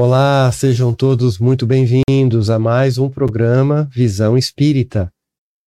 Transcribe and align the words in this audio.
Olá, 0.00 0.50
sejam 0.52 0.94
todos 0.94 1.40
muito 1.40 1.66
bem-vindos 1.66 2.50
a 2.50 2.58
mais 2.58 2.98
um 2.98 3.10
programa 3.10 3.88
Visão 3.92 4.38
Espírita, 4.38 5.12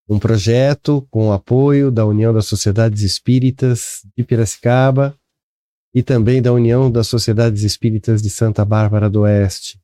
um 0.08 0.18
projeto 0.18 1.06
com 1.12 1.28
o 1.28 1.32
apoio 1.34 1.92
da 1.92 2.06
União 2.06 2.34
das 2.34 2.46
Sociedades 2.46 3.02
Espíritas 3.02 4.06
de 4.18 4.24
Piracicaba 4.24 5.14
e 5.94 6.02
também 6.02 6.42
da 6.42 6.54
União 6.54 6.90
das 6.90 7.08
Sociedades 7.08 7.64
Espíritas 7.64 8.22
de 8.22 8.30
Santa 8.30 8.64
Bárbara 8.64 9.10
do 9.10 9.24
Oeste. 9.24 9.80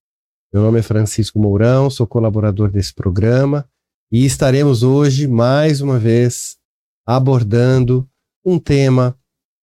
Meu 0.54 0.64
nome 0.64 0.80
é 0.80 0.82
Francisco 0.82 1.38
Mourão, 1.38 1.90
sou 1.90 2.08
colaborador 2.08 2.72
desse 2.72 2.94
programa 2.94 3.68
e 4.12 4.26
estaremos 4.26 4.84
hoje, 4.84 5.28
mais 5.28 5.82
uma 5.82 6.00
vez, 6.00 6.58
abordando 7.06 8.10
um 8.44 8.58
tema 8.58 9.18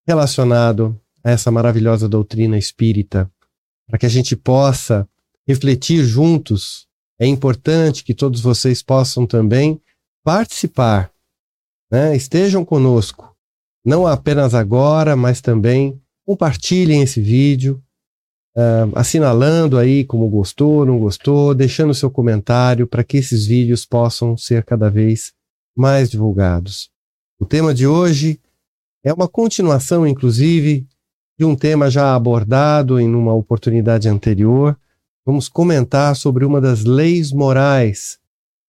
relacionado 0.06 1.00
a 1.22 1.30
essa 1.30 1.50
maravilhosa 1.50 2.08
doutrina 2.08 2.58
espírita 2.58 3.30
para 3.86 3.98
que 3.98 4.06
a 4.06 4.08
gente 4.08 4.36
possa 4.36 5.08
refletir 5.46 6.04
juntos. 6.04 6.86
É 7.18 7.26
importante 7.26 8.04
que 8.04 8.14
todos 8.14 8.40
vocês 8.40 8.82
possam 8.82 9.26
também 9.26 9.80
participar, 10.22 11.12
né? 11.90 12.16
estejam 12.16 12.64
conosco, 12.64 13.34
não 13.84 14.06
apenas 14.06 14.54
agora, 14.54 15.14
mas 15.14 15.40
também 15.40 16.00
compartilhem 16.26 17.02
esse 17.02 17.20
vídeo, 17.20 17.82
uh, 18.56 18.90
assinalando 18.94 19.78
aí 19.78 20.04
como 20.04 20.28
gostou, 20.28 20.84
não 20.84 20.98
gostou, 20.98 21.54
deixando 21.54 21.94
seu 21.94 22.10
comentário 22.10 22.86
para 22.86 23.04
que 23.04 23.16
esses 23.16 23.46
vídeos 23.46 23.84
possam 23.84 24.36
ser 24.36 24.64
cada 24.64 24.88
vez 24.88 25.32
mais 25.76 26.10
divulgados. 26.10 26.90
O 27.38 27.44
tema 27.44 27.74
de 27.74 27.86
hoje 27.86 28.40
é 29.04 29.12
uma 29.12 29.28
continuação, 29.28 30.06
inclusive, 30.06 30.86
de 31.38 31.44
um 31.44 31.56
tema 31.56 31.90
já 31.90 32.14
abordado 32.14 33.00
em 33.00 33.12
uma 33.12 33.34
oportunidade 33.34 34.08
anterior. 34.08 34.78
Vamos 35.26 35.48
comentar 35.48 36.14
sobre 36.14 36.44
uma 36.44 36.60
das 36.60 36.84
leis 36.84 37.32
morais 37.32 38.18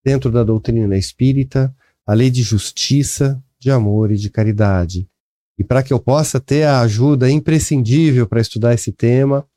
dentro 0.03 0.31
da 0.31 0.43
doutrina 0.43 0.97
espírita, 0.97 1.73
a 2.05 2.13
lei 2.13 2.29
de 2.29 2.41
justiça, 2.41 3.41
de 3.59 3.71
amor 3.71 4.11
e 4.11 4.17
de 4.17 4.29
caridade. 4.29 5.07
E 5.57 5.63
para 5.63 5.81
que 5.81 5.93
eu 5.93 5.99
possa 5.99 6.39
ter 6.39 6.63
a 6.63 6.81
ajuda 6.81 7.29
imprescindível 7.29 8.27
para 8.27 8.41
estudar 8.41 8.73
esse 8.73 8.91
tema, 8.91 9.47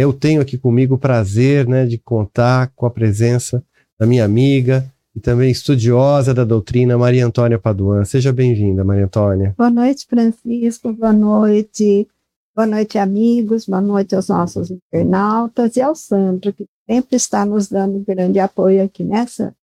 eu 0.00 0.12
tenho 0.12 0.40
aqui 0.40 0.56
comigo 0.56 0.94
o 0.94 0.98
prazer 0.98 1.66
né, 1.66 1.86
de 1.86 1.98
contar 1.98 2.72
com 2.76 2.86
a 2.86 2.90
presença 2.90 3.62
da 3.98 4.06
minha 4.06 4.24
amiga 4.24 4.84
e 5.14 5.20
também 5.20 5.50
estudiosa 5.50 6.32
da 6.32 6.44
doutrina, 6.44 6.96
Maria 6.96 7.26
Antônia 7.26 7.58
Paduan. 7.58 8.04
Seja 8.04 8.32
bem-vinda, 8.32 8.84
Maria 8.84 9.06
Antônia. 9.06 9.54
Boa 9.56 9.70
noite, 9.70 10.06
Francisco. 10.08 10.92
Boa 10.92 11.12
noite, 11.12 12.06
Boa 12.58 12.66
noite, 12.66 12.98
amigos. 12.98 13.66
Boa 13.66 13.80
noite 13.80 14.16
aos 14.16 14.26
nossos 14.26 14.68
internautas 14.68 15.76
e 15.76 15.80
ao 15.80 15.94
Sandro, 15.94 16.52
que 16.52 16.66
sempre 16.90 17.14
está 17.14 17.46
nos 17.46 17.68
dando 17.68 18.04
grande 18.04 18.40
apoio 18.40 18.82
aqui 18.82 19.04
nessa. 19.04 19.54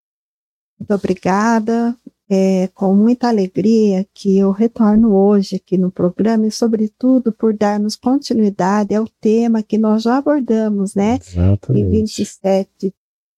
Muito 0.79 0.93
obrigada. 0.93 1.93
É 2.27 2.67
com 2.73 2.95
muita 2.95 3.27
alegria 3.27 4.05
que 4.11 4.39
eu 4.39 4.49
retorno 4.49 5.15
hoje 5.15 5.57
aqui 5.57 5.77
no 5.77 5.91
programa 5.91 6.47
e, 6.47 6.51
sobretudo, 6.51 7.31
por 7.31 7.55
darmos 7.55 7.95
continuidade 7.95 8.95
ao 8.95 9.07
tema 9.21 9.61
que 9.61 9.77
nós 9.77 10.03
já 10.03 10.17
abordamos, 10.17 10.95
né? 10.95 11.19
Exatamente. 11.21 11.85
Em 11.85 11.89
27 11.91 12.69
de 12.79 12.93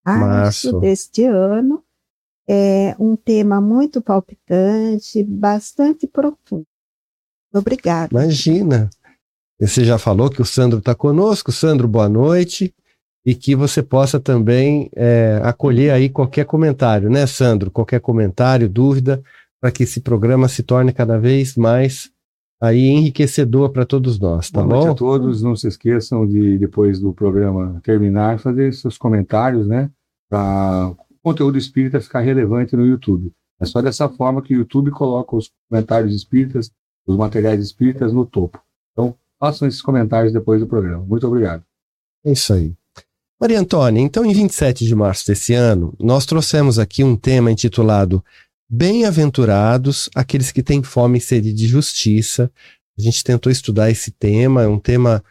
março, 0.06 0.72
março. 0.72 0.80
deste 0.80 1.26
ano. 1.26 1.84
É 2.50 2.96
um 2.98 3.18
tema 3.18 3.60
muito 3.60 4.02
palpitante, 4.02 5.22
bastante 5.22 6.08
profundo. 6.08 6.66
Obrigada. 7.54 8.10
Imagina. 8.12 8.90
Você 9.60 9.84
já 9.84 9.98
falou 9.98 10.30
que 10.30 10.42
o 10.42 10.46
Sandro 10.46 10.80
está 10.80 10.96
conosco. 10.96 11.52
Sandro, 11.52 11.90
boa 11.90 12.08
noite. 12.08 12.74
E 13.28 13.36
que 13.36 13.58
você 13.58 13.84
possa 13.84 14.22
também 14.22 14.90
é, 14.96 15.42
acolher 15.44 15.92
aí 15.92 16.08
qualquer 16.08 16.46
comentário, 16.46 17.10
né, 17.10 17.28
Sandro? 17.28 17.70
Qualquer 17.70 18.00
comentário, 18.00 18.70
dúvida, 18.70 19.22
para 19.60 19.70
que 19.70 19.84
esse 19.84 20.00
programa 20.00 20.48
se 20.48 20.64
torne 20.64 20.94
cada 20.94 21.20
vez 21.20 21.58
mais 21.58 22.10
aí 22.62 22.88
enriquecedor 22.88 23.72
para 23.72 23.86
todos 23.86 24.18
nós, 24.18 24.50
tá 24.50 24.62
bom? 24.62 24.70
Boa 24.70 24.80
noite 24.86 24.92
a 24.92 24.96
todos. 24.96 25.44
Não 25.44 25.58
se 25.58 25.68
esqueçam 25.68 26.26
de, 26.26 26.58
depois 26.58 27.02
do 27.02 27.12
programa 27.12 27.82
terminar, 27.84 28.40
fazer 28.40 28.74
seus 28.74 28.98
comentários, 28.98 29.68
né? 29.68 29.92
Para 30.30 30.92
o 30.92 30.96
conteúdo 31.22 31.58
espírita 31.58 32.00
ficar 32.00 32.22
relevante 32.22 32.78
no 32.78 32.86
YouTube. 32.86 33.34
É 33.60 33.66
só 33.66 33.82
dessa 33.82 34.08
forma 34.08 34.42
que 34.42 34.56
o 34.56 34.60
YouTube 34.60 34.90
coloca 34.92 35.36
os 35.36 35.52
comentários 35.70 36.16
espíritas, 36.16 36.72
os 37.06 37.18
materiais 37.18 37.62
espíritas 37.62 38.14
no 38.14 38.26
topo. 38.26 38.58
Então, 38.94 39.14
façam 39.38 39.68
esses 39.68 39.82
comentários 39.82 40.32
depois 40.32 40.62
do 40.62 40.68
programa. 40.68 41.04
Muito 41.04 41.28
obrigado. 41.28 41.62
É 42.26 42.32
isso 42.32 42.54
aí. 42.54 42.74
Maria 43.40 43.60
Antônia, 43.60 44.02
então 44.02 44.26
em 44.26 44.34
27 44.34 44.84
de 44.84 44.96
março 44.96 45.28
desse 45.28 45.54
ano, 45.54 45.94
nós 46.00 46.26
trouxemos 46.26 46.80
aqui 46.80 47.04
um 47.04 47.16
tema 47.16 47.52
intitulado 47.52 48.24
Bem-aventurados 48.70 50.10
aqueles 50.14 50.52
que 50.52 50.64
têm 50.64 50.82
fome 50.82 51.20
e 51.20 51.22
sede 51.22 51.54
de 51.54 51.68
justiça. 51.68 52.52
A 52.98 53.02
gente 53.02 53.24
tentou 53.24 53.52
estudar 53.52 53.92
esse 53.92 54.10
tema, 54.12 54.64
é 54.64 54.68
um 54.68 54.80
tema, 54.80 55.24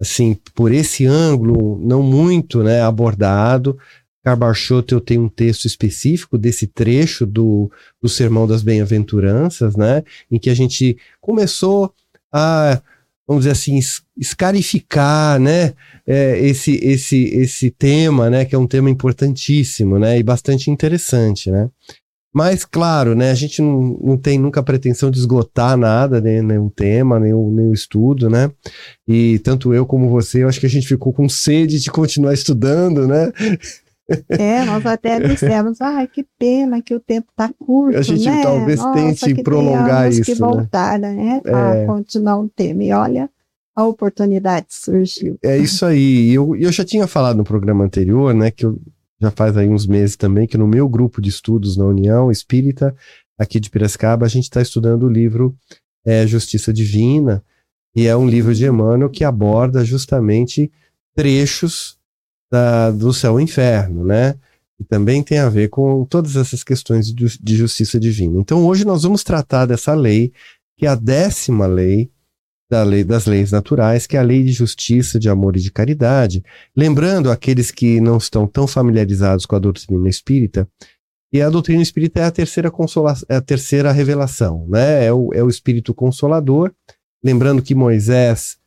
assim, 0.00 0.36
por 0.54 0.72
esse 0.72 1.06
ângulo, 1.06 1.78
não 1.78 2.02
muito 2.02 2.64
né, 2.64 2.82
abordado. 2.82 3.78
Carbarchoto, 4.24 4.94
eu 4.94 5.00
tenho 5.00 5.22
um 5.22 5.28
texto 5.28 5.64
específico 5.64 6.36
desse 6.36 6.66
trecho 6.66 7.24
do, 7.24 7.70
do 8.02 8.08
Sermão 8.08 8.46
das 8.46 8.62
Bem-aventuranças, 8.62 9.76
né, 9.76 10.02
em 10.30 10.38
que 10.38 10.50
a 10.50 10.54
gente 10.54 10.98
começou 11.20 11.94
a 12.30 12.82
vamos 13.26 13.44
dizer 13.44 13.52
assim, 13.52 13.78
escarificar, 14.16 15.38
né, 15.38 15.72
é, 16.06 16.38
esse, 16.40 16.76
esse, 16.82 17.24
esse 17.24 17.70
tema, 17.70 18.28
né, 18.28 18.44
que 18.44 18.54
é 18.54 18.58
um 18.58 18.66
tema 18.66 18.90
importantíssimo, 18.90 19.98
né, 19.98 20.18
e 20.18 20.22
bastante 20.22 20.70
interessante, 20.70 21.50
né. 21.50 21.68
Mas, 22.34 22.64
claro, 22.64 23.14
né, 23.14 23.30
a 23.30 23.34
gente 23.34 23.60
não, 23.60 23.98
não 24.02 24.16
tem 24.16 24.38
nunca 24.38 24.60
a 24.60 24.62
pretensão 24.62 25.10
de 25.10 25.18
esgotar 25.18 25.76
nada, 25.76 26.20
né, 26.20 26.58
o 26.58 26.70
tema, 26.70 27.20
nem 27.20 27.32
o 27.32 27.72
estudo, 27.72 28.28
né, 28.28 28.50
e 29.06 29.38
tanto 29.40 29.72
eu 29.72 29.86
como 29.86 30.08
você, 30.08 30.42
eu 30.42 30.48
acho 30.48 30.58
que 30.60 30.66
a 30.66 30.70
gente 30.70 30.88
ficou 30.88 31.12
com 31.12 31.28
sede 31.28 31.78
de 31.78 31.90
continuar 31.90 32.34
estudando, 32.34 33.06
né, 33.06 33.30
é, 34.28 34.64
nós 34.64 34.84
até 34.86 35.18
dissemos, 35.26 35.80
ai, 35.80 36.06
que 36.06 36.26
pena 36.38 36.82
que 36.82 36.94
o 36.94 37.00
tempo 37.00 37.28
está 37.30 37.50
curto, 37.58 37.98
A 37.98 38.02
gente 38.02 38.24
né? 38.24 38.42
talvez 38.42 38.78
Nossa, 38.78 38.94
tente 38.94 39.42
prolongar 39.42 40.10
isso, 40.10 40.22
que 40.22 40.34
voltar, 40.34 40.98
né? 40.98 41.12
né? 41.12 41.40
Para 41.40 41.76
é. 41.76 41.86
continuar 41.86 42.38
um 42.38 42.48
tema. 42.48 42.84
E 42.84 42.92
olha, 42.92 43.30
a 43.74 43.84
oportunidade 43.84 44.66
surgiu. 44.70 45.38
É 45.42 45.56
isso 45.56 45.84
aí. 45.86 46.32
Eu, 46.32 46.54
eu 46.56 46.70
já 46.70 46.84
tinha 46.84 47.06
falado 47.06 47.36
no 47.36 47.44
programa 47.44 47.84
anterior, 47.84 48.34
né, 48.34 48.50
que 48.50 48.66
eu, 48.66 48.78
já 49.20 49.30
faz 49.30 49.56
aí 49.56 49.68
uns 49.68 49.86
meses 49.86 50.16
também, 50.16 50.46
que 50.46 50.58
no 50.58 50.66
meu 50.66 50.88
grupo 50.88 51.20
de 51.20 51.30
estudos 51.30 51.76
na 51.76 51.84
União 51.84 52.30
Espírita, 52.30 52.94
aqui 53.38 53.58
de 53.60 53.70
Piracicaba, 53.70 54.26
a 54.26 54.28
gente 54.28 54.44
está 54.44 54.60
estudando 54.60 55.04
o 55.04 55.08
livro 55.08 55.56
é, 56.04 56.26
Justiça 56.26 56.72
Divina, 56.72 57.42
e 57.94 58.06
é 58.06 58.16
um 58.16 58.26
livro 58.26 58.54
de 58.54 58.66
Emmanuel 58.66 59.10
que 59.10 59.22
aborda 59.22 59.84
justamente 59.84 60.72
trechos 61.14 61.98
da, 62.52 62.90
do 62.90 63.14
céu 63.14 63.40
e 63.40 63.42
inferno, 63.42 64.04
né? 64.04 64.34
E 64.78 64.84
também 64.84 65.22
tem 65.22 65.38
a 65.38 65.48
ver 65.48 65.70
com 65.70 66.04
todas 66.04 66.36
essas 66.36 66.62
questões 66.62 67.10
de, 67.10 67.38
de 67.40 67.56
justiça 67.56 67.98
divina. 67.98 68.38
Então 68.38 68.66
hoje 68.66 68.84
nós 68.84 69.04
vamos 69.04 69.24
tratar 69.24 69.64
dessa 69.64 69.94
lei, 69.94 70.32
que 70.76 70.84
é 70.84 70.90
a 70.90 70.94
décima 70.94 71.66
lei 71.66 72.10
da 72.70 72.82
lei 72.82 73.04
das 73.04 73.26
leis 73.26 73.52
naturais, 73.52 74.06
que 74.06 74.16
é 74.16 74.20
a 74.20 74.22
lei 74.22 74.42
de 74.42 74.52
justiça, 74.52 75.18
de 75.18 75.28
amor 75.28 75.56
e 75.56 75.60
de 75.60 75.70
caridade. 75.70 76.42
Lembrando 76.76 77.30
aqueles 77.30 77.70
que 77.70 78.00
não 78.00 78.18
estão 78.18 78.46
tão 78.46 78.66
familiarizados 78.66 79.46
com 79.46 79.56
a 79.56 79.58
doutrina 79.58 80.08
espírita, 80.08 80.68
e 81.32 81.40
a 81.40 81.48
doutrina 81.48 81.82
espírita 81.82 82.20
é 82.20 82.24
a 82.24 82.30
terceira 82.30 82.70
consola 82.70 83.14
é 83.28 83.36
a 83.36 83.40
terceira 83.40 83.90
revelação, 83.92 84.66
né? 84.68 85.06
É 85.06 85.12
o, 85.12 85.32
é 85.32 85.42
o 85.42 85.48
espírito 85.48 85.94
consolador. 85.94 86.70
Lembrando 87.24 87.62
que 87.62 87.74
Moisés 87.74 88.58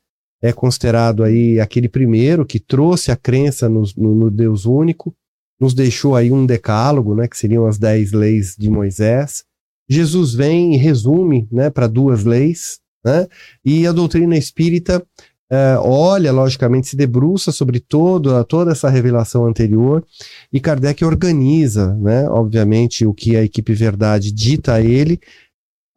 é 0.46 0.54
considerado 0.54 1.24
aí 1.24 1.60
aquele 1.60 1.90
primeiro 1.90 2.46
que 2.46 2.60
trouxe 2.60 3.12
a 3.12 3.16
crença 3.16 3.68
no, 3.68 3.84
no, 3.98 4.14
no 4.14 4.32
Deus 4.32 4.66
único, 4.66 5.16
nos 5.60 5.74
deixou 5.74 6.16
aí 6.16 6.32
um 6.32 6.46
decálogo, 6.46 7.16
né, 7.16 7.28
que 7.28 7.36
seriam 7.36 7.66
as 7.66 7.80
dez 7.80 8.12
leis 8.12 8.56
de 8.56 8.70
Moisés. 8.70 9.44
Jesus 9.90 10.36
vem 10.36 10.76
e 10.76 10.78
resume, 10.78 11.48
né, 11.52 11.72
para 11.72 11.88
duas 11.88 12.24
leis, 12.24 12.80
né, 13.04 13.28
e 13.64 13.88
a 13.88 13.92
doutrina 13.92 14.38
espírita 14.38 15.04
é, 15.50 15.78
olha, 15.80 16.32
logicamente, 16.32 16.88
se 16.88 16.96
debruça 16.96 17.52
sobre 17.52 17.80
todo, 17.80 18.44
toda 18.46 18.72
essa 18.72 18.90
revelação 18.90 19.48
anterior 19.48 20.06
e 20.54 20.60
Kardec 20.60 21.04
organiza, 21.04 21.96
né, 21.96 22.30
obviamente, 22.30 23.04
o 23.04 23.14
que 23.14 23.36
a 23.36 23.44
equipe 23.44 23.74
Verdade 23.74 24.32
dita 24.32 24.74
a 24.74 24.82
ele, 24.82 25.20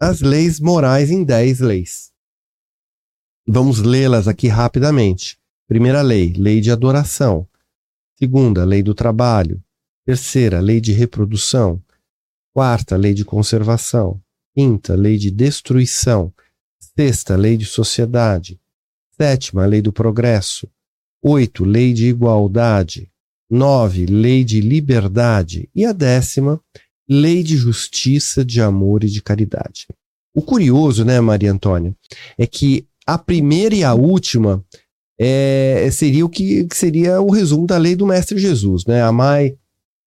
as 0.00 0.22
leis 0.22 0.58
morais 0.58 1.10
em 1.10 1.22
dez 1.22 1.60
leis. 1.60 2.07
Vamos 3.50 3.78
lê-las 3.78 4.28
aqui 4.28 4.46
rapidamente. 4.46 5.38
Primeira 5.66 6.02
lei, 6.02 6.34
lei 6.36 6.60
de 6.60 6.70
adoração. 6.70 7.48
Segunda, 8.18 8.62
lei 8.62 8.82
do 8.82 8.94
trabalho. 8.94 9.58
Terceira, 10.04 10.60
lei 10.60 10.82
de 10.82 10.92
reprodução. 10.92 11.82
Quarta, 12.52 12.94
lei 12.94 13.14
de 13.14 13.24
conservação. 13.24 14.20
Quinta, 14.54 14.94
lei 14.94 15.16
de 15.16 15.30
destruição. 15.30 16.30
Sexta, 16.78 17.36
lei 17.36 17.56
de 17.56 17.64
sociedade. 17.64 18.60
Sétima, 19.18 19.64
lei 19.64 19.80
do 19.80 19.94
progresso. 19.94 20.68
Oito, 21.22 21.64
lei 21.64 21.94
de 21.94 22.06
igualdade. 22.06 23.10
Nove, 23.48 24.04
lei 24.04 24.44
de 24.44 24.60
liberdade. 24.60 25.70
E 25.74 25.86
a 25.86 25.92
décima, 25.92 26.60
lei 27.08 27.42
de 27.42 27.56
justiça, 27.56 28.44
de 28.44 28.60
amor 28.60 29.04
e 29.04 29.08
de 29.08 29.22
caridade. 29.22 29.86
O 30.34 30.42
curioso, 30.42 31.02
né, 31.02 31.18
Maria 31.18 31.50
Antônia, 31.50 31.96
é 32.36 32.46
que 32.46 32.86
a 33.08 33.16
primeira 33.16 33.74
e 33.74 33.82
a 33.82 33.94
última 33.94 34.62
é, 35.18 35.88
seria 35.90 36.26
o 36.26 36.28
que, 36.28 36.66
que, 36.66 36.76
seria 36.76 37.22
o 37.22 37.30
resumo 37.30 37.66
da 37.66 37.78
lei 37.78 37.96
do 37.96 38.06
Mestre 38.06 38.38
Jesus, 38.38 38.84
né? 38.84 39.00
Amai 39.00 39.56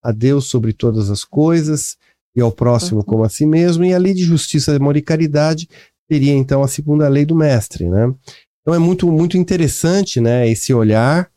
a 0.03 0.11
Deus 0.11 0.45
sobre 0.45 0.71
todas 0.71 1.09
as 1.09 1.25
coisas 1.25 1.97
e 2.35 2.41
ao 2.41 2.51
próximo 2.51 2.99
uhum. 2.99 3.03
como 3.03 3.23
a 3.23 3.29
si 3.29 3.43
mesmo, 3.43 3.83
e 3.83 3.91
a 3.91 3.97
lei 3.97 4.13
de 4.13 4.23
justiça, 4.23 4.75
amor 4.75 4.95
e 4.95 5.01
caridade 5.01 5.67
seria 6.07 6.31
então 6.33 6.61
a 6.61 6.67
segunda 6.67 7.07
lei 7.07 7.25
do 7.25 7.35
Mestre, 7.35 7.89
né? 7.89 8.13
Então 8.61 8.75
é 8.75 8.77
muito 8.77 9.11
muito 9.11 9.35
interessante, 9.35 10.21
né, 10.21 10.47
esse 10.47 10.71
olhar, 10.71 11.27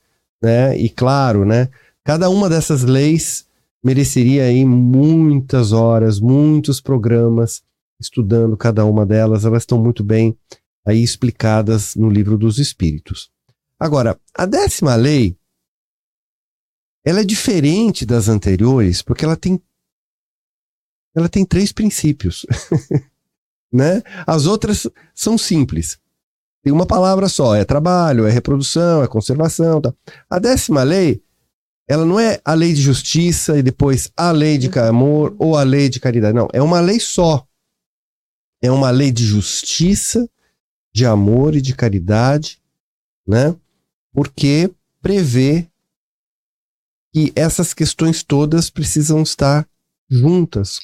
né? 0.43 0.76
E 0.76 0.90
claro, 0.90 1.46
né, 1.46 1.70
cada 2.05 2.28
uma 2.28 2.46
dessas 2.46 2.82
leis 2.82 3.46
mereceria 3.82 4.44
aí 4.44 4.67
muitas 4.67 5.72
horas, 5.72 6.20
muitos 6.20 6.78
programas 6.78 7.62
estudando 7.99 8.55
cada 8.55 8.84
uma 8.84 9.06
delas, 9.06 9.46
elas 9.46 9.62
estão 9.62 9.78
muito 9.78 10.05
bem 10.05 10.37
aí 10.86 11.02
explicadas 11.02 11.94
no 11.94 12.08
livro 12.08 12.36
dos 12.36 12.58
Espíritos. 12.58 13.31
Agora, 13.78 14.19
a 14.34 14.46
décima 14.46 14.94
lei, 14.94 15.36
ela 17.04 17.20
é 17.20 17.25
diferente 17.25 18.06
das 18.06 18.28
anteriores 18.28 19.02
porque 19.02 19.25
ela 19.25 19.36
tem 19.36 19.60
ela 21.14 21.28
tem 21.28 21.44
três 21.44 21.70
princípios, 21.70 22.44
né? 23.72 24.02
As 24.26 24.46
outras 24.46 24.88
são 25.14 25.38
simples. 25.38 25.96
Tem 26.62 26.72
uma 26.72 26.86
palavra 26.86 27.28
só, 27.28 27.54
é 27.54 27.64
trabalho, 27.64 28.26
é 28.26 28.31
reprodução, 28.31 29.02
é 29.02 29.06
conservação, 29.06 29.81
tá? 29.81 29.94
A 30.28 30.38
décima 30.38 30.82
lei, 30.82 31.22
ela 31.86 32.04
não 32.04 32.19
é 32.19 32.40
a 32.44 32.54
lei 32.54 32.72
de 32.72 32.81
justiça 32.81 33.58
e 33.58 33.62
depois 33.62 34.10
a 34.16 34.32
lei 34.32 34.58
de 34.58 34.76
amor 34.78 35.36
ou 35.38 35.56
a 35.56 35.62
lei 35.62 35.88
de 35.88 36.00
caridade, 36.00 36.34
não, 36.34 36.48
é 36.52 36.60
uma 36.60 36.81
lei 36.81 36.98
só. 36.98 37.46
É 38.62 38.70
uma 38.70 38.90
lei 38.90 39.12
de 39.12 39.25
justiça, 39.25 40.26
de 40.94 41.05
amor 41.05 41.56
e 41.56 41.61
de 41.61 41.75
caridade, 41.75 42.58
né? 43.26 43.55
Porque 44.12 44.70
prevê 45.02 45.67
que 47.12 47.32
essas 47.35 47.75
questões 47.75 48.23
todas 48.23 48.70
precisam 48.70 49.23
estar 49.23 49.67
juntas, 50.08 50.81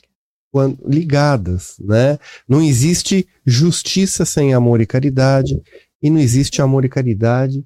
ligadas, 0.84 1.76
né? 1.78 2.18
Não 2.48 2.60
existe 2.60 3.28
justiça 3.46 4.24
sem 4.24 4.52
amor 4.52 4.80
e 4.80 4.86
caridade 4.86 5.62
e 6.02 6.10
não 6.10 6.18
existe 6.18 6.60
amor 6.60 6.84
e 6.84 6.88
caridade 6.88 7.64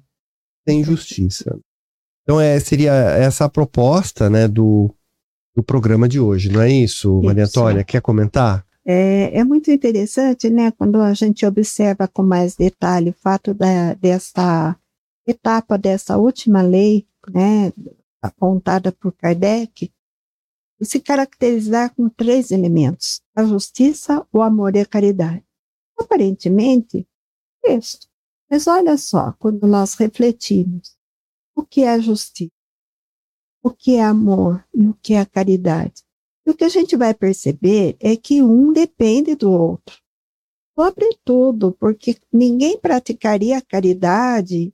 sem 0.67 0.83
justiça. 0.83 1.57
Então 2.23 2.39
é, 2.39 2.59
seria 2.59 2.93
essa 2.93 3.45
a 3.45 3.49
proposta, 3.49 4.29
né, 4.29 4.47
do, 4.47 4.93
do 5.55 5.63
programa 5.63 6.07
de 6.07 6.19
hoje, 6.19 6.51
não 6.51 6.61
é 6.61 6.71
isso, 6.71 7.21
Maria 7.21 7.45
Antônia? 7.45 7.83
Quer 7.83 8.01
comentar? 8.01 8.65
É, 8.87 9.39
é, 9.39 9.43
muito 9.43 9.71
interessante, 9.71 10.47
né, 10.47 10.69
quando 10.71 11.01
a 11.01 11.11
gente 11.13 11.43
observa 11.43 12.07
com 12.07 12.21
mais 12.21 12.55
detalhe 12.55 13.09
o 13.09 13.13
fato 13.13 13.51
da, 13.51 13.95
dessa 13.95 14.79
etapa 15.25 15.75
dessa 15.75 16.17
última 16.17 16.61
lei, 16.61 17.07
né, 17.27 17.73
apontada 18.21 18.91
por 18.91 19.11
Kardec, 19.13 19.91
se 20.81 20.99
caracterizar 20.99 21.95
com 21.95 22.07
três 22.09 22.51
elementos: 22.51 23.21
a 23.35 23.43
justiça, 23.43 24.25
o 24.31 24.41
amor 24.41 24.75
e 24.75 24.81
a 24.81 24.85
caridade. 24.85 25.43
Aparentemente, 25.97 27.07
texto. 27.63 28.07
Mas 28.49 28.67
olha 28.67 28.97
só, 28.97 29.31
quando 29.39 29.65
nós 29.65 29.95
refletimos, 29.95 30.95
o 31.55 31.65
que 31.65 31.83
é 31.83 31.99
justiça? 31.99 32.51
O 33.63 33.71
que 33.71 33.95
é 33.95 34.03
amor 34.03 34.63
e 34.71 34.85
o 34.85 34.93
que 34.93 35.15
é 35.15 35.25
caridade? 35.25 36.04
E 36.45 36.51
o 36.51 36.55
que 36.55 36.63
a 36.63 36.69
gente 36.69 36.95
vai 36.95 37.13
perceber 37.13 37.95
é 37.99 38.15
que 38.15 38.41
um 38.41 38.71
depende 38.71 39.35
do 39.35 39.51
outro. 39.51 39.97
Sobretudo 40.77 41.71
porque 41.79 42.17
ninguém 42.31 42.77
praticaria 42.77 43.57
a 43.57 43.61
caridade 43.61 44.73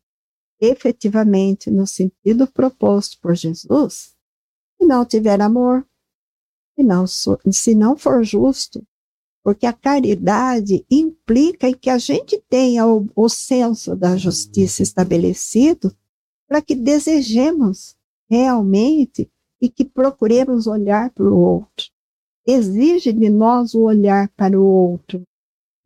efetivamente 0.60 1.72
no 1.72 1.88
sentido 1.88 2.46
proposto 2.48 3.20
por 3.20 3.36
Jesus 3.36 4.16
se 4.82 4.88
não 4.88 5.06
tiver 5.06 5.40
amor, 5.40 5.88
se 6.76 6.84
não, 6.84 7.06
se 7.06 7.76
não 7.76 7.96
for 7.96 8.24
justo, 8.24 8.84
porque 9.44 9.68
a 9.68 9.74
caridade 9.74 10.84
implica 10.90 11.70
em 11.70 11.76
que 11.76 11.90
a 11.90 12.00
gente 12.00 12.44
tenha 12.50 12.88
o, 12.88 13.08
o 13.16 13.30
senso 13.30 13.96
da 13.96 14.18
justiça 14.18 14.82
estabelecido 14.82 15.96
para 16.48 16.62
que 16.62 16.74
desejemos 16.74 17.96
realmente 18.28 19.32
e 19.62 19.70
que 19.70 19.86
procuremos 19.86 20.66
olhar 20.68 21.12
para 21.12 21.26
o 21.26 21.38
outro. 21.38 21.86
Exige 22.46 23.14
de 23.14 23.30
nós 23.30 23.76
o 23.76 23.82
olhar 23.82 24.30
para 24.36 24.60
o 24.60 24.66
outro, 24.66 25.22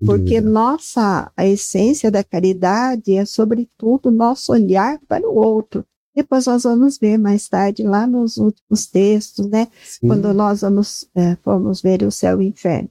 porque 0.05 0.39
nossa 0.39 1.31
a 1.35 1.45
essência 1.45 2.09
da 2.09 2.23
caridade 2.23 3.15
é 3.15 3.25
sobretudo 3.25 4.09
nosso 4.09 4.53
olhar 4.53 4.99
para 5.07 5.27
o 5.27 5.35
outro. 5.35 5.85
Depois 6.15 6.45
nós 6.45 6.63
vamos 6.63 6.97
ver 6.97 7.17
mais 7.17 7.49
tarde 7.49 7.83
lá 7.83 8.07
nos 8.07 8.37
últimos 8.37 8.87
textos, 8.87 9.47
né? 9.47 9.67
Sim. 9.83 10.07
Quando 10.07 10.33
nós 10.33 10.61
vamos 10.61 11.09
é, 11.13 11.35
formos 11.37 11.81
ver 11.81 12.03
o 12.03 12.11
céu 12.11 12.41
e 12.41 12.45
o 12.45 12.47
inferno. 12.47 12.89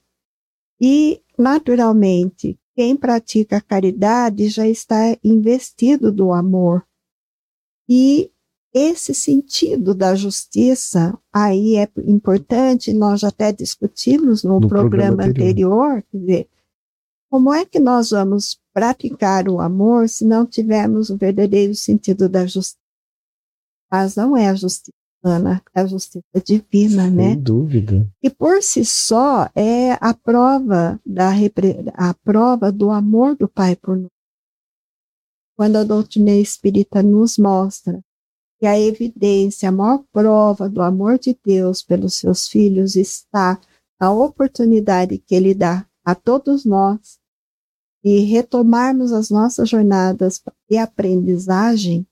E 0.78 1.22
naturalmente 1.38 2.58
quem 2.76 2.96
pratica 2.96 3.56
a 3.56 3.62
caridade 3.62 4.48
já 4.48 4.68
está 4.68 5.16
investido 5.24 6.12
do 6.12 6.32
amor. 6.32 6.84
E 7.88 8.30
esse 8.74 9.14
sentido 9.14 9.94
da 9.94 10.16
justiça 10.16 11.16
aí 11.32 11.76
é 11.76 11.88
importante, 12.06 12.92
nós 12.92 13.20
já 13.20 13.28
até 13.28 13.52
discutimos 13.52 14.42
no, 14.42 14.58
no 14.58 14.68
programa, 14.68 15.18
programa 15.18 15.30
anterior, 15.30 16.02
quer 16.10 16.18
dizer, 16.18 16.48
como 17.30 17.54
é 17.54 17.64
que 17.64 17.78
nós 17.78 18.10
vamos 18.10 18.58
praticar 18.72 19.48
o 19.48 19.60
amor 19.60 20.08
se 20.08 20.24
não 20.24 20.44
tivermos 20.44 21.08
o 21.08 21.16
verdadeiro 21.16 21.74
sentido 21.74 22.28
da 22.28 22.46
justiça? 22.46 22.78
Mas 23.90 24.16
não 24.16 24.36
é 24.36 24.48
a 24.48 24.54
justiça 24.54 24.92
humana, 25.22 25.62
é 25.72 25.80
a 25.80 25.86
justiça 25.86 26.24
divina, 26.44 27.04
Sem 27.04 27.10
né? 27.12 27.30
Sem 27.30 27.42
dúvida. 27.42 28.12
E 28.20 28.28
por 28.28 28.60
si 28.60 28.84
só 28.84 29.48
é 29.54 29.92
a 30.00 30.12
prova 30.12 31.00
da 31.06 31.30
a 31.94 32.14
prova 32.14 32.72
do 32.72 32.90
amor 32.90 33.36
do 33.36 33.48
Pai 33.48 33.76
por 33.76 33.96
nós. 33.96 34.10
Quando 35.56 35.76
a 35.76 35.84
doutrina 35.84 36.32
espírita 36.32 37.04
nos 37.04 37.38
mostra 37.38 38.02
que 38.64 38.68
a 38.68 38.80
evidência, 38.80 39.68
a 39.68 39.72
maior 39.72 40.02
prova 40.10 40.70
do 40.70 40.80
amor 40.80 41.18
de 41.18 41.38
Deus 41.44 41.82
pelos 41.82 42.14
seus 42.14 42.48
filhos 42.48 42.96
está 42.96 43.60
na 44.00 44.10
oportunidade 44.10 45.18
que 45.18 45.34
Ele 45.34 45.52
dá 45.52 45.86
a 46.02 46.14
todos 46.14 46.64
nós 46.64 47.20
de 48.02 48.20
retomarmos 48.20 49.12
as 49.12 49.28
nossas 49.28 49.68
jornadas 49.68 50.42
de 50.66 50.78
aprendizagem 50.78 52.06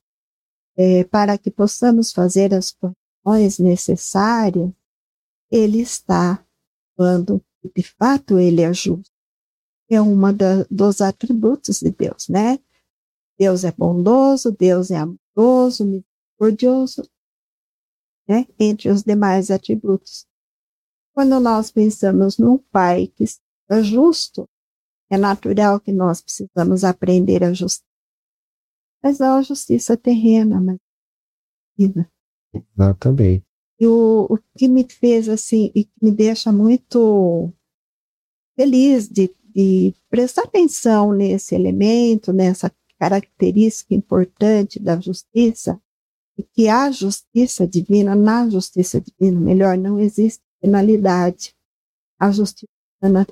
é, 0.77 1.03
para 1.05 1.39
que 1.39 1.49
possamos 1.49 2.11
fazer 2.11 2.53
as 2.53 2.69
correções 2.69 3.57
necessárias, 3.57 4.69
Ele 5.49 5.81
está 5.81 6.45
quando 6.95 7.43
de 7.75 7.81
fato 7.81 8.37
Ele 8.37 8.61
é 8.61 8.71
justo. 8.71 9.09
É 9.89 9.99
uma 9.99 10.31
dos 10.69 11.01
atributos 11.01 11.79
de 11.79 11.89
Deus, 11.89 12.27
né? 12.29 12.59
Deus 13.39 13.63
é 13.63 13.71
bondoso, 13.71 14.51
Deus 14.51 14.91
é 14.91 14.97
amoroso, 14.97 16.03
misericordioso, 16.43 17.09
né? 18.27 18.45
entre 18.59 18.89
os 18.89 19.03
demais 19.03 19.49
atributos. 19.49 20.25
Quando 21.13 21.39
nós 21.39 21.71
pensamos 21.71 22.37
num 22.37 22.57
Pai 22.57 23.07
que 23.07 23.25
é 23.69 23.83
justo, 23.83 24.49
é 25.09 25.17
natural 25.17 25.79
que 25.79 25.91
nós 25.91 26.21
precisamos 26.21 26.83
aprender 26.83 27.43
a 27.43 27.53
justiça. 27.53 27.85
Mas 29.01 29.19
não 29.19 29.37
a 29.37 29.41
justiça 29.41 29.95
terrena, 29.95 30.59
mas 30.59 30.77
vida. 31.77 32.09
Exatamente. 32.53 33.45
E 33.79 33.85
o, 33.85 34.27
o 34.29 34.37
que 34.57 34.67
me 34.67 34.87
fez 34.89 35.27
assim, 35.27 35.71
e 35.75 35.85
que 35.85 35.93
me 36.01 36.11
deixa 36.11 36.51
muito 36.51 37.51
feliz 38.55 39.09
de, 39.09 39.35
de 39.53 39.93
prestar 40.09 40.43
atenção 40.43 41.11
nesse 41.11 41.53
elemento, 41.53 42.31
nessa 42.31 42.71
característica 42.97 43.93
importante 43.93 44.79
da 44.79 44.99
justiça, 44.99 45.81
e 46.37 46.43
que 46.43 46.67
a 46.67 46.89
justiça 46.91 47.67
divina, 47.67 48.15
na 48.15 48.49
justiça 48.49 48.99
divina, 48.99 49.39
melhor, 49.39 49.77
não 49.77 49.99
existe 49.99 50.41
penalidade. 50.61 51.55
A 52.19 52.31
justiça 52.31 52.71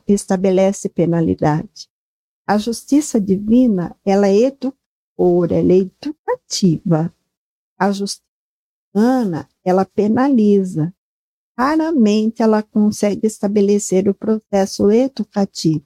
estabelece 0.08 0.90
penalidade. 0.90 1.90
A 2.48 2.58
justiça 2.58 3.20
divina, 3.22 3.96
ela 4.06 4.28
é 4.28 4.36
educadora, 4.36 5.56
ela 5.56 5.72
é 5.74 5.78
educativa. 5.78 7.14
A 7.80 7.92
justiça 7.92 8.24
humana, 8.94 9.48
ela 9.64 9.86
penaliza. 9.86 10.94
raramente 11.58 12.42
ela 12.42 12.64
consegue 12.64 13.28
estabelecer 13.28 14.08
o 14.10 14.14
processo 14.16 14.90
educativo, 14.92 15.86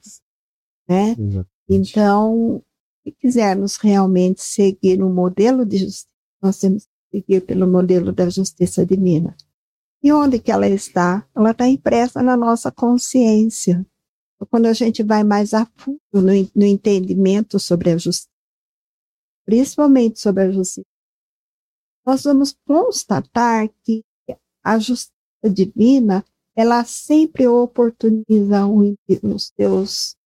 né? 0.88 1.10
Exatamente. 1.10 1.48
Então, 1.68 2.62
se 3.02 3.12
quisermos 3.12 3.76
realmente 3.76 4.42
seguir 4.42 5.02
um 5.02 5.12
modelo 5.12 5.66
de 5.66 5.78
justiça, 5.78 6.08
nós 6.42 6.58
temos 6.58 6.84
que 6.84 6.90
seguir 7.16 7.40
pelo 7.40 7.66
modelo 7.66 8.12
da 8.12 8.28
justiça 8.28 8.84
divina. 8.84 9.34
E 10.02 10.12
onde 10.12 10.38
que 10.38 10.52
ela 10.52 10.68
está? 10.68 11.26
Ela 11.34 11.50
está 11.50 11.66
impressa 11.66 12.22
na 12.22 12.36
nossa 12.36 12.70
consciência. 12.70 13.84
Quando 14.50 14.66
a 14.66 14.72
gente 14.72 15.02
vai 15.02 15.24
mais 15.24 15.54
a 15.54 15.66
fundo 15.76 15.98
no, 16.12 16.32
no 16.54 16.64
entendimento 16.64 17.58
sobre 17.58 17.90
a 17.90 17.96
justiça, 17.96 18.28
principalmente 19.46 20.20
sobre 20.20 20.44
a 20.44 20.50
justiça, 20.52 20.86
nós 22.04 22.22
vamos 22.22 22.54
constatar 22.66 23.68
que 23.82 24.04
a 24.62 24.78
justiça 24.78 25.10
divina, 25.50 26.24
ela 26.54 26.84
sempre 26.84 27.48
oportuniza 27.48 28.66
os 28.66 29.52
seus, 29.56 30.16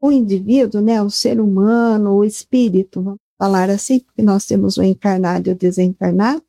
o 0.00 0.12
indivíduo, 0.12 0.82
né, 0.82 1.02
o 1.02 1.10
ser 1.10 1.40
humano, 1.40 2.16
o 2.16 2.24
espírito, 2.24 3.02
vamos 3.02 3.20
falar 3.42 3.68
assim, 3.70 3.98
porque 3.98 4.22
nós 4.22 4.46
temos 4.46 4.76
o 4.76 4.84
encarnado 4.84 5.50
e 5.50 5.52
o 5.52 5.56
desencarnado, 5.56 6.44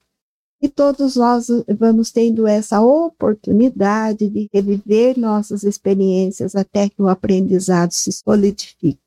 e 0.61 0.69
todos 0.69 1.15
nós 1.15 1.47
vamos 1.67 2.11
tendo 2.11 2.45
essa 2.45 2.81
oportunidade 2.81 4.29
de 4.29 4.47
reviver 4.53 5.17
nossas 5.17 5.63
experiências 5.63 6.55
até 6.55 6.87
que 6.87 7.01
o 7.01 7.07
aprendizado 7.07 7.91
se 7.93 8.11
solidifique. 8.11 8.99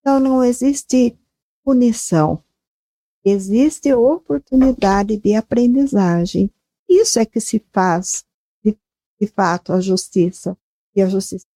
Então, 0.00 0.20
não 0.20 0.44
existe 0.44 1.18
punição, 1.64 2.38
existe 3.24 3.94
oportunidade 3.94 5.16
de 5.16 5.34
aprendizagem. 5.34 6.50
Isso 6.86 7.18
é 7.18 7.24
que 7.24 7.40
se 7.40 7.64
faz, 7.72 8.26
de, 8.62 8.76
de 9.18 9.26
fato, 9.26 9.72
a 9.72 9.80
justiça. 9.80 10.54
E 10.94 11.00
a 11.00 11.08
justiça 11.08 11.46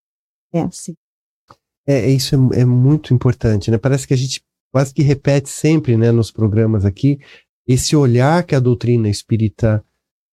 é 0.51 0.61
assim. 0.61 0.95
É, 1.85 2.09
isso 2.09 2.33
é, 2.33 2.61
é, 2.61 2.65
muito 2.65 3.13
importante, 3.13 3.69
né? 3.69 3.77
Parece 3.77 4.07
que 4.07 4.13
a 4.15 4.17
gente 4.17 4.43
quase 4.71 4.93
que 4.93 5.01
repete 5.01 5.49
sempre, 5.49 5.97
né, 5.97 6.11
nos 6.11 6.31
programas 6.31 6.85
aqui, 6.85 7.19
esse 7.67 7.95
olhar 7.95 8.43
que 8.43 8.55
a 8.55 8.59
doutrina 8.59 9.09
espírita 9.09 9.83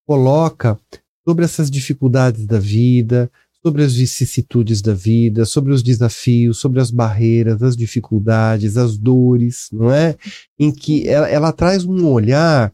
coloca 0.07 0.79
sobre 1.26 1.45
essas 1.45 1.71
dificuldades 1.71 2.47
da 2.47 2.59
vida, 2.59 3.31
sobre 3.64 3.83
as 3.83 3.95
vicissitudes 3.95 4.83
da 4.83 4.93
vida, 4.93 5.47
sobre 5.47 5.73
os 5.73 5.83
desafios, 5.83 6.59
sobre 6.59 6.81
as 6.81 6.91
barreiras, 6.91 7.62
as 7.62 7.75
dificuldades, 7.75 8.76
as 8.76 8.99
dores, 8.99 9.69
não 9.73 9.91
é? 9.91 10.17
Em 10.59 10.71
que 10.71 11.09
ela, 11.09 11.29
ela 11.29 11.53
traz 11.53 11.85
um 11.85 12.07
olhar 12.07 12.73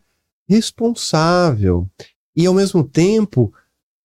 responsável 0.48 1.88
e, 2.36 2.44
ao 2.44 2.52
mesmo 2.52 2.82
tempo, 2.82 3.52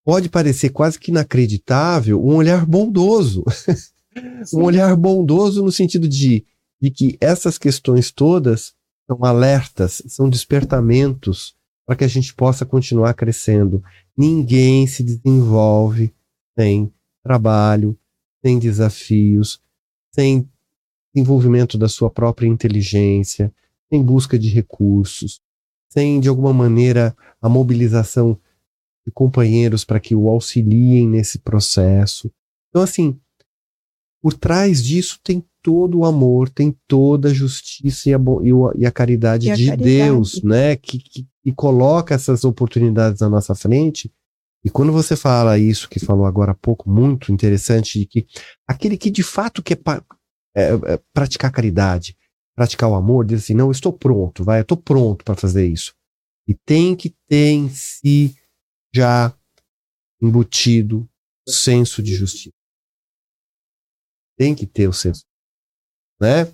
pode 0.06 0.30
parecer 0.30 0.70
quase 0.70 1.00
que 1.00 1.10
inacreditável, 1.10 2.24
um 2.24 2.36
olhar 2.36 2.66
bondoso. 2.68 3.44
um 4.54 4.62
olhar 4.62 4.96
bondoso 4.96 5.64
no 5.64 5.72
sentido 5.72 6.08
de, 6.08 6.46
de 6.82 6.92
que 6.92 7.18
essas 7.20 7.58
questões 7.58 8.12
todas 8.12 8.74
são 9.08 9.24
alertas, 9.24 10.02
são 10.08 10.30
despertamentos 10.30 11.56
para 11.86 11.96
que 11.96 12.04
a 12.04 12.08
gente 12.08 12.34
possa 12.34 12.66
continuar 12.66 13.14
crescendo. 13.14 13.84
Ninguém 14.18 14.88
se 14.88 15.04
desenvolve 15.04 16.14
sem 16.58 16.92
trabalho, 17.24 17.98
sem 18.44 18.58
desafios, 18.58 19.62
sem 20.14 20.50
desenvolvimento 21.14 21.78
da 21.78 21.88
sua 21.88 22.10
própria 22.10 22.48
inteligência, 22.48 23.54
sem 23.90 24.04
busca 24.04 24.38
de 24.38 24.50
recursos, 24.50 25.40
sem, 25.90 26.20
de 26.20 26.28
alguma 26.28 26.54
maneira, 26.54 27.16
a 27.42 27.48
mobilização 27.48 28.40
de 29.06 29.12
companheiros 29.12 29.86
para 29.86 30.00
que 30.00 30.16
o 30.16 30.28
auxiliem 30.28 31.08
nesse 31.08 31.40
processo. 31.40 32.32
Então, 32.70 32.82
assim, 32.82 33.20
por 34.26 34.34
trás 34.34 34.84
disso 34.84 35.20
tem 35.24 35.46
todo 35.62 36.00
o 36.00 36.04
amor, 36.04 36.50
tem 36.50 36.76
toda 36.88 37.30
a 37.30 37.34
justiça 37.34 38.10
e 38.10 38.14
a, 38.16 38.18
e 38.76 38.84
a 38.84 38.92
caridade 38.92 39.46
e 39.46 39.52
a 39.52 39.56
de 39.56 39.68
caridade. 39.68 39.88
Deus, 39.88 40.42
né? 40.42 40.76
Que, 40.76 40.98
que, 40.98 41.28
que, 41.44 41.52
coloca 41.54 42.16
essas 42.16 42.44
oportunidades 42.44 43.22
na 43.22 43.30
nossa 43.30 43.54
frente. 43.54 44.12
E 44.64 44.70
quando 44.72 44.92
você 44.92 45.16
fala 45.16 45.60
isso, 45.60 45.88
que 45.88 46.00
falou 46.00 46.26
agora 46.26 46.54
há 46.54 46.56
pouco, 46.56 46.90
muito 46.90 47.32
interessante, 47.32 48.00
de 48.00 48.08
que 48.08 48.26
aquele 48.68 48.98
que 48.98 49.12
de 49.12 49.22
fato 49.22 49.62
quer 49.62 49.80
é, 50.58 50.74
é, 50.74 51.00
praticar 51.14 51.52
caridade, 51.52 52.18
praticar 52.56 52.90
o 52.90 52.96
amor, 52.96 53.28
diz 53.28 53.44
assim: 53.44 53.54
não, 53.54 53.68
eu 53.68 53.72
estou 53.72 53.94
pronto, 53.94 54.44
vai, 54.44 54.58
eu 54.58 54.64
estou 54.64 54.78
pronto 54.78 55.24
para 55.24 55.36
fazer 55.36 55.68
isso. 55.68 55.94
E 56.48 56.56
tem 56.66 56.96
que 56.96 57.14
ter 57.30 57.52
em 57.52 57.70
si 57.70 58.36
já 58.92 59.32
embutido 60.20 61.08
o 61.48 61.52
senso 61.52 62.02
de 62.02 62.16
justiça 62.16 62.65
tem 64.38 64.54
que 64.54 64.66
ter 64.66 64.88
o 64.88 64.94
senso, 64.94 65.24
né? 66.20 66.48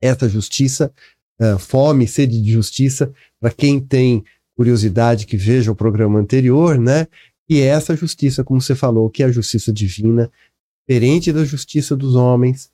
Essa 0.00 0.28
justiça, 0.28 0.92
uh, 1.40 1.58
fome, 1.58 2.06
sede 2.06 2.40
de 2.40 2.52
justiça, 2.52 3.12
para 3.40 3.50
quem 3.50 3.80
tem 3.80 4.24
curiosidade 4.56 5.26
que 5.26 5.36
veja 5.36 5.72
o 5.72 5.76
programa 5.76 6.18
anterior, 6.18 6.78
né? 6.78 7.06
E 7.48 7.60
é 7.60 7.66
essa 7.66 7.96
justiça, 7.96 8.44
como 8.44 8.60
você 8.60 8.74
falou, 8.74 9.10
que 9.10 9.22
é 9.22 9.26
a 9.26 9.32
justiça 9.32 9.72
divina, 9.72 10.30
diferente 10.86 11.32
da 11.32 11.44
justiça 11.44 11.96
dos 11.96 12.14
homens, 12.14 12.70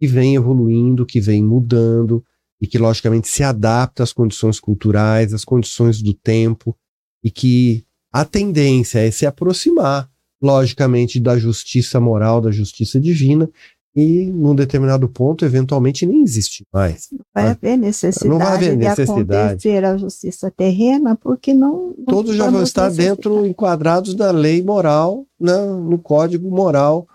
que 0.00 0.06
vem 0.06 0.34
evoluindo, 0.34 1.06
que 1.06 1.20
vem 1.20 1.42
mudando 1.42 2.24
e 2.60 2.66
que 2.66 2.78
logicamente 2.78 3.28
se 3.28 3.42
adapta 3.42 4.02
às 4.02 4.12
condições 4.12 4.60
culturais, 4.60 5.32
às 5.32 5.44
condições 5.44 6.02
do 6.02 6.14
tempo 6.14 6.76
e 7.22 7.30
que 7.30 7.84
a 8.12 8.24
tendência 8.24 8.98
é 8.98 9.10
se 9.10 9.26
aproximar 9.26 10.11
logicamente, 10.42 11.20
da 11.20 11.38
justiça 11.38 12.00
moral, 12.00 12.40
da 12.40 12.50
justiça 12.50 12.98
divina, 12.98 13.48
e 13.94 14.24
num 14.26 14.54
determinado 14.54 15.06
ponto, 15.08 15.44
eventualmente, 15.44 16.06
nem 16.06 16.22
existe 16.22 16.64
mais. 16.72 17.08
Não 17.12 17.20
vai 17.34 17.48
haver 17.50 17.76
necessidade, 17.76 18.28
não 18.28 18.38
vai 18.38 18.54
haver 18.54 18.76
necessidade. 18.76 19.26
de 19.26 19.36
acontecer 19.36 19.84
a 19.84 19.96
justiça 19.96 20.50
terrena, 20.50 21.14
porque 21.14 21.52
não... 21.52 21.94
não 21.96 22.04
Todos 22.06 22.34
já 22.34 22.50
vão 22.50 22.62
estar 22.62 22.90
dentro, 22.90 23.46
enquadrados 23.46 24.14
da 24.14 24.30
lei 24.30 24.62
moral, 24.62 25.26
né, 25.38 25.54
no 25.66 25.98
código 25.98 26.50
moral 26.50 27.06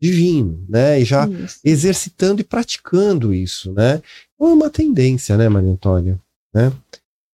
divino, 0.00 0.64
né, 0.68 1.00
e 1.00 1.04
já 1.04 1.28
isso. 1.28 1.60
exercitando 1.62 2.40
e 2.40 2.44
praticando 2.44 3.32
isso, 3.32 3.72
né. 3.72 4.02
Então 4.34 4.50
é 4.50 4.54
uma 4.54 4.70
tendência, 4.70 5.36
né, 5.36 5.48
Maria 5.48 5.70
Antônia, 5.70 6.18
né. 6.52 6.72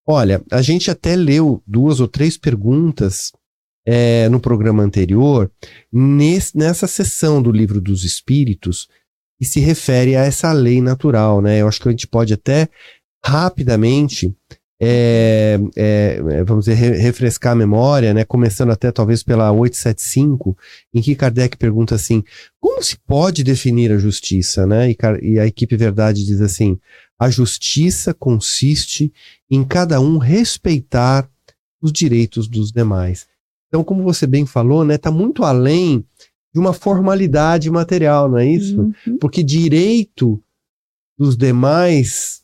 Olha, 0.05 0.43
a 0.51 0.61
gente 0.61 0.91
até 0.91 1.15
leu 1.15 1.63
duas 1.67 2.01
ou 2.01 2.09
três 2.09 2.37
perguntas 2.37 3.31
é, 3.91 4.29
no 4.29 4.39
programa 4.39 4.83
anterior, 4.83 5.51
nesse, 5.91 6.55
nessa 6.55 6.87
sessão 6.87 7.41
do 7.41 7.51
livro 7.51 7.81
dos 7.81 8.05
Espíritos, 8.05 8.87
que 9.39 9.47
se 9.47 9.61
refere 9.61 10.15
a 10.15 10.25
essa 10.25 10.53
lei 10.53 10.83
natural, 10.83 11.41
né? 11.41 11.63
Eu 11.63 11.69
acho 11.69 11.81
que 11.81 11.89
a 11.89 11.91
gente 11.91 12.07
pode 12.07 12.35
até 12.35 12.69
rapidamente, 13.25 14.37
é, 14.79 15.59
é, 15.75 16.45
vamos 16.45 16.67
dizer, 16.67 16.75
refrescar 16.75 17.53
a 17.53 17.57
memória, 17.57 18.13
né? 18.13 18.27
Começando 18.27 18.73
até 18.73 18.93
talvez 18.93 19.23
pela 19.23 19.51
875, 19.53 20.55
em 20.93 21.01
que 21.01 21.15
Kardec 21.15 21.57
pergunta 21.57 21.95
assim: 21.95 22.23
como 22.61 22.83
se 22.83 22.99
pode 23.07 23.43
definir 23.43 23.91
a 23.91 23.97
justiça, 23.97 24.67
né? 24.67 24.91
E, 24.91 24.97
e 25.23 25.39
a 25.39 25.47
equipe 25.47 25.75
Verdade 25.79 26.27
diz 26.27 26.43
assim: 26.43 26.79
a 27.19 27.31
justiça 27.31 28.13
consiste 28.13 29.11
em 29.51 29.65
cada 29.65 29.99
um 29.99 30.19
respeitar 30.19 31.27
os 31.81 31.91
direitos 31.91 32.47
dos 32.47 32.71
demais. 32.71 33.27
Então, 33.69 33.85
como 33.85 34.03
você 34.03 34.27
bem 34.27 34.47
falou, 34.47 34.85
né, 34.85 34.97
tá 34.97 35.11
muito 35.11 35.45
além 35.45 36.05
de 36.53 36.59
uma 36.59 36.73
formalidade 36.73 37.71
material, 37.71 38.29
não 38.29 38.39
é 38.39 38.47
isso? 38.47 38.81
Uhum. 38.81 39.19
Porque 39.19 39.43
direito 39.43 40.43
dos 41.19 41.37
demais 41.37 42.43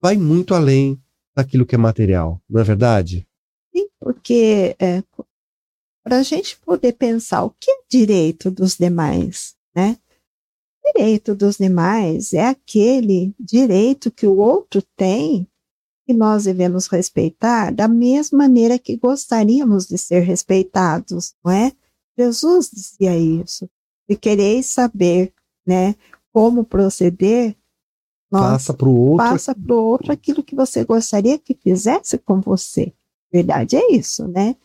vai 0.00 0.16
muito 0.16 0.54
além 0.54 1.00
daquilo 1.34 1.66
que 1.66 1.74
é 1.74 1.78
material, 1.78 2.40
não 2.48 2.60
é 2.60 2.64
verdade? 2.64 3.26
Sim, 3.74 3.88
porque 3.98 4.76
é, 4.78 5.02
para 6.04 6.18
a 6.18 6.22
gente 6.22 6.58
poder 6.58 6.92
pensar 6.92 7.44
o 7.44 7.50
que 7.50 7.70
é 7.70 7.80
direito 7.90 8.50
dos 8.50 8.76
demais, 8.76 9.56
né? 9.74 9.96
Direito 10.84 11.34
dos 11.34 11.56
demais 11.56 12.32
é 12.32 12.48
aquele 12.48 13.34
direito 13.38 14.10
que 14.10 14.26
o 14.26 14.36
outro 14.36 14.82
tem 14.96 15.46
que 16.06 16.12
nós 16.12 16.44
devemos 16.44 16.86
respeitar 16.86 17.72
da 17.72 17.86
mesma 17.86 18.38
maneira 18.38 18.78
que 18.78 18.96
gostaríamos 18.96 19.86
de 19.86 19.96
ser 19.96 20.20
respeitados, 20.20 21.34
não 21.44 21.52
é? 21.52 21.72
Jesus 22.18 22.70
dizia 22.72 23.16
isso. 23.16 23.68
Se 24.10 24.16
quereis 24.16 24.66
saber, 24.66 25.32
né, 25.66 25.94
como 26.32 26.64
proceder, 26.64 27.56
passa 28.30 28.74
para 28.74 28.88
o 28.88 28.96
outro. 28.96 29.28
Passa 29.28 29.54
para 29.54 29.74
outro 29.74 30.12
aquilo 30.12 30.42
que 30.42 30.54
você 30.54 30.84
gostaria 30.84 31.38
que 31.38 31.54
fizesse 31.54 32.18
com 32.18 32.40
você. 32.40 32.92
Verdade 33.32 33.76
é 33.76 33.92
isso, 33.92 34.26
né? 34.28 34.56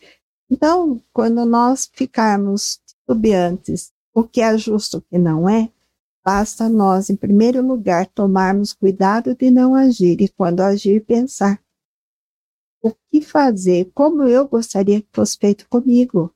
Então, 0.50 1.02
quando 1.14 1.46
nós 1.46 1.90
ficarmos 1.92 2.80
titubeantes, 2.86 3.92
o 4.14 4.24
que 4.24 4.42
é 4.42 4.58
justo, 4.58 4.98
o 4.98 5.02
que 5.02 5.18
não 5.18 5.48
é, 5.48 5.70
Basta 6.28 6.68
nós, 6.68 7.10
em 7.10 7.16
primeiro 7.16 7.66
lugar, 7.66 8.06
tomarmos 8.06 8.74
cuidado 8.74 9.34
de 9.34 9.50
não 9.50 9.74
agir 9.74 10.20
e, 10.20 10.28
quando 10.28 10.60
agir, 10.60 11.06
pensar 11.06 11.58
o 12.84 12.92
que 13.10 13.22
fazer, 13.22 13.90
como 13.94 14.24
eu 14.24 14.46
gostaria 14.46 15.02
que 15.02 15.08
fosse 15.14 15.38
feito 15.38 15.66
comigo. 15.70 16.30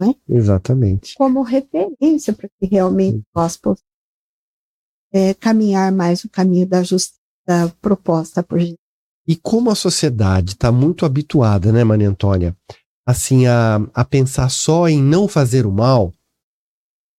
né? 0.00 0.14
Exatamente. 0.26 1.14
como 1.16 1.42
referência 1.42 2.32
para 2.32 2.48
que 2.48 2.66
realmente 2.66 3.22
nós 3.36 3.58
possamos 3.58 3.84
é, 5.12 5.34
caminhar 5.34 5.92
mais 5.92 6.24
o 6.24 6.30
caminho 6.30 6.66
da 6.66 6.82
justiça 6.82 7.20
proposta 7.82 8.42
por 8.42 8.58
Jesus. 8.58 8.78
E 9.26 9.36
como 9.36 9.70
a 9.70 9.74
sociedade 9.74 10.52
está 10.52 10.72
muito 10.72 11.04
habituada, 11.04 11.70
né, 11.70 11.84
Maria 11.84 12.08
Antônia, 12.08 12.56
assim, 13.06 13.46
a, 13.46 13.86
a 13.92 14.02
pensar 14.02 14.48
só 14.48 14.88
em 14.88 15.02
não 15.02 15.28
fazer 15.28 15.66
o 15.66 15.70
mal, 15.70 16.10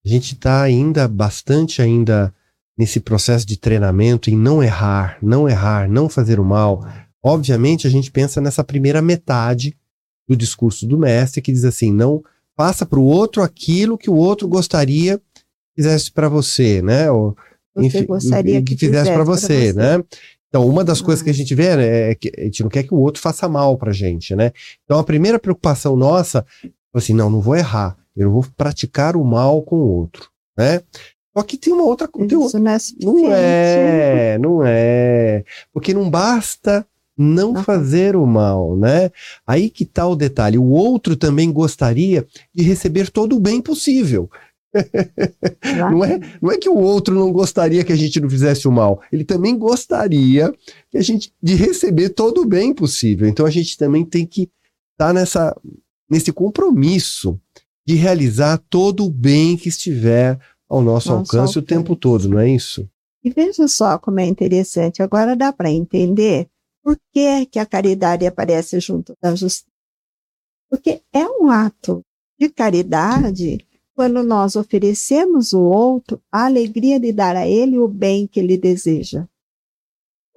a 0.10 0.12
gente 0.12 0.34
está 0.34 0.63
ainda 0.63 1.08
bastante 1.08 1.84
ainda 1.84 2.34
nesse 2.75 3.00
processo 3.00 3.46
de 3.46 3.58
treinamento 3.58 4.30
em 4.32 4.36
não 4.36 4.63
errar, 4.63 5.20
não 5.22 5.48
errar, 5.48 5.88
não 5.88 6.10
fazer 6.10 6.39
o 6.39 6.44
mal. 6.44 6.84
Obviamente, 7.24 7.86
a 7.86 7.89
gente 7.92 8.10
pensa 8.10 8.42
nessa 8.42 8.63
primeira 8.63 9.04
metade 9.04 9.78
do 10.28 10.36
discurso 10.36 10.88
do 10.88 10.98
mestre 10.98 11.42
que 11.44 11.51
diz 11.51 11.63
assim: 11.63 11.94
não 11.94 12.24
faça 12.58 12.88
para 12.88 12.98
o 13.00 13.04
outro 13.04 13.44
aquilo 13.44 14.00
que 14.00 14.10
o 14.10 14.16
outro 14.16 14.48
gostaria 14.48 15.20
que 15.20 15.24
fizesse 15.75 16.12
para 16.12 16.28
você, 16.28 16.82
né? 16.82 17.12
Ou, 17.12 17.38
Você 17.75 17.86
enfim, 17.86 18.06
gostaria 18.06 18.62
que, 18.63 18.75
fizesse 18.75 19.12
para 19.12 19.24
pra 19.24 19.24
você, 19.24 19.74
né? 19.74 20.04
Então, 20.48 20.68
uma 20.68 20.84
das 20.84 21.01
coisas 21.01 21.22
Ah. 21.22 21.25
que 21.25 21.30
a 21.30 21.34
gente 21.34 21.54
vê 21.54 21.75
né, 21.75 22.12
é 22.12 22.16
que 22.16 22.32
a 22.36 22.46
gente 22.46 22.63
não 22.63 22.70
quer 22.70 22.82
que 22.82 22.94
o 22.94 22.98
outro 22.98 23.22
faça 23.22 23.48
mal 23.48 23.78
pra 23.78 23.92
gente, 23.92 24.36
né? 24.36 24.51
Então, 24.84 24.98
a 24.98 25.04
primeira 25.04 25.38
preocupação 25.38 25.96
nossa 25.96 26.44
é 26.63 26.70
assim, 26.96 27.13
não, 27.13 27.30
não 27.30 27.39
vou 27.39 27.56
errar, 27.56 27.96
eu 28.16 28.32
vou 28.32 28.46
praticar 28.58 29.16
o 29.16 29.24
mal 29.24 29.62
com 29.62 29.78
o 29.78 29.96
outro, 29.98 30.30
né? 30.58 30.82
Só 31.36 31.44
que 31.44 31.58
tem 31.58 31.72
uma 31.72 31.84
outra 31.84 32.08
coisa. 32.08 32.36
Isso 32.36 32.60
não 32.60 32.72
é 32.72 32.78
Não 33.01 33.34
é, 33.34 34.38
não 34.38 34.63
é. 34.66 35.44
Porque 35.72 35.94
não 35.94 36.10
basta 36.10 36.86
não 37.20 37.51
Não. 37.51 37.63
fazer 37.63 38.16
o 38.16 38.25
mal, 38.25 38.78
né? 38.78 39.12
Aí 39.46 39.70
que 39.70 39.86
tá 39.86 40.08
o 40.08 40.16
detalhe. 40.16 40.58
O 40.58 40.70
outro 40.70 41.18
também 41.18 41.51
gostaria 41.51 42.25
de 42.56 42.63
receber 42.63 43.12
todo 43.12 43.36
o 43.36 43.39
bem 43.39 43.62
possível. 43.62 44.30
Não 45.92 46.06
é, 46.06 46.20
não 46.39 46.51
é 46.51 46.58
que 46.60 46.70
o 46.70 46.78
outro 46.78 47.16
não 47.16 47.32
gostaria 47.32 47.84
que 47.84 47.92
a 47.92 47.96
gente 47.96 48.20
não 48.20 48.30
fizesse 48.30 48.68
o 48.68 48.72
mal. 48.72 49.01
Ele 49.12 49.24
também 49.24 49.58
gostaria 49.58 50.54
que 50.92 50.98
a 50.98 51.01
gente 51.01 51.34
de 51.42 51.56
receber 51.56 52.10
todo 52.10 52.42
o 52.42 52.46
bem 52.46 52.72
possível. 52.72 53.28
Então 53.28 53.48
a 53.48 53.50
gente 53.50 53.75
também 53.75 54.06
tem 54.06 54.28
que 54.28 54.48
estar 54.92 55.12
nessa 55.12 55.60
nesse 56.08 56.32
compromisso 56.32 57.39
de 57.89 57.96
realizar 57.96 58.60
todo 58.69 59.03
o 59.03 59.10
bem 59.10 59.58
que 59.58 59.67
estiver 59.67 60.39
ao 60.69 60.79
nosso, 60.79 61.10
Nosso 61.10 61.12
alcance 61.12 61.58
o 61.58 61.62
alcance. 61.62 61.62
tempo 61.63 61.96
todo, 61.96 62.29
não 62.29 62.38
é 62.38 62.48
isso? 62.48 62.88
E 63.24 63.31
veja 63.31 63.67
só 63.67 63.98
como 63.98 64.19
é 64.19 64.27
interessante. 64.27 65.01
Agora 65.01 65.36
dá 65.36 65.51
para 65.51 65.72
entender 65.72 66.48
por 66.84 66.96
que, 67.12 67.48
que 67.48 67.58
a 67.58 67.65
caridade 67.65 68.27
aparece 68.27 68.79
junto 68.79 69.15
da 69.19 69.34
justiça. 69.34 69.65
Porque 70.69 71.01
é 71.12 71.25
um 71.25 71.50
ato 71.50 72.05
de 72.39 72.48
caridade 72.48 73.65
quando 73.96 74.22
nós 74.22 74.55
oferecemos 74.55 75.51
ao 75.51 75.63
outro 75.63 76.22
a 76.31 76.46
alegria 76.46 77.00
de 77.00 77.12
dar 77.12 77.36
a 77.36 77.48
ele 77.48 77.79
o 77.79 77.88
bem 77.88 78.27
que 78.27 78.39
ele 78.39 78.55
deseja. 78.55 79.27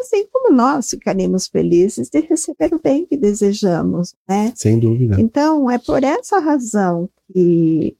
Assim 0.03 0.27
como 0.33 0.53
nós 0.53 0.91
ficaremos 0.91 1.47
felizes 1.47 2.11
de 2.11 2.21
receber 2.21 2.75
o 2.75 2.81
bem 2.83 3.07
que 3.07 3.17
desejamos, 3.17 4.15
né? 4.29 4.53
Sem 4.57 4.79
dúvida. 4.81 5.21
Então, 5.21 5.71
é 5.71 5.79
por 5.79 6.03
essa 6.03 6.41
razão 6.41 7.09
que 7.33 7.97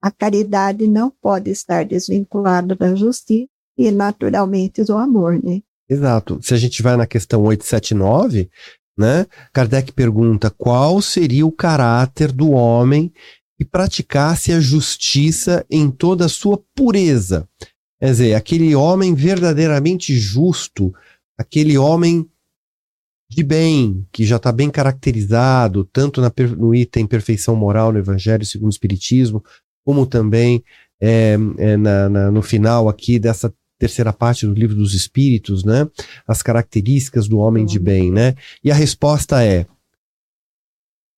a 0.00 0.10
caridade 0.10 0.88
não 0.88 1.10
pode 1.10 1.50
estar 1.50 1.84
desvinculada 1.84 2.74
da 2.74 2.94
justiça 2.94 3.48
e, 3.76 3.90
naturalmente, 3.90 4.82
do 4.82 4.96
amor, 4.96 5.38
né? 5.42 5.60
Exato. 5.88 6.40
Se 6.42 6.54
a 6.54 6.56
gente 6.56 6.82
vai 6.82 6.96
na 6.96 7.06
questão 7.06 7.42
879, 7.42 8.50
né? 8.96 9.26
Kardec 9.52 9.92
pergunta 9.92 10.50
qual 10.50 11.02
seria 11.02 11.46
o 11.46 11.52
caráter 11.52 12.32
do 12.32 12.50
homem 12.50 13.12
que 13.58 13.64
praticasse 13.64 14.52
a 14.52 14.60
justiça 14.60 15.66
em 15.70 15.90
toda 15.90 16.24
a 16.24 16.30
sua 16.30 16.58
pureza. 16.74 17.46
Quer 18.00 18.10
dizer, 18.10 18.34
aquele 18.34 18.74
homem 18.74 19.14
verdadeiramente 19.14 20.16
justo, 20.16 20.92
aquele 21.42 21.76
homem 21.76 22.26
de 23.30 23.42
bem, 23.42 24.06
que 24.12 24.24
já 24.24 24.36
está 24.36 24.52
bem 24.52 24.70
caracterizado, 24.70 25.84
tanto 25.92 26.20
na 26.20 26.30
no 26.56 26.74
item 26.74 27.06
perfeição 27.06 27.56
moral 27.56 27.92
no 27.92 27.98
Evangelho 27.98 28.44
segundo 28.44 28.68
o 28.70 28.74
Espiritismo, 28.74 29.42
como 29.84 30.06
também 30.06 30.62
é, 31.00 31.36
é, 31.58 31.76
na- 31.76 32.08
na- 32.08 32.30
no 32.30 32.42
final 32.42 32.88
aqui 32.88 33.18
dessa 33.18 33.52
terceira 33.78 34.12
parte 34.12 34.46
do 34.46 34.54
livro 34.54 34.76
dos 34.76 34.94
Espíritos, 34.94 35.64
né? 35.64 35.88
As 36.26 36.42
características 36.42 37.26
do 37.26 37.38
homem 37.38 37.66
de 37.66 37.78
bem, 37.80 38.12
né? 38.12 38.36
E 38.62 38.70
a 38.70 38.74
resposta 38.74 39.42
é 39.44 39.66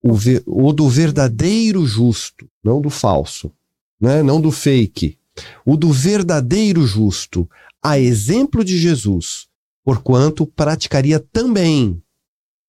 o, 0.02 0.14
o 0.46 0.72
do 0.72 0.88
verdadeiro 0.88 1.84
justo, 1.86 2.48
não 2.62 2.80
do 2.80 2.90
falso, 2.90 3.52
né? 4.00 4.22
Não 4.22 4.40
do 4.40 4.50
fake. 4.50 5.18
O 5.66 5.76
do 5.76 5.92
verdadeiro 5.92 6.86
justo, 6.86 7.48
a 7.82 7.98
exemplo 7.98 8.64
de 8.64 8.78
Jesus, 8.78 9.48
porquanto 9.84 10.46
praticaria 10.46 11.20
também 11.20 12.02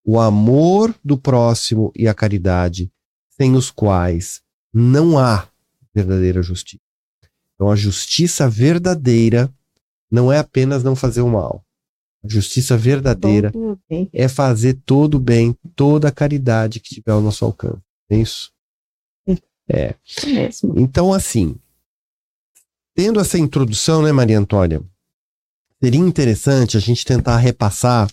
o 0.03 0.19
amor 0.19 0.93
do 1.03 1.17
próximo 1.17 1.91
e 1.95 2.07
a 2.07 2.13
caridade, 2.13 2.91
sem 3.29 3.55
os 3.55 3.71
quais 3.71 4.41
não 4.71 5.17
há 5.17 5.47
verdadeira 5.93 6.43
justiça. 6.43 6.83
Então, 7.55 7.71
a 7.71 7.75
justiça 7.75 8.49
verdadeira 8.49 9.51
não 10.11 10.31
é 10.31 10.37
apenas 10.37 10.83
não 10.83 10.95
fazer 10.95 11.21
o 11.21 11.29
mal. 11.29 11.65
A 12.23 12.27
justiça 12.27 12.77
verdadeira 12.77 13.51
é 14.11 14.27
fazer 14.27 14.79
todo 14.85 15.15
o 15.15 15.19
bem, 15.19 15.55
toda 15.75 16.09
a 16.09 16.11
caridade 16.11 16.79
que 16.79 16.93
tiver 16.93 17.11
ao 17.11 17.21
nosso 17.21 17.45
alcance. 17.45 17.81
É 18.09 18.17
isso? 18.17 18.51
É. 19.67 19.95
Mesmo. 20.25 20.73
Então, 20.77 21.13
assim, 21.13 21.55
tendo 22.93 23.19
essa 23.19 23.37
introdução, 23.37 24.01
né, 24.01 24.11
Maria 24.11 24.37
Antônia, 24.37 24.83
seria 25.85 25.99
interessante 25.99 26.77
a 26.77 26.79
gente 26.79 27.05
tentar 27.05 27.37
repassar, 27.37 28.09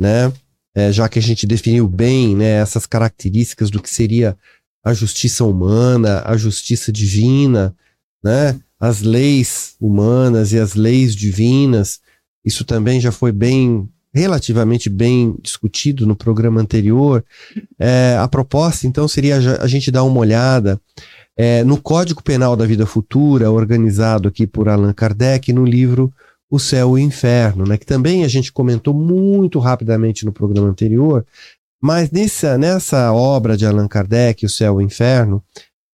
né, 0.00 0.32
é, 0.74 0.90
já 0.90 1.06
que 1.06 1.18
a 1.18 1.22
gente 1.22 1.46
definiu 1.46 1.86
bem, 1.86 2.34
né, 2.34 2.62
essas 2.62 2.86
características 2.86 3.68
do 3.68 3.82
que 3.82 3.90
seria 3.90 4.34
a 4.82 4.94
justiça 4.94 5.44
humana, 5.44 6.22
a 6.24 6.34
justiça 6.38 6.90
divina, 6.90 7.76
né, 8.24 8.58
as 8.80 9.02
leis 9.02 9.74
humanas 9.78 10.54
e 10.54 10.58
as 10.58 10.74
leis 10.74 11.14
divinas. 11.14 12.00
Isso 12.42 12.64
também 12.64 12.98
já 12.98 13.12
foi 13.12 13.32
bem, 13.32 13.86
relativamente 14.14 14.88
bem 14.88 15.36
discutido 15.42 16.06
no 16.06 16.16
programa 16.16 16.58
anterior. 16.58 17.22
É, 17.78 18.16
a 18.18 18.26
proposta, 18.26 18.86
então, 18.86 19.06
seria 19.06 19.36
a 19.60 19.66
gente 19.66 19.90
dar 19.90 20.04
uma 20.04 20.20
olhada 20.20 20.80
é, 21.36 21.62
no 21.64 21.78
Código 21.78 22.22
Penal 22.22 22.56
da 22.56 22.64
Vida 22.64 22.86
Futura, 22.86 23.50
organizado 23.50 24.26
aqui 24.26 24.46
por 24.46 24.70
Allan 24.70 24.94
Kardec, 24.94 25.52
no 25.52 25.66
livro 25.66 26.10
O 26.50 26.58
Céu 26.58 26.98
e 26.98 27.02
o 27.02 27.04
Inferno, 27.04 27.64
né, 27.64 27.76
que 27.76 27.86
também 27.86 28.24
a 28.24 28.28
gente 28.28 28.52
comentou 28.52 28.94
muito 28.94 29.58
rapidamente 29.58 30.24
no 30.24 30.32
programa 30.32 30.68
anterior, 30.68 31.24
mas 31.80 32.10
nessa, 32.10 32.58
nessa 32.58 33.12
obra 33.12 33.56
de 33.56 33.66
Allan 33.66 33.86
Kardec, 33.86 34.44
O 34.44 34.48
Céu 34.48 34.80
e 34.80 34.84
o 34.84 34.86
Inferno, 34.86 35.42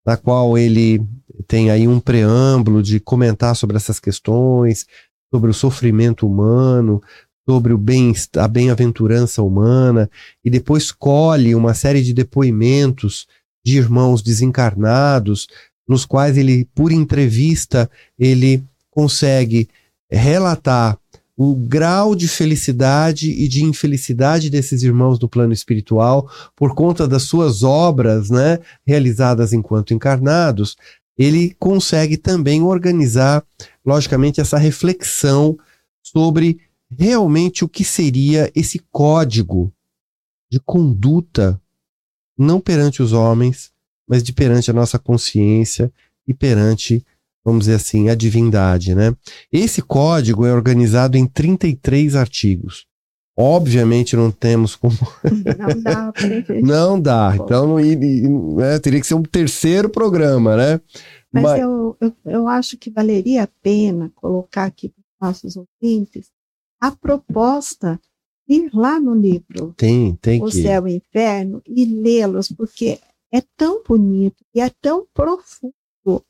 na 0.06 0.16
qual 0.16 0.56
ele 0.56 1.02
tem 1.46 1.70
aí 1.70 1.88
um 1.88 1.98
preâmbulo 1.98 2.82
de 2.82 3.00
comentar 3.00 3.56
sobre 3.56 3.76
essas 3.76 3.98
questões, 3.98 4.86
sobre 5.32 5.50
o 5.50 5.54
sofrimento 5.54 6.26
humano, 6.26 7.02
sobre 7.48 7.72
o 7.72 7.78
bem, 7.78 8.14
a 8.36 8.48
bem-aventurança 8.48 9.42
humana, 9.42 10.08
e 10.44 10.50
depois 10.50 10.90
colhe 10.90 11.54
uma 11.54 11.74
série 11.74 12.02
de 12.02 12.14
depoimentos 12.14 13.26
de 13.64 13.76
irmãos 13.76 14.22
desencarnados, 14.22 15.46
nos 15.86 16.06
quais 16.06 16.38
ele, 16.38 16.66
por 16.74 16.92
entrevista, 16.92 17.90
ele 18.18 18.62
consegue 18.90 19.68
relatar 20.14 20.98
o 21.36 21.54
grau 21.54 22.14
de 22.14 22.28
felicidade 22.28 23.30
e 23.30 23.48
de 23.48 23.64
infelicidade 23.64 24.48
desses 24.48 24.82
irmãos 24.82 25.18
do 25.18 25.28
plano 25.28 25.52
espiritual 25.52 26.30
por 26.54 26.74
conta 26.74 27.08
das 27.08 27.24
suas 27.24 27.62
obras, 27.62 28.30
né, 28.30 28.60
realizadas 28.86 29.52
enquanto 29.52 29.92
encarnados, 29.92 30.76
ele 31.18 31.54
consegue 31.58 32.16
também 32.16 32.62
organizar, 32.62 33.44
logicamente, 33.84 34.40
essa 34.40 34.58
reflexão 34.58 35.56
sobre 36.02 36.60
realmente 36.90 37.64
o 37.64 37.68
que 37.68 37.84
seria 37.84 38.50
esse 38.54 38.78
código 38.90 39.72
de 40.50 40.60
conduta 40.60 41.60
não 42.36 42.60
perante 42.60 43.02
os 43.02 43.12
homens, 43.12 43.72
mas 44.06 44.22
de 44.22 44.32
perante 44.32 44.70
a 44.70 44.74
nossa 44.74 44.98
consciência 44.98 45.92
e 46.26 46.34
perante, 46.34 47.04
vamos 47.44 47.66
dizer 47.66 47.74
assim, 47.76 48.08
a 48.08 48.14
divindade, 48.14 48.94
né? 48.94 49.14
Esse 49.52 49.82
código 49.82 50.46
é 50.46 50.52
organizado 50.52 51.16
em 51.16 51.26
33 51.26 52.16
artigos. 52.16 52.86
Obviamente 53.36 54.14
não 54.16 54.30
temos 54.30 54.76
como. 54.76 54.94
Não 55.58 55.82
dá. 55.82 56.12
Não 56.62 57.00
dá. 57.00 57.32
Então 57.34 57.66
não, 57.66 58.54
né, 58.56 58.78
teria 58.78 59.00
que 59.00 59.06
ser 59.06 59.14
um 59.14 59.24
terceiro 59.24 59.88
programa, 59.88 60.56
né? 60.56 60.80
Mas 61.32 61.42
Mas- 61.42 61.60
eu, 61.60 61.96
eu, 62.00 62.12
eu 62.26 62.46
acho 62.48 62.78
que 62.78 62.90
valeria 62.90 63.42
a 63.42 63.48
pena 63.60 64.12
colocar 64.14 64.64
aqui 64.66 64.88
para 64.88 65.02
os 65.02 65.42
nossos 65.42 65.56
ouvintes 65.56 66.28
a 66.80 66.92
proposta 66.92 68.00
de 68.48 68.54
ir 68.54 68.70
lá 68.72 69.00
no 69.00 69.14
livro 69.14 69.72
tem, 69.76 70.14
tem 70.16 70.40
O 70.40 70.46
que. 70.46 70.62
Céu 70.62 70.86
e 70.86 70.92
o 70.92 70.96
Inferno 70.96 71.62
e 71.66 71.84
lê-los, 71.86 72.48
porque 72.48 73.00
é 73.32 73.42
tão 73.56 73.82
bonito 73.82 74.44
e 74.54 74.60
é 74.60 74.70
tão 74.80 75.06
profundo 75.12 75.74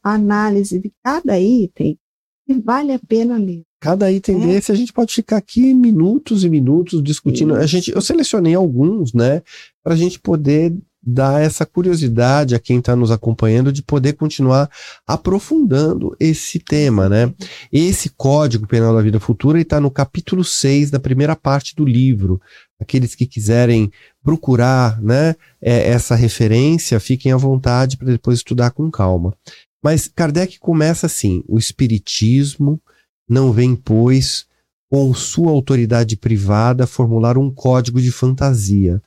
a 0.02 0.12
análise 0.12 0.78
de 0.78 0.92
cada 1.02 1.38
item 1.38 1.98
que 2.46 2.54
vale 2.54 2.92
a 2.92 2.98
pena 2.98 3.36
ler. 3.36 3.62
Cada 3.80 4.10
item 4.10 4.42
é. 4.42 4.46
desse 4.46 4.72
a 4.72 4.74
gente 4.74 4.92
pode 4.92 5.12
ficar 5.12 5.36
aqui 5.36 5.74
minutos 5.74 6.44
e 6.44 6.48
minutos 6.48 7.02
discutindo. 7.02 7.54
A 7.54 7.66
gente, 7.66 7.90
eu 7.90 8.00
selecionei 8.00 8.54
alguns, 8.54 9.12
né, 9.12 9.42
para 9.82 9.94
a 9.94 9.96
gente 9.96 10.18
poder 10.18 10.74
dar 11.06 11.42
essa 11.42 11.66
curiosidade 11.66 12.54
a 12.54 12.58
quem 12.58 12.78
está 12.78 12.96
nos 12.96 13.10
acompanhando 13.10 13.70
de 13.70 13.82
poder 13.82 14.14
continuar 14.14 14.70
aprofundando 15.06 16.16
esse 16.18 16.58
tema, 16.58 17.08
né? 17.08 17.32
Esse 17.70 18.08
Código 18.08 18.66
Penal 18.66 18.94
da 18.94 19.02
Vida 19.02 19.20
Futura 19.20 19.60
está 19.60 19.78
no 19.78 19.90
capítulo 19.90 20.42
6 20.42 20.90
da 20.90 20.98
primeira 20.98 21.36
parte 21.36 21.74
do 21.76 21.84
livro. 21.84 22.40
Aqueles 22.80 23.14
que 23.14 23.26
quiserem 23.26 23.90
procurar 24.22 25.00
né, 25.00 25.34
é, 25.60 25.88
essa 25.88 26.14
referência, 26.14 26.98
fiquem 27.00 27.32
à 27.32 27.36
vontade 27.36 27.96
para 27.96 28.08
depois 28.08 28.38
estudar 28.38 28.70
com 28.72 28.90
calma. 28.90 29.36
Mas 29.82 30.08
Kardec 30.08 30.58
começa 30.58 31.06
assim: 31.06 31.44
o 31.46 31.58
Espiritismo 31.58 32.80
não 33.28 33.52
vem, 33.52 33.76
pois, 33.76 34.46
com 34.90 35.12
sua 35.14 35.50
autoridade 35.50 36.16
privada, 36.16 36.86
formular 36.86 37.38
um 37.38 37.50
código 37.50 38.00
de 38.00 38.10
fantasia. 38.10 39.02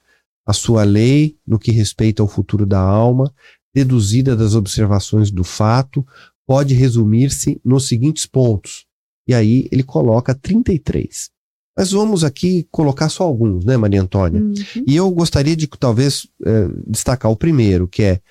A 0.46 0.54
sua 0.54 0.84
lei, 0.84 1.38
no 1.46 1.60
que 1.60 1.72
respeita 1.72 2.22
ao 2.22 2.28
futuro 2.28 2.66
da 2.66 2.80
alma, 2.80 3.34
deduzida 3.74 4.36
das 4.36 4.56
observações 4.56 5.30
do 5.30 5.44
fato, 5.44 6.06
pode 6.48 6.74
resumir-se 6.74 7.60
nos 7.64 7.88
seguintes 7.88 8.26
pontos. 8.26 8.86
E 9.28 9.34
aí 9.34 9.68
ele 9.72 9.84
coloca 9.84 10.34
33. 10.34 11.30
Mas 11.78 11.92
vamos 11.92 12.24
aqui 12.24 12.68
colocar 12.72 13.08
só 13.08 13.24
alguns, 13.24 13.64
né, 13.64 13.78
Maria 13.78 14.02
Antônia? 14.02 14.42
Uhum. 14.42 14.84
E 14.88 14.96
eu 14.96 15.12
gostaria 15.12 15.56
de 15.56 15.68
talvez 15.68 16.28
é, 16.44 16.68
destacar 16.88 17.32
o 17.32 17.38
primeiro, 17.38 17.88
que 17.88 18.02
é 18.02 18.22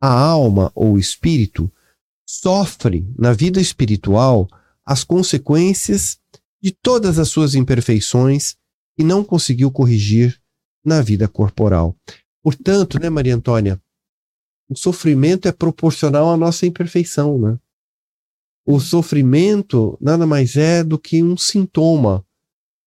a 0.00 0.12
alma 0.12 0.72
ou 0.74 0.98
espírito 0.98 1.70
sofre 2.28 3.08
na 3.16 3.32
vida 3.32 3.60
espiritual 3.60 4.48
as 4.84 5.04
consequências 5.04 6.18
de 6.60 6.72
todas 6.72 7.20
as 7.20 7.28
suas 7.28 7.54
imperfeições 7.54 8.56
e 8.98 9.04
não 9.04 9.22
conseguiu 9.22 9.70
corrigir 9.70 10.40
na 10.84 11.00
vida 11.00 11.28
corporal. 11.28 11.96
Portanto, 12.42 12.98
né, 12.98 13.08
Maria 13.08 13.36
Antônia, 13.36 13.80
o 14.68 14.76
sofrimento 14.76 15.46
é 15.46 15.52
proporcional 15.52 16.32
à 16.32 16.36
nossa 16.36 16.66
imperfeição, 16.66 17.38
né? 17.38 17.56
O 18.66 18.80
sofrimento 18.80 19.96
nada 20.00 20.26
mais 20.26 20.56
é 20.56 20.82
do 20.82 20.98
que 20.98 21.22
um 21.22 21.36
sintoma 21.36 22.25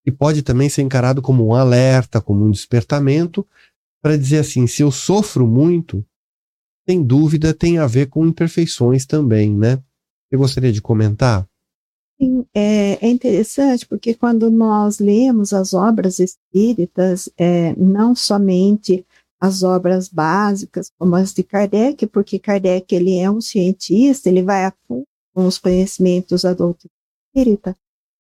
que 0.10 0.18
pode 0.18 0.42
também 0.42 0.70
ser 0.70 0.82
encarado 0.82 1.22
como 1.22 1.46
um 1.46 1.54
alerta, 1.54 2.20
como 2.20 2.44
um 2.44 2.50
despertamento, 2.50 3.46
para 4.02 4.18
dizer 4.18 4.40
assim: 4.40 4.66
se 4.66 4.82
eu 4.82 4.92
sofro 4.92 5.46
muito, 5.46 6.04
sem 6.88 7.04
dúvida 7.04 7.54
tem 7.54 7.78
a 7.78 7.86
ver 7.86 8.08
com 8.08 8.26
imperfeições 8.26 9.06
também, 9.06 9.56
né? 9.56 9.80
Eu 10.32 10.40
gostaria 10.40 10.72
de 10.72 10.82
comentar? 10.82 11.48
Sim, 12.20 12.46
é, 12.54 13.06
é 13.06 13.10
interessante 13.10 13.86
porque 13.86 14.14
quando 14.14 14.50
nós 14.50 15.00
lemos 15.00 15.54
as 15.54 15.74
obras 15.74 16.20
espíritas, 16.20 17.30
é, 17.38 17.74
não 17.76 18.16
somente 18.16 19.06
as 19.40 19.64
obras 19.64 20.10
básicas, 20.10 20.92
como 20.98 21.16
as 21.16 21.34
de 21.34 21.44
Kardec, 21.44 22.06
porque 22.08 22.38
Kardec 22.40 22.94
ele 22.94 23.18
é 23.18 23.32
um 23.32 23.40
cientista, 23.40 24.28
ele 24.28 24.44
vai 24.44 24.66
a 24.66 24.74
fundo 24.88 25.06
com 25.34 25.46
os 25.46 25.58
conhecimentos 25.58 26.42
da 26.42 26.54
doutrina 26.54 26.92
espírita, 27.28 27.76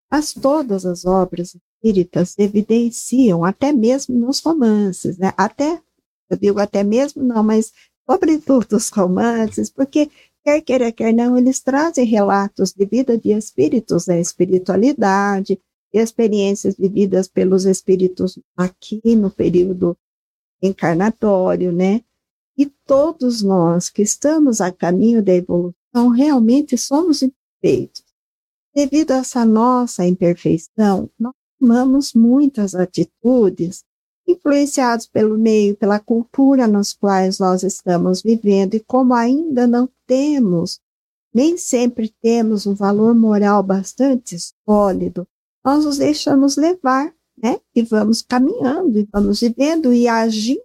mas 0.09 0.33
todas 0.33 0.85
as 0.85 1.03
obras 1.05 1.57
espíritas 1.81 2.35
evidenciam, 2.37 3.43
até 3.43 3.71
mesmo 3.71 4.17
nos 4.17 4.39
romances, 4.41 5.17
né? 5.17 5.33
até, 5.37 5.81
eu 6.29 6.37
digo 6.37 6.59
até 6.59 6.83
mesmo 6.83 7.23
não, 7.23 7.43
mas 7.43 7.71
sobretudo 8.09 8.75
os 8.75 8.89
romances, 8.89 9.69
porque 9.69 10.09
quer 10.43 10.61
queira, 10.61 10.91
quer 10.91 11.13
não, 11.13 11.37
eles 11.37 11.61
trazem 11.61 12.05
relatos 12.05 12.73
de 12.73 12.85
vida 12.85 13.17
de 13.17 13.31
espíritos, 13.31 14.05
da 14.05 14.15
né? 14.15 14.21
espiritualidade, 14.21 15.59
experiências 15.93 16.75
vividas 16.75 17.27
pelos 17.27 17.65
espíritos 17.65 18.37
aqui 18.55 19.01
no 19.15 19.31
período 19.31 19.97
encarnatório, 20.61 21.71
né? 21.71 22.01
E 22.57 22.65
todos 22.85 23.41
nós 23.41 23.89
que 23.89 24.01
estamos 24.01 24.59
a 24.59 24.71
caminho 24.71 25.23
da 25.23 25.33
evolução 25.33 26.09
realmente 26.13 26.77
somos 26.77 27.21
imperfeitos. 27.23 28.03
Devido 28.75 29.11
a 29.11 29.17
essa 29.17 29.45
nossa 29.45 30.05
imperfeição, 30.05 31.09
nós 31.17 31.33
tomamos 31.59 32.13
muitas 32.13 32.73
atitudes 32.73 33.83
influenciados 34.27 35.07
pelo 35.07 35.37
meio, 35.37 35.75
pela 35.75 35.99
cultura 35.99 36.67
nos 36.67 36.93
quais 36.93 37.39
nós 37.39 37.63
estamos 37.63 38.21
vivendo 38.21 38.75
e 38.75 38.79
como 38.79 39.13
ainda 39.13 39.65
não 39.65 39.89
temos, 40.05 40.79
nem 41.33 41.57
sempre 41.57 42.13
temos 42.21 42.65
um 42.65 42.73
valor 42.73 43.15
moral 43.15 43.63
bastante 43.63 44.37
sólido, 44.65 45.27
nós 45.63 45.85
nos 45.85 45.97
deixamos 45.97 46.57
levar, 46.57 47.13
né? 47.37 47.59
E 47.75 47.81
vamos 47.81 48.21
caminhando, 48.21 48.99
e 48.99 49.07
vamos 49.11 49.39
vivendo 49.41 49.93
e 49.93 50.07
agindo 50.07 50.63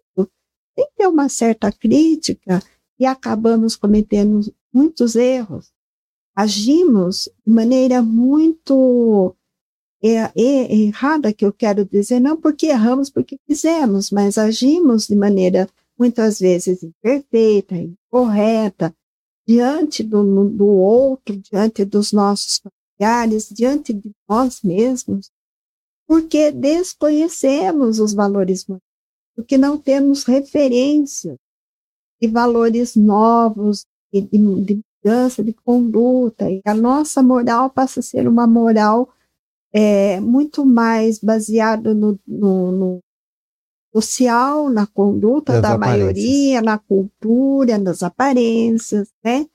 sem 0.77 0.89
ter 0.97 1.07
uma 1.07 1.29
certa 1.29 1.71
crítica 1.73 2.63
e 2.99 3.07
acabamos 3.07 3.77
cometendo 3.77 4.41
muitos 4.73 5.15
erros. 5.15 5.73
Agimos 6.35 7.29
de 7.47 7.53
maneira 7.53 8.03
muito 8.03 9.35
é, 10.07 10.31
é 10.37 10.75
errada 10.75 11.33
que 11.33 11.47
eu 11.47 11.53
quero 11.53 11.85
dizer, 11.87 12.21
não 12.21 12.37
porque 12.37 12.67
erramos, 12.67 13.09
porque 13.09 13.38
fizemos, 13.47 14.11
mas 14.11 14.37
agimos 14.37 15.07
de 15.07 15.17
maneira 15.17 15.67
muitas 15.99 16.38
vezes 16.38 16.83
imperfeita, 16.83 17.75
incorreta, 17.75 18.95
diante 19.47 20.03
do, 20.03 20.49
do 20.51 20.67
outro, 20.67 21.37
diante 21.37 21.85
dos 21.87 22.12
nossos 22.12 22.61
familiares, 22.61 23.49
diante 23.49 23.95
de 23.95 24.11
nós 24.29 24.61
mesmos, 24.62 25.31
porque 26.07 26.51
desconhecemos 26.53 27.99
os 27.99 28.12
valores 28.12 28.67
morais, 28.67 28.83
porque 29.35 29.57
não 29.57 29.79
temos 29.79 30.25
referência 30.25 31.37
de 32.21 32.29
valores 32.29 32.95
novos, 32.95 33.87
de, 34.12 34.21
de, 34.21 34.38
mudança 34.38 35.43
de 35.43 35.53
conduta, 35.53 36.51
e 36.51 36.61
a 36.64 36.75
nossa 36.75 37.23
moral 37.23 37.71
passa 37.71 38.01
a 38.01 38.03
ser 38.03 38.29
uma 38.29 38.47
moral 38.47 39.13
é, 39.75 40.21
muito 40.21 40.65
mais 40.65 41.19
baseado 41.19 41.97
no, 41.97 42.17
no, 42.25 42.71
no 42.71 43.01
social, 43.93 44.71
na 44.71 44.87
conduta 44.87 45.61
da 45.61 45.77
maioria, 45.77 46.63
na 46.63 46.79
cultura, 46.79 47.77
nas 47.77 48.01
aparências, 48.03 49.09
né? 49.23 49.47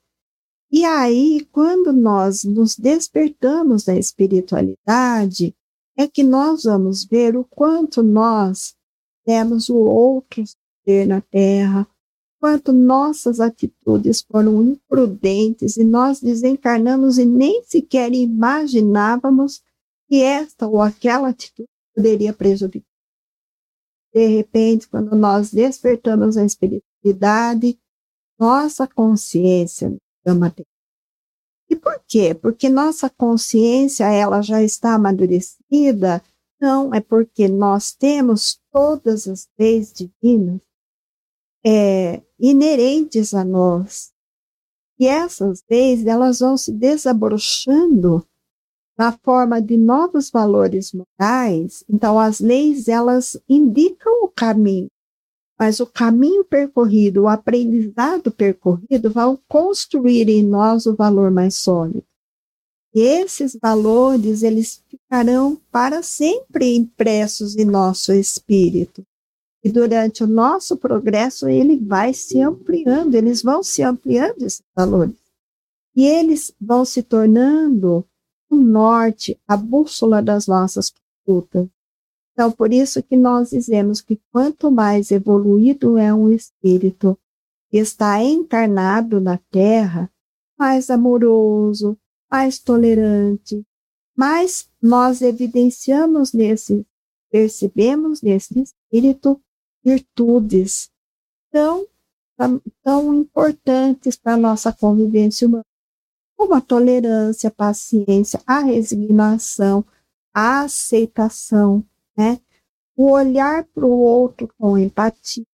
E 0.69 0.84
aí, 0.84 1.47
quando 1.51 1.93
nós 1.93 2.43
nos 2.43 2.75
despertamos 2.75 3.86
da 3.86 3.95
espiritualidade, 3.95 5.55
é 5.97 6.05
que 6.05 6.21
nós 6.21 6.63
vamos 6.63 7.05
ver 7.05 7.36
o 7.36 7.43
quanto 7.43 8.03
nós 8.03 8.75
temos 9.25 9.69
o 9.69 9.77
outro 9.77 10.43
ser 10.86 11.08
na 11.08 11.21
Terra, 11.21 11.88
quanto 12.39 12.71
nossas 12.71 13.39
atitudes 13.39 14.21
foram 14.21 14.62
imprudentes 14.63 15.77
e 15.77 15.84
nós 15.84 16.19
desencarnamos 16.19 17.17
e 17.17 17.25
nem 17.25 17.63
sequer 17.63 18.13
imaginávamos 18.13 19.62
que 20.09 20.23
esta 20.23 20.67
ou 20.67 20.81
aquela 20.81 21.29
atitude 21.29 21.69
poderia 21.95 22.33
prejudicar. 22.33 22.89
De 24.11 24.25
repente, 24.25 24.89
quando 24.89 25.15
nós 25.15 25.51
despertamos 25.51 26.35
a 26.35 26.43
espiritualidade, 26.43 27.79
nossa 28.39 28.87
consciência 28.87 29.95
chama 30.27 30.47
atenção. 30.47 30.65
E 31.69 31.75
por 31.75 32.03
quê? 32.07 32.33
Porque 32.33 32.67
nossa 32.67 33.07
consciência 33.11 34.05
ela 34.05 34.41
já 34.41 34.63
está 34.63 34.95
amadurecida? 34.95 36.23
Não, 36.59 36.91
é 36.93 36.99
porque 36.99 37.47
nós 37.47 37.93
temos 37.93 38.59
todas 38.71 39.27
as 39.27 39.47
leis 39.57 39.93
divinas 39.93 40.59
é, 41.63 42.23
inerentes 42.39 43.35
a 43.35 43.45
nós. 43.45 44.11
E 44.97 45.05
essas 45.05 45.63
leis 45.69 46.05
elas 46.05 46.39
vão 46.39 46.57
se 46.57 46.71
desabrochando 46.71 48.25
na 48.99 49.13
forma 49.13 49.62
de 49.62 49.77
novos 49.77 50.29
valores 50.29 50.91
morais, 50.91 51.85
então 51.89 52.19
as 52.19 52.41
leis 52.41 52.89
elas 52.89 53.39
indicam 53.47 54.25
o 54.25 54.27
caminho, 54.27 54.89
mas 55.57 55.79
o 55.79 55.88
caminho 55.88 56.43
percorrido, 56.43 57.21
o 57.21 57.27
aprendizado 57.29 58.29
percorrido 58.29 59.09
vão 59.09 59.39
construir 59.47 60.27
em 60.27 60.43
nós 60.43 60.85
o 60.85 60.97
valor 60.97 61.31
mais 61.31 61.55
sólido. 61.55 62.03
E 62.93 62.99
esses 62.99 63.57
valores 63.62 64.43
eles 64.43 64.83
ficarão 64.89 65.57
para 65.71 66.03
sempre 66.03 66.75
impressos 66.75 67.55
em 67.55 67.63
nosso 67.63 68.12
espírito. 68.12 69.01
E 69.63 69.69
durante 69.71 70.25
o 70.25 70.27
nosso 70.27 70.75
progresso 70.75 71.47
ele 71.47 71.77
vai 71.77 72.13
se 72.13 72.41
ampliando, 72.41 73.15
eles 73.15 73.41
vão 73.41 73.63
se 73.63 73.81
ampliando 73.81 74.41
esses 74.41 74.63
valores. 74.75 75.15
E 75.95 76.05
eles 76.05 76.53
vão 76.59 76.83
se 76.83 77.01
tornando 77.01 78.05
o 78.49 78.55
norte, 78.55 79.39
a 79.47 79.55
bússola 79.55 80.21
das 80.21 80.47
nossas 80.47 80.91
condutas. 81.25 81.67
Então, 82.33 82.51
por 82.51 82.71
isso 82.71 83.03
que 83.03 83.17
nós 83.17 83.49
dizemos 83.49 84.01
que 84.01 84.19
quanto 84.31 84.71
mais 84.71 85.12
evoluído 85.12 85.97
é 85.97 86.13
um 86.13 86.31
espírito, 86.31 87.17
está 87.71 88.23
encarnado 88.23 89.19
na 89.19 89.38
Terra, 89.51 90.12
mais 90.57 90.89
amoroso, 90.89 91.97
mais 92.29 92.59
tolerante, 92.59 93.65
mas 94.15 94.69
nós 94.81 95.21
evidenciamos 95.21 96.33
nesse, 96.33 96.85
percebemos 97.31 98.21
nesse 98.21 98.59
espírito 98.59 99.41
virtudes 99.83 100.89
tão, 101.51 101.88
tão 102.83 103.13
importantes 103.13 104.15
para 104.15 104.33
a 104.33 104.38
nossa 104.38 104.73
convivência 104.73 105.47
humana, 105.47 105.65
como 106.39 106.54
a 106.54 106.62
tolerância, 106.62 107.49
a 107.49 107.52
paciência, 107.52 108.41
a 108.47 108.60
resignação, 108.60 109.84
a 110.34 110.62
aceitação, 110.62 111.84
né? 112.17 112.39
o 112.95 113.12
olhar 113.12 113.65
para 113.65 113.86
o 113.86 113.99
outro 113.99 114.49
com 114.58 114.78
empatia, 114.78 115.45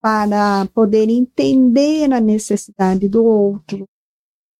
para 0.00 0.64
poder 0.72 1.10
entender 1.10 2.10
a 2.10 2.20
necessidade 2.22 3.06
do 3.06 3.22
outro. 3.22 3.86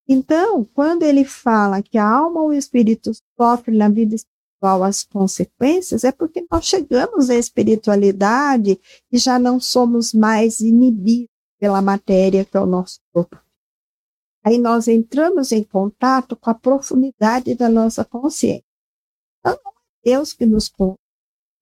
Então, 0.06 0.66
quando 0.74 1.02
ele 1.02 1.24
fala 1.24 1.82
que 1.82 1.96
a 1.96 2.06
alma 2.06 2.42
ou 2.42 2.48
o 2.48 2.52
espírito 2.52 3.10
sofre 3.34 3.74
na 3.74 3.88
vida 3.88 4.14
espiritual 4.14 4.84
as 4.84 5.02
consequências, 5.02 6.04
é 6.04 6.12
porque 6.12 6.46
nós 6.50 6.66
chegamos 6.66 7.30
à 7.30 7.36
espiritualidade 7.36 8.78
e 9.10 9.16
já 9.16 9.38
não 9.38 9.58
somos 9.58 10.12
mais 10.12 10.60
inibidos 10.60 11.30
pela 11.58 11.80
matéria 11.80 12.44
que 12.44 12.54
é 12.54 12.60
o 12.60 12.66
nosso 12.66 13.00
corpo. 13.14 13.40
Aí 14.44 14.58
nós 14.58 14.88
entramos 14.88 15.52
em 15.52 15.62
contato 15.62 16.34
com 16.36 16.50
a 16.50 16.54
profundidade 16.54 17.54
da 17.54 17.68
nossa 17.68 18.04
consciência. 18.04 18.64
Então, 19.40 19.58
não 19.64 19.72
é 19.72 19.84
Deus 20.04 20.32
que 20.32 20.44
nos 20.44 20.70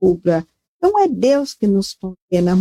julga, 0.03 0.47
não 0.81 0.99
é 0.99 1.07
Deus 1.07 1.53
que 1.53 1.67
nos 1.67 1.95
condena, 1.95 2.57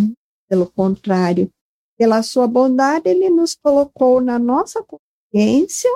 pelo 0.47 0.69
contrário, 0.69 1.51
pela 1.97 2.21
sua 2.23 2.47
bondade, 2.47 3.09
ele 3.09 3.29
nos 3.29 3.55
colocou 3.55 4.19
na 4.19 4.39
nossa 4.39 4.83
consciência 4.83 5.89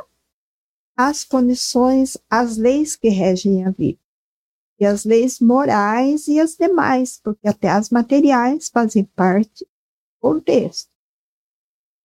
as 0.95 1.23
condições, 1.23 2.17
as 2.29 2.57
leis 2.57 2.95
que 2.95 3.09
regem 3.09 3.65
a 3.65 3.71
vida. 3.71 3.99
E 4.79 4.86
as 4.86 5.05
leis 5.05 5.39
morais 5.39 6.27
e 6.27 6.39
as 6.39 6.55
demais, 6.55 7.19
porque 7.23 7.47
até 7.47 7.69
as 7.69 7.89
materiais 7.89 8.69
fazem 8.69 9.03
parte 9.03 9.65
do 9.65 10.19
contexto. 10.19 10.92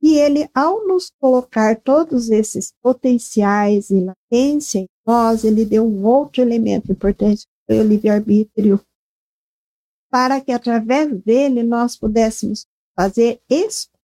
E 0.00 0.16
ele, 0.16 0.48
ao 0.54 0.86
nos 0.86 1.10
colocar 1.20 1.80
todos 1.80 2.30
esses 2.30 2.72
potenciais 2.82 3.90
e 3.90 4.00
latência 4.00 4.80
em 4.80 4.88
nós, 5.06 5.44
ele 5.44 5.64
deu 5.64 5.84
um 5.86 6.06
outro 6.06 6.40
elemento 6.40 6.92
importante, 6.92 7.42
que 7.46 7.74
foi 7.74 7.84
o 7.84 7.88
livre-arbítrio 7.88 8.80
para 10.10 10.40
que 10.40 10.52
através 10.52 11.20
dele 11.22 11.62
nós 11.62 11.96
pudéssemos 11.96 12.66
fazer 12.96 13.40
escolhas. 13.48 13.98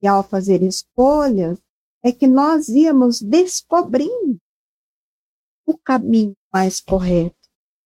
E 0.00 0.06
ao 0.06 0.22
fazer 0.22 0.62
escolhas, 0.62 1.58
é 2.04 2.12
que 2.12 2.28
nós 2.28 2.68
íamos 2.68 3.20
descobrindo 3.20 4.38
o 5.66 5.76
caminho 5.76 6.34
mais 6.52 6.80
correto. 6.80 7.36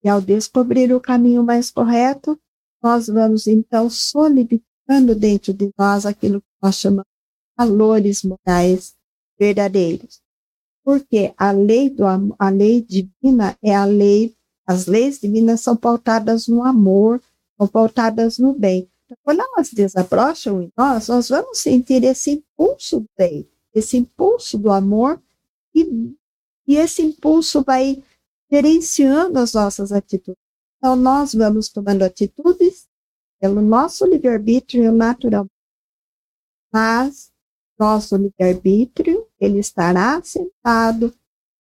E 0.05 0.09
ao 0.09 0.21
descobrir 0.21 0.93
o 0.93 1.01
caminho 1.01 1.43
mais 1.43 1.71
correto, 1.71 2.39
nós 2.83 3.07
vamos 3.07 3.47
então 3.47 3.89
solidificando 3.89 5.15
dentro 5.19 5.55
de 5.55 5.73
nós 5.79 6.05
aquilo 6.05 6.43
que 6.43 6.49
nós 6.63 6.75
chamamos 6.77 7.12
valores 7.57 8.23
morais 8.23 8.95
verdadeiros. 9.39 10.21
Porque 10.85 11.33
a 11.37 11.53
lei, 11.53 11.89
do, 11.89 12.05
a 12.07 12.49
lei 12.49 12.81
divina 12.83 13.57
é 13.63 13.75
a 13.75 13.85
lei, 13.85 14.35
as 14.67 14.87
leis 14.87 15.21
divinas 15.21 15.61
são 15.61 15.77
pautadas 15.77 16.49
no 16.49 16.63
amor, 16.63 17.21
ou 17.59 17.69
pautadas 17.69 18.39
no 18.39 18.53
bem. 18.53 18.89
Então, 19.05 19.17
quando 19.23 19.41
elas 19.41 19.71
desabrocham 19.71 20.63
em 20.63 20.73
nós, 20.77 21.09
nós 21.09 21.29
vamos 21.29 21.59
sentir 21.59 22.03
esse 22.05 22.31
impulso 22.33 23.01
do 23.01 23.11
bem, 23.17 23.49
esse 23.75 23.97
impulso 23.97 24.59
do 24.59 24.71
amor, 24.71 25.23
e, 25.75 26.15
e 26.67 26.77
esse 26.77 27.03
impulso 27.03 27.63
vai 27.63 28.03
gerenciando 28.51 29.39
as 29.39 29.53
nossas 29.53 29.93
atitudes. 29.93 30.43
Então, 30.77 30.97
nós 30.97 31.33
vamos 31.35 31.69
tomando 31.69 32.03
atitudes 32.03 32.89
pelo 33.41 33.63
nosso 33.63 34.05
livre-arbítrio 34.05 34.93
natural. 34.93 35.47
Mas 36.73 37.32
nosso 37.83 38.17
livre-arbítrio, 38.17 39.27
ele 39.41 39.59
estará 39.59 40.23
sentado 40.23 41.13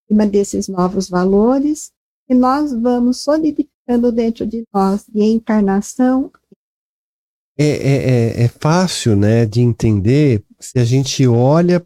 cima 0.06 0.26
desses 0.26 0.68
novos 0.68 1.08
valores 1.08 1.90
e 2.28 2.35
nós 2.35 2.72
vamos 2.72 3.22
solidificar 3.22 3.72
ficando 3.82 4.12
dentro 4.12 4.46
de 4.46 4.64
nós, 4.72 5.04
de 5.08 5.22
encarnação. 5.24 6.30
É, 7.58 7.66
é, 7.66 7.96
é, 8.40 8.42
é 8.44 8.48
fácil 8.48 9.14
né, 9.16 9.44
de 9.44 9.61
entender 9.61 10.42
se 10.58 10.78
a 10.78 10.85
gente 10.85 11.26
olha 11.26 11.85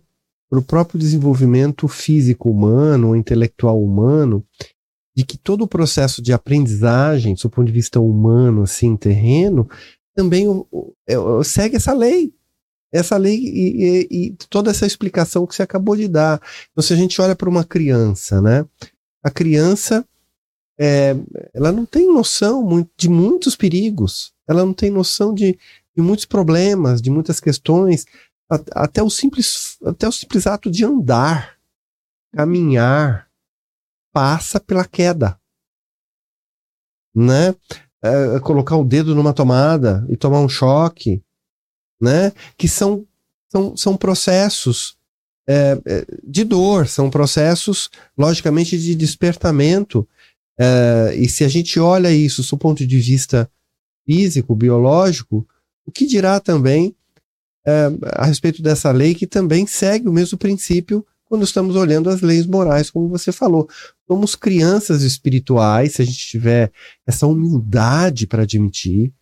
para 0.49 0.59
o 0.59 0.63
próprio 0.63 1.01
desenvolvimento 1.01 1.89
físico 1.89 2.51
humano, 2.51 3.17
intelectual 3.17 3.83
humano, 3.83 4.45
de 5.17 5.25
que 5.25 5.37
todo 5.37 5.63
o 5.63 5.69
processo 5.69 6.23
de 6.23 6.33
aprendizagem, 6.33 7.35
do 7.35 7.51
ponto 7.51 7.67
de 7.67 7.73
vista 7.73 7.99
humano, 7.99 8.63
assim, 8.63 8.97
terreno, 8.97 9.69
também 10.15 10.47
o, 10.47 10.67
o, 10.71 10.95
o, 11.09 11.43
segue 11.43 11.77
essa 11.77 11.93
lei. 11.93 12.33
Essa 12.93 13.17
lei 13.17 13.37
e, 13.37 14.07
e, 14.11 14.27
e, 14.27 14.37
toda 14.49 14.71
essa 14.71 14.87
explicação 14.87 15.47
que 15.47 15.55
você 15.55 15.63
acabou 15.63 15.97
de 15.97 16.09
dar. 16.09 16.41
Então, 16.71 16.83
se 16.83 16.93
a 16.93 16.97
gente 16.97 17.21
olha 17.21 17.35
para 17.35 17.49
uma 17.49 17.65
criança, 17.65 18.41
né? 18.41 18.65
A 19.23 19.31
criança 19.31 20.07
é, 20.79 21.17
ela 21.55 21.73
não 21.73 21.87
tem 21.87 22.07
noção 22.07 22.89
de 22.97 23.09
muitos 23.09 23.57
perigos, 23.57 24.33
ela 24.47 24.65
não 24.65 24.75
tem 24.75 24.91
noção 24.91 25.35
de, 25.35 25.59
de 25.97 26.03
muitos 26.03 26.27
problemas, 26.27 27.01
de 27.01 27.11
muitas 27.11 27.41
questões, 27.41 28.05
até 28.73 29.03
o 29.03 29.11
simples, 29.11 29.79
até 29.85 30.07
o 30.07 30.13
simples 30.13 30.47
ato 30.47 30.71
de 30.71 30.85
andar, 30.85 31.57
caminhar, 32.33 33.29
passa 34.13 34.61
pela 34.61 34.85
queda, 34.85 35.41
né? 37.15 37.55
É, 38.03 38.39
colocar 38.41 38.77
o 38.77 38.85
dedo 38.85 39.15
numa 39.15 39.33
tomada 39.33 40.07
e 40.09 40.17
tomar 40.17 40.41
um 40.41 40.49
choque, 40.49 41.25
né? 42.01 42.33
Que 42.57 42.69
são 42.69 43.07
são, 43.51 43.77
são 43.77 43.97
processos 43.97 44.97
é, 45.49 45.79
é 45.87 46.07
de 46.25 46.43
dor, 46.43 46.89
são 46.89 47.09
processos, 47.09 47.89
logicamente, 48.19 48.77
de 48.79 48.95
despertamento 48.95 50.07
Uh, 50.59 51.13
e 51.15 51.29
se 51.29 51.45
a 51.45 51.49
gente 51.49 51.79
olha 51.79 52.11
isso 52.11 52.43
do 52.43 52.59
ponto 52.59 52.87
de 52.87 52.99
vista 52.99 53.51
físico, 54.07 54.55
biológico, 54.55 55.47
o 55.85 55.93
que 55.93 56.07
dirá 56.07 56.41
também 56.41 56.97
uh, 57.67 57.99
a 58.13 58.25
respeito 58.25 58.63
dessa 58.63 58.91
lei 58.91 59.15
que 59.15 59.27
também 59.27 59.67
segue 59.67 60.09
o 60.09 60.13
mesmo 60.13 60.39
princípio 60.39 61.05
quando 61.27 61.45
estamos 61.45 61.77
olhando 61.77 62.09
as 62.09 62.23
leis 62.23 62.47
morais, 62.47 62.89
como 62.89 63.09
você 63.09 63.33
falou. 63.33 63.69
Somos 64.07 64.35
crianças 64.35 65.03
espirituais, 65.03 65.95
se 65.95 66.03
a 66.03 66.05
gente 66.05 66.27
tiver 66.27 66.73
essa 67.07 67.27
humildade 67.27 68.27
para 68.27 68.45
admitir, 68.45 69.13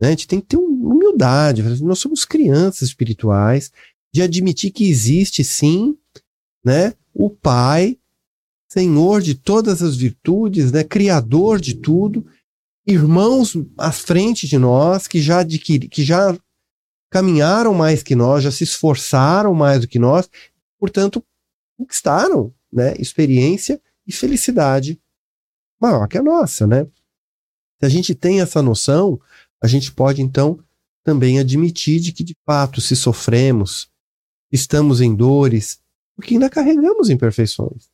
né? 0.00 0.08
a 0.08 0.10
gente 0.10 0.28
tem 0.28 0.40
que 0.40 0.48
ter 0.48 0.56
humildade, 0.56 1.62
nós 1.82 1.98
somos 1.98 2.24
crianças 2.24 2.88
espirituais, 2.88 3.70
de 4.12 4.22
admitir 4.22 4.72
que 4.72 4.88
existe 4.88 5.44
sim 5.44 5.96
né, 6.64 6.94
o 7.14 7.30
Pai 7.30 7.96
Senhor 8.72 9.20
de 9.20 9.34
todas 9.34 9.82
as 9.82 9.96
virtudes, 9.96 10.70
né, 10.70 10.84
Criador 10.84 11.60
de 11.60 11.74
tudo, 11.74 12.24
irmãos 12.86 13.56
à 13.76 13.90
frente 13.90 14.46
de 14.46 14.58
nós 14.58 15.08
que 15.08 15.20
já 15.20 15.40
adquiri, 15.40 15.88
que 15.88 16.04
já 16.04 16.38
caminharam 17.10 17.74
mais 17.74 18.02
que 18.02 18.14
nós, 18.14 18.44
já 18.44 18.50
se 18.52 18.62
esforçaram 18.62 19.52
mais 19.52 19.80
do 19.80 19.88
que 19.88 19.98
nós, 19.98 20.30
portanto 20.78 21.22
conquistaram, 21.76 22.54
né, 22.72 22.94
experiência 22.96 23.80
e 24.06 24.12
felicidade 24.12 25.00
maior 25.80 26.06
que 26.06 26.18
a 26.18 26.22
nossa, 26.22 26.66
né? 26.66 26.84
Se 27.80 27.86
a 27.86 27.88
gente 27.88 28.14
tem 28.14 28.40
essa 28.40 28.62
noção, 28.62 29.18
a 29.62 29.66
gente 29.66 29.92
pode 29.92 30.22
então 30.22 30.58
também 31.04 31.38
admitir 31.38 32.00
de 32.00 32.12
que 32.12 32.24
de 32.24 32.36
fato 32.46 32.80
se 32.80 32.94
sofremos, 32.94 33.88
estamos 34.50 35.00
em 35.00 35.14
dores, 35.14 35.80
porque 36.16 36.34
ainda 36.34 36.50
carregamos 36.50 37.10
imperfeições. 37.10 37.88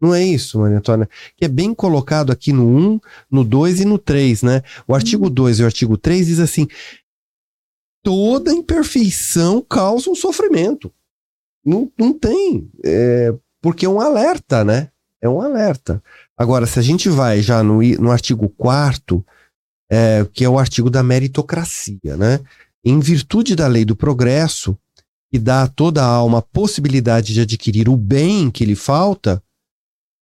Não 0.00 0.14
é 0.14 0.24
isso, 0.24 0.58
Maria 0.58 0.78
Antônia? 0.78 1.08
Que 1.36 1.44
é 1.44 1.48
bem 1.48 1.74
colocado 1.74 2.32
aqui 2.32 2.52
no 2.52 2.66
1, 2.66 3.00
no 3.30 3.44
2 3.44 3.80
e 3.80 3.84
no 3.84 3.98
3, 3.98 4.42
né? 4.42 4.62
O 4.88 4.94
artigo 4.94 5.28
2 5.28 5.58
uhum. 5.58 5.62
e 5.62 5.64
o 5.64 5.66
artigo 5.66 5.98
3 5.98 6.26
diz 6.26 6.38
assim: 6.38 6.66
toda 8.02 8.52
imperfeição 8.52 9.60
causa 9.60 10.10
um 10.10 10.14
sofrimento. 10.14 10.92
Não, 11.64 11.92
não 11.98 12.14
tem. 12.14 12.70
É, 12.82 13.34
porque 13.60 13.84
é 13.84 13.88
um 13.88 14.00
alerta, 14.00 14.64
né? 14.64 14.90
É 15.20 15.28
um 15.28 15.42
alerta. 15.42 16.02
Agora, 16.34 16.64
se 16.64 16.78
a 16.78 16.82
gente 16.82 17.10
vai 17.10 17.42
já 17.42 17.62
no, 17.62 17.82
no 17.82 18.10
artigo 18.10 18.48
4, 18.48 19.24
é, 19.90 20.24
que 20.32 20.44
é 20.44 20.48
o 20.48 20.58
artigo 20.58 20.88
da 20.88 21.02
meritocracia, 21.02 22.16
né? 22.16 22.40
Em 22.84 23.00
virtude 23.00 23.56
da 23.56 23.66
lei 23.66 23.84
do 23.84 23.96
progresso, 23.96 24.78
que 25.30 25.38
dá 25.38 25.64
a 25.64 25.68
toda 25.68 26.02
a 26.02 26.06
alma 26.06 26.38
a 26.38 26.42
possibilidade 26.42 27.34
de 27.34 27.40
adquirir 27.40 27.88
o 27.88 27.96
bem 27.96 28.50
que 28.50 28.64
lhe 28.64 28.76
falta, 28.76 29.42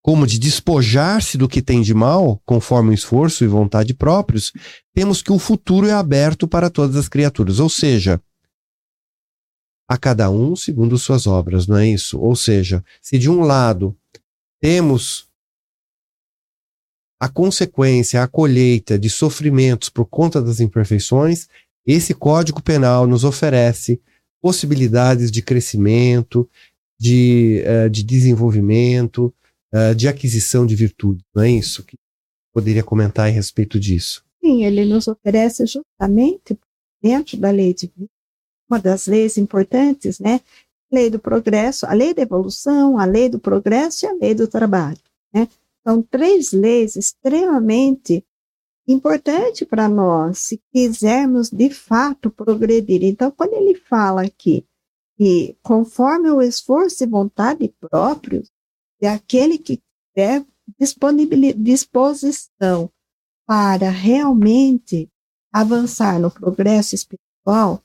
como 0.02 0.26
de 0.26 0.38
despojar-se 0.38 1.36
do 1.36 1.48
que 1.48 1.60
tem 1.60 1.82
de 1.82 1.92
mal, 1.92 2.40
conforme 2.46 2.90
o 2.90 2.94
esforço 2.94 3.44
e 3.44 3.46
vontade 3.46 3.92
próprios, 3.92 4.52
temos 4.94 5.22
que 5.22 5.30
o 5.30 5.38
futuro 5.38 5.86
é 5.86 5.92
aberto 5.92 6.48
para 6.48 6.70
todas 6.70 6.96
as 6.96 7.08
criaturas. 7.08 7.60
Ou 7.60 7.68
seja, 7.68 8.20
a 9.88 9.98
cada 9.98 10.30
um 10.30 10.56
segundo 10.56 10.96
suas 10.98 11.26
obras, 11.26 11.66
não 11.66 11.76
é 11.76 11.86
isso? 11.88 12.18
Ou 12.18 12.34
seja, 12.34 12.84
se 13.02 13.18
de 13.18 13.28
um 13.28 13.40
lado 13.40 13.96
temos 14.60 15.27
a 17.20 17.28
consequência, 17.28 18.22
a 18.22 18.28
colheita 18.28 18.98
de 18.98 19.10
sofrimentos 19.10 19.88
por 19.88 20.06
conta 20.06 20.40
das 20.40 20.60
imperfeições, 20.60 21.48
esse 21.86 22.14
Código 22.14 22.62
Penal 22.62 23.06
nos 23.06 23.24
oferece 23.24 24.00
possibilidades 24.40 25.30
de 25.30 25.42
crescimento, 25.42 26.48
de, 26.98 27.64
uh, 27.66 27.90
de 27.90 28.02
desenvolvimento, 28.02 29.34
uh, 29.74 29.94
de 29.94 30.06
aquisição 30.06 30.66
de 30.66 30.76
virtude, 30.76 31.24
não 31.34 31.42
é 31.42 31.50
isso? 31.50 31.82
Que 31.84 31.96
poderia 32.54 32.82
comentar 32.82 33.26
a 33.26 33.30
respeito 33.30 33.80
disso? 33.80 34.24
Sim, 34.42 34.64
ele 34.64 34.84
nos 34.84 35.08
oferece 35.08 35.64
justamente 35.66 36.58
dentro 37.02 37.36
da 37.36 37.50
lei 37.50 37.74
de 37.74 37.90
uma 38.68 38.78
das 38.78 39.06
leis 39.06 39.36
importantes, 39.38 40.18
né? 40.18 40.40
Lei 40.90 41.10
do 41.10 41.18
progresso, 41.18 41.86
a 41.86 41.92
lei 41.92 42.14
da 42.14 42.22
evolução, 42.22 42.98
a 42.98 43.04
lei 43.04 43.28
do 43.28 43.38
progresso 43.38 44.04
e 44.04 44.08
a 44.08 44.12
lei 44.12 44.34
do 44.34 44.46
trabalho, 44.46 44.98
né? 45.32 45.48
São 45.88 46.02
três 46.02 46.52
leis 46.52 46.96
extremamente 46.96 48.22
importantes 48.86 49.66
para 49.66 49.88
nós, 49.88 50.38
se 50.38 50.60
quisermos 50.70 51.48
de 51.48 51.70
fato 51.70 52.30
progredir. 52.30 53.02
Então, 53.04 53.30
quando 53.30 53.54
ele 53.54 53.74
fala 53.74 54.20
aqui 54.20 54.66
que, 55.16 55.56
conforme 55.62 56.30
o 56.30 56.42
esforço 56.42 57.02
e 57.02 57.06
vontade 57.06 57.74
próprios, 57.80 58.50
é 59.00 59.08
aquele 59.08 59.56
que 59.56 59.80
tiver 60.14 60.44
disposição 61.56 62.90
para 63.46 63.88
realmente 63.88 65.10
avançar 65.50 66.20
no 66.20 66.30
progresso 66.30 66.94
espiritual, 66.94 67.82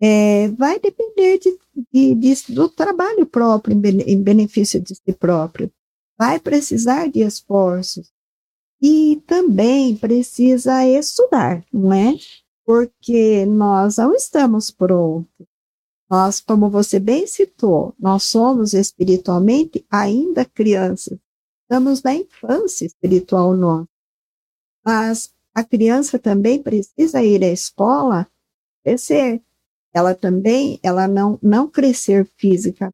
é, 0.00 0.46
vai 0.50 0.78
depender 0.78 1.40
de, 1.40 1.58
de, 1.92 2.14
de, 2.14 2.54
do 2.54 2.68
trabalho 2.68 3.26
próprio, 3.26 3.76
em 4.06 4.22
benefício 4.22 4.80
de 4.80 4.94
si 4.94 5.12
próprio 5.18 5.68
vai 6.20 6.38
precisar 6.38 7.08
de 7.08 7.20
esforços. 7.20 8.12
E 8.78 9.22
também 9.26 9.96
precisa 9.96 10.86
estudar, 10.86 11.64
não 11.72 11.94
é? 11.94 12.14
Porque 12.62 13.46
nós 13.46 13.96
não 13.96 14.14
estamos 14.14 14.70
prontos. 14.70 15.46
Nós, 16.10 16.38
como 16.38 16.68
você 16.68 17.00
bem 17.00 17.26
citou, 17.26 17.94
nós 17.98 18.24
somos 18.24 18.74
espiritualmente 18.74 19.86
ainda 19.90 20.44
crianças. 20.44 21.18
Estamos 21.62 22.02
na 22.02 22.14
infância 22.14 22.84
espiritual 22.84 23.56
nossa. 23.56 23.88
Mas 24.84 25.32
a 25.54 25.64
criança 25.64 26.18
também 26.18 26.62
precisa 26.62 27.22
ir 27.22 27.42
à 27.42 27.48
escola 27.48 28.30
crescer. 28.84 29.42
Ela 29.90 30.14
também, 30.14 30.78
ela 30.82 31.08
não, 31.08 31.38
não 31.42 31.66
crescer 31.66 32.30
física, 32.36 32.92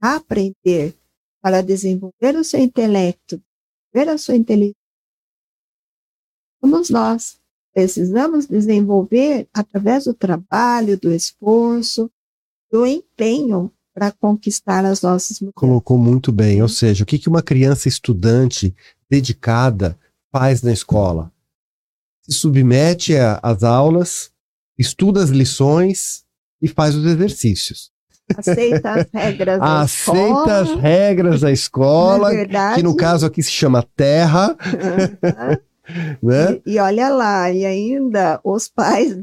aprender 0.00 0.96
para 1.42 1.62
desenvolver 1.62 2.36
o 2.36 2.44
seu 2.44 2.60
intelecto, 2.60 3.42
ver 3.92 4.08
a 4.08 4.18
sua 4.18 4.36
inteligência, 4.36 4.76
somos 6.60 6.90
nós. 6.90 7.38
Precisamos 7.72 8.46
desenvolver 8.46 9.46
através 9.52 10.04
do 10.04 10.14
trabalho, 10.14 10.98
do 10.98 11.12
esforço, 11.12 12.10
do 12.70 12.86
empenho 12.86 13.70
para 13.94 14.12
conquistar 14.12 14.84
as 14.84 15.02
nossas. 15.02 15.38
Colocou 15.54 15.98
muito 15.98 16.32
bem. 16.32 16.62
Ou 16.62 16.68
seja, 16.68 17.04
o 17.04 17.06
que 17.06 17.28
uma 17.28 17.42
criança 17.42 17.88
estudante 17.88 18.74
dedicada 19.10 19.98
faz 20.32 20.62
na 20.62 20.72
escola? 20.72 21.32
Se 22.22 22.32
submete 22.32 23.14
às 23.42 23.62
aulas, 23.62 24.30
estuda 24.78 25.22
as 25.22 25.30
lições 25.30 26.24
e 26.60 26.68
faz 26.68 26.94
os 26.94 27.04
exercícios. 27.04 27.92
Aceita 28.36 28.92
as 28.92 29.06
regras 29.12 29.60
da 29.60 29.80
Aceita 29.82 30.20
escola. 30.22 30.60
as 30.60 30.74
regras 30.74 31.40
da 31.40 31.52
escola, 31.52 32.30
que 32.74 32.82
no 32.82 32.96
caso 32.96 33.26
aqui 33.26 33.42
se 33.42 33.50
chama 33.50 33.84
terra. 33.94 34.56
né? 36.22 36.60
e, 36.66 36.74
e 36.74 36.78
olha 36.78 37.08
lá, 37.08 37.50
e 37.50 37.64
ainda 37.64 38.40
os 38.42 38.68
pais, 38.68 39.16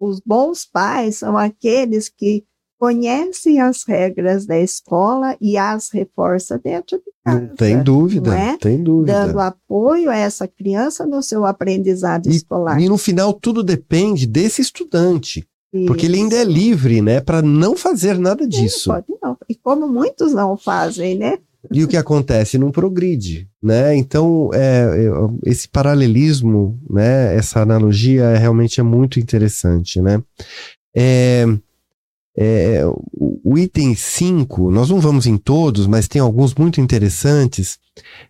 os 0.00 0.20
bons 0.20 0.64
pais 0.64 1.16
são 1.16 1.36
aqueles 1.36 2.08
que 2.08 2.44
conhecem 2.78 3.60
as 3.60 3.84
regras 3.86 4.46
da 4.46 4.58
escola 4.58 5.36
e 5.40 5.56
as 5.56 5.90
reforça 5.90 6.58
dentro 6.58 6.98
de 6.98 7.12
casa. 7.24 7.40
Não 7.40 7.56
tem 7.56 7.82
dúvida, 7.82 8.30
não 8.30 8.38
é? 8.38 8.56
tem 8.56 8.82
dúvida. 8.82 9.26
Dando 9.26 9.40
apoio 9.40 10.10
a 10.10 10.16
essa 10.16 10.46
criança 10.46 11.04
no 11.04 11.20
seu 11.22 11.44
aprendizado 11.44 12.26
e, 12.26 12.36
escolar. 12.36 12.80
E 12.80 12.88
no 12.88 12.96
final 12.96 13.32
tudo 13.32 13.62
depende 13.64 14.26
desse 14.26 14.62
estudante. 14.62 15.46
Isso. 15.72 15.86
Porque 15.86 16.06
ele 16.06 16.16
ainda 16.16 16.36
é 16.36 16.44
livre, 16.44 17.02
né, 17.02 17.20
para 17.20 17.42
não 17.42 17.76
fazer 17.76 18.18
nada 18.18 18.46
disso. 18.46 18.88
Não, 18.88 18.96
pode 18.96 19.18
não. 19.22 19.36
E 19.48 19.54
como 19.54 19.86
muitos 19.86 20.32
não 20.32 20.56
fazem, 20.56 21.16
né? 21.16 21.38
E 21.72 21.84
o 21.84 21.88
que 21.88 21.96
acontece? 21.96 22.56
Não 22.56 22.70
progride, 22.70 23.48
né? 23.62 23.94
Então, 23.94 24.50
é, 24.54 25.06
é, 25.06 25.50
esse 25.50 25.68
paralelismo, 25.68 26.78
né, 26.88 27.34
essa 27.34 27.60
analogia 27.60 28.36
realmente 28.36 28.80
é 28.80 28.82
muito 28.82 29.20
interessante, 29.20 30.00
né? 30.00 30.22
É, 30.96 31.44
é, 32.40 32.84
o 33.12 33.58
item 33.58 33.96
5, 33.96 34.70
nós 34.70 34.90
não 34.90 35.00
vamos 35.00 35.26
em 35.26 35.36
todos, 35.36 35.88
mas 35.88 36.06
tem 36.06 36.22
alguns 36.22 36.54
muito 36.54 36.80
interessantes. 36.80 37.80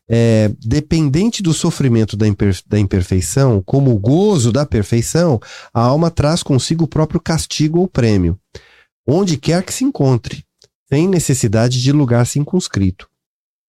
É, 0.08 0.50
dependente 0.64 1.42
do 1.42 1.52
sofrimento 1.52 2.16
da, 2.16 2.24
da 2.66 2.78
imperfeição, 2.78 3.62
como 3.66 3.90
o 3.90 3.98
gozo 3.98 4.50
da 4.50 4.64
perfeição, 4.64 5.38
a 5.74 5.82
alma 5.82 6.10
traz 6.10 6.42
consigo 6.42 6.84
o 6.84 6.88
próprio 6.88 7.20
castigo 7.20 7.80
ou 7.80 7.86
prêmio, 7.86 8.38
onde 9.06 9.36
quer 9.36 9.62
que 9.62 9.74
se 9.74 9.84
encontre, 9.84 10.42
sem 10.88 11.06
necessidade 11.06 11.82
de 11.82 11.92
lugar 11.92 12.26
circunscrito. 12.26 13.06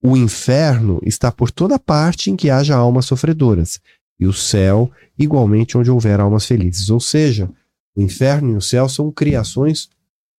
O 0.01 0.15
inferno 0.15 1.01
está 1.03 1.33
por 1.33 1.51
toda 1.51 1.77
parte 1.77 2.31
em 2.31 2.37
que 2.37 2.49
haja 2.49 2.77
almas 2.77 3.05
sofredoras, 3.05 3.81
e 4.17 4.25
o 4.25 4.31
céu, 4.31 4.89
igualmente, 5.17 5.77
onde 5.77 5.91
houver 5.91 6.21
almas 6.21 6.45
felizes. 6.45 6.89
Ou 6.89 7.01
seja, 7.01 7.49
o 7.93 8.01
inferno 8.01 8.53
e 8.53 8.55
o 8.55 8.61
céu 8.61 8.87
são 8.87 9.11
criações 9.11 9.89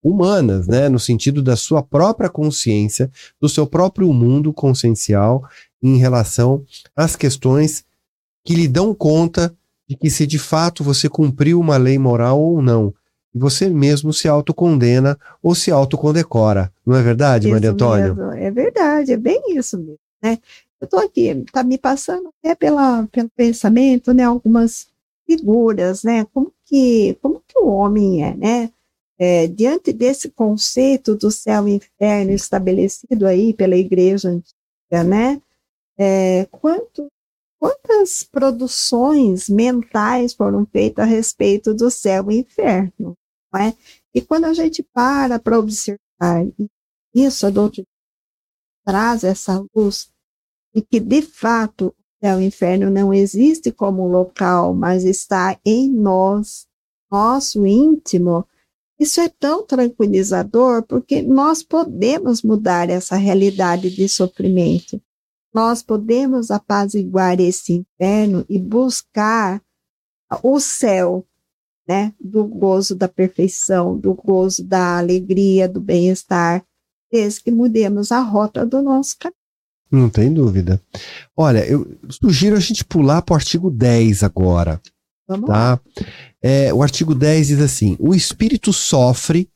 humanas, 0.03 0.67
né, 0.67 0.89
no 0.89 0.99
sentido 0.99 1.43
da 1.43 1.57
sua 1.57 1.83
própria 1.83 2.31
consciência, 2.31 3.11
do 3.41 3.49
seu 3.49 3.67
próprio 3.67 4.13
mundo 4.13 4.53
consciencial 4.53 5.45
em 5.83 5.97
relação 5.97 6.65
às 6.97 7.17
questões 7.17 7.85
que 8.45 8.55
lhe 8.55 8.67
dão 8.67 8.95
conta 8.95 9.55
de 9.89 9.97
que 9.97 10.11
se 10.11 10.27
de 10.27 10.39
fato 10.39 10.83
você 10.83 11.09
cumpriu 11.09 11.61
uma 11.61 11.77
lei 11.77 11.99
moral 11.99 12.41
ou 12.41 12.63
não. 12.63 12.95
E 13.35 13.39
você 13.39 13.69
mesmo 13.69 14.13
se 14.13 14.29
autocondena 14.29 15.19
ou 15.43 15.55
se 15.55 15.71
autocondecora. 15.71 16.73
Não 16.85 16.97
é 16.97 17.03
verdade, 17.03 17.47
isso 17.47 17.55
Maria 17.55 17.71
Antônia? 17.71 18.15
Mesmo. 18.15 18.33
É 18.33 18.51
verdade, 18.51 19.13
é 19.13 19.17
bem 19.17 19.57
isso 19.57 19.79
mesmo. 19.79 19.99
Né? 20.23 20.39
Eu 20.81 20.87
estou 20.87 21.01
aqui, 21.01 21.27
está 21.27 21.63
me 21.63 21.77
passando 21.77 22.31
até 22.43 22.55
pela, 22.55 23.07
pelo 23.13 23.29
pensamento, 23.37 24.15
né, 24.15 24.25
algumas 24.25 24.89
figuras, 25.27 26.03
né, 26.03 26.25
como 26.33 26.53
que, 26.65 27.19
como 27.21 27.43
que 27.47 27.59
o 27.59 27.69
homem 27.69 28.25
é, 28.25 28.35
né? 28.35 28.71
É, 29.23 29.47
diante 29.47 29.93
desse 29.93 30.31
conceito 30.31 31.15
do 31.15 31.31
céu 31.31 31.69
e 31.69 31.73
inferno 31.75 32.31
estabelecido 32.31 33.27
aí 33.27 33.53
pela 33.53 33.77
igreja 33.77 34.31
antiga, 34.31 35.05
né? 35.05 35.43
É, 35.99 36.47
quanto, 36.47 37.07
quantas 37.59 38.23
produções 38.23 39.51
mentais 39.51 40.33
foram 40.33 40.65
feitas 40.65 41.05
a 41.05 41.07
respeito 41.07 41.75
do 41.75 41.91
céu 41.91 42.31
e 42.31 42.39
inferno, 42.39 43.15
não 43.53 43.61
é? 43.61 43.75
E 44.15 44.23
quando 44.23 44.47
a 44.47 44.55
gente 44.55 44.83
para 44.83 45.39
para 45.39 45.59
observar 45.59 46.01
isso, 47.15 47.47
a 47.47 47.51
doutrina 47.51 47.87
traz 48.87 49.23
essa 49.23 49.63
luz 49.75 50.11
e 50.75 50.81
que 50.81 50.99
de 50.99 51.21
fato 51.21 51.89
o 51.89 51.95
céu 52.25 52.41
e 52.41 52.45
o 52.45 52.47
inferno 52.47 52.91
não 52.91 53.13
existe 53.13 53.71
como 53.71 54.09
local, 54.09 54.73
mas 54.73 55.05
está 55.05 55.59
em 55.65 55.91
nós, 55.91 56.67
nosso 57.11 57.67
íntimo, 57.67 58.47
isso 59.01 59.19
é 59.19 59.31
tão 59.31 59.67
tranquilizador 59.67 60.83
porque 60.83 61.23
nós 61.23 61.63
podemos 61.63 62.43
mudar 62.43 62.91
essa 62.91 63.17
realidade 63.17 63.91
de 63.91 64.07
sofrimento. 64.07 65.01
Nós 65.55 65.83
podemos 65.83 66.51
apaziguar 66.51 67.41
esse 67.41 67.73
inferno 67.73 68.45
e 68.47 68.59
buscar 68.59 69.63
o 70.43 70.61
céu, 70.61 71.27
né, 71.89 72.13
do 72.21 72.45
gozo 72.45 72.95
da 72.95 73.09
perfeição, 73.09 73.99
do 73.99 74.13
gozo 74.13 74.63
da 74.63 74.99
alegria, 74.99 75.67
do 75.67 75.81
bem-estar, 75.81 76.63
desde 77.11 77.43
que 77.43 77.51
mudemos 77.51 78.13
a 78.13 78.21
rota 78.21 78.67
do 78.67 78.83
nosso 78.83 79.17
caminho. 79.19 79.35
Não 79.91 80.11
tem 80.11 80.33
dúvida. 80.33 80.81
Olha, 81.35 81.67
eu 81.67 81.99
sugiro 82.11 82.55
a 82.55 82.61
gente 82.61 82.85
pular 82.85 83.23
para 83.23 83.33
o 83.33 83.37
artigo 83.37 83.71
10 83.71 84.23
agora. 84.23 84.79
Vamos 85.27 85.47
tá? 85.47 85.53
lá. 85.53 85.81
É, 86.43 86.73
o 86.73 86.83
artigo 86.83 87.15
10 87.15 87.49
diz 87.49 87.61
assim: 87.61 87.97
o 87.99 88.15
espírito 88.15 88.73
sofre, 88.73 89.49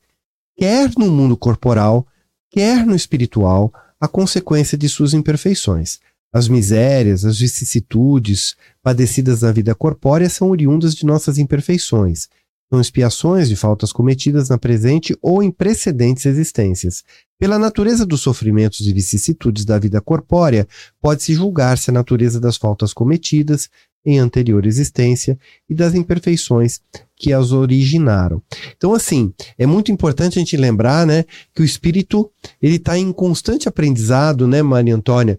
quer 0.57 0.91
no 0.97 1.11
mundo 1.11 1.37
corporal, 1.37 2.07
quer 2.51 2.85
no 2.85 2.95
espiritual, 2.95 3.72
a 4.01 4.07
consequência 4.07 4.76
de 4.76 4.89
suas 4.89 5.14
imperfeições. 5.14 5.99
As 6.32 6.49
misérias, 6.49 7.24
as 7.24 7.39
vicissitudes 7.39 8.57
padecidas 8.82 9.43
na 9.43 9.53
vida 9.53 9.74
corpórea 9.74 10.28
são 10.28 10.51
oriundas 10.51 10.95
de 10.95 11.07
nossas 11.07 11.39
imperfeições. 11.39 12.28
são 12.68 12.80
expiações 12.80 13.49
de 13.49 13.55
faltas 13.55 13.93
cometidas 13.93 14.49
na 14.49 14.59
presente 14.59 15.16
ou 15.22 15.43
em 15.43 15.51
precedentes 15.51 16.26
existências. 16.26 17.05
Pela 17.39 17.59
natureza 17.59 18.05
dos 18.05 18.20
sofrimentos 18.20 18.80
e 18.80 18.93
vicissitudes 18.93 19.64
da 19.64 19.78
vida 19.78 20.01
corpórea, 20.01 20.66
pode-se 21.01 21.35
julgar 21.35 21.78
se 21.78 21.91
a 21.91 21.95
natureza 21.95 22.41
das 22.41 22.57
faltas 22.57 22.93
cometidas 22.93 23.68
em 24.05 24.19
anterior 24.19 24.67
existência 24.67 25.39
e 25.69 25.75
das 25.75 25.95
imperfeições 25.95 26.81
que 27.17 27.33
as 27.33 27.53
originaram. 27.53 28.43
Então, 28.77 28.93
assim, 28.93 29.33
é 29.57 29.67
muito 29.67 29.91
importante 29.91 30.39
a 30.39 30.41
gente 30.41 30.57
lembrar, 30.57 31.07
né, 31.07 31.25
que 31.55 31.63
o 31.63 31.65
espírito 31.65 32.31
ele 32.61 32.77
está 32.77 32.99
em 32.99 33.13
constante 33.13 33.69
aprendizado, 33.69 34.47
né, 34.47 34.63
Maria 34.63 34.95
Antônia, 34.95 35.39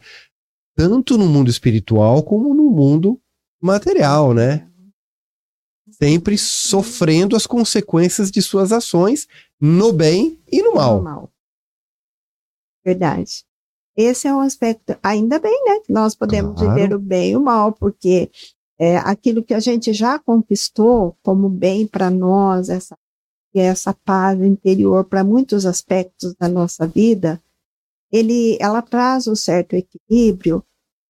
tanto 0.75 1.17
no 1.17 1.27
mundo 1.27 1.49
espiritual 1.49 2.23
como 2.23 2.53
no 2.53 2.69
mundo 2.69 3.19
material, 3.61 4.33
né? 4.33 4.67
Sempre 5.91 6.37
sofrendo 6.37 7.35
as 7.35 7.47
consequências 7.47 8.29
de 8.29 8.41
suas 8.41 8.71
ações 8.71 9.27
no 9.59 9.93
bem 9.93 10.37
e 10.51 10.61
no 10.61 10.75
mal. 10.75 10.97
No 10.97 11.03
mal. 11.03 11.31
Verdade. 12.83 13.45
Esse 13.95 14.27
é 14.27 14.35
um 14.35 14.41
aspecto, 14.41 14.97
ainda 15.01 15.39
bem, 15.39 15.63
né? 15.65 15.79
Que 15.79 15.93
nós 15.93 16.13
podemos 16.13 16.59
claro. 16.59 16.75
viver 16.75 16.93
o 16.93 16.99
bem 16.99 17.31
e 17.31 17.37
o 17.37 17.41
mal, 17.41 17.71
porque 17.71 18.29
é, 18.79 18.97
aquilo 18.97 19.43
que 19.43 19.53
a 19.53 19.59
gente 19.59 19.93
já 19.93 20.19
conquistou 20.19 21.15
como 21.23 21.49
bem 21.49 21.87
para 21.87 22.09
nós, 22.09 22.69
essa, 22.69 22.97
essa 23.53 23.93
paz 23.93 24.41
interior 24.41 25.05
para 25.05 25.23
muitos 25.23 25.65
aspectos 25.65 26.35
da 26.35 26.47
nossa 26.47 26.85
vida, 26.85 27.41
ele, 28.11 28.57
ela 28.59 28.81
traz 28.81 29.27
um 29.27 29.35
certo 29.35 29.73
equilíbrio 29.73 30.63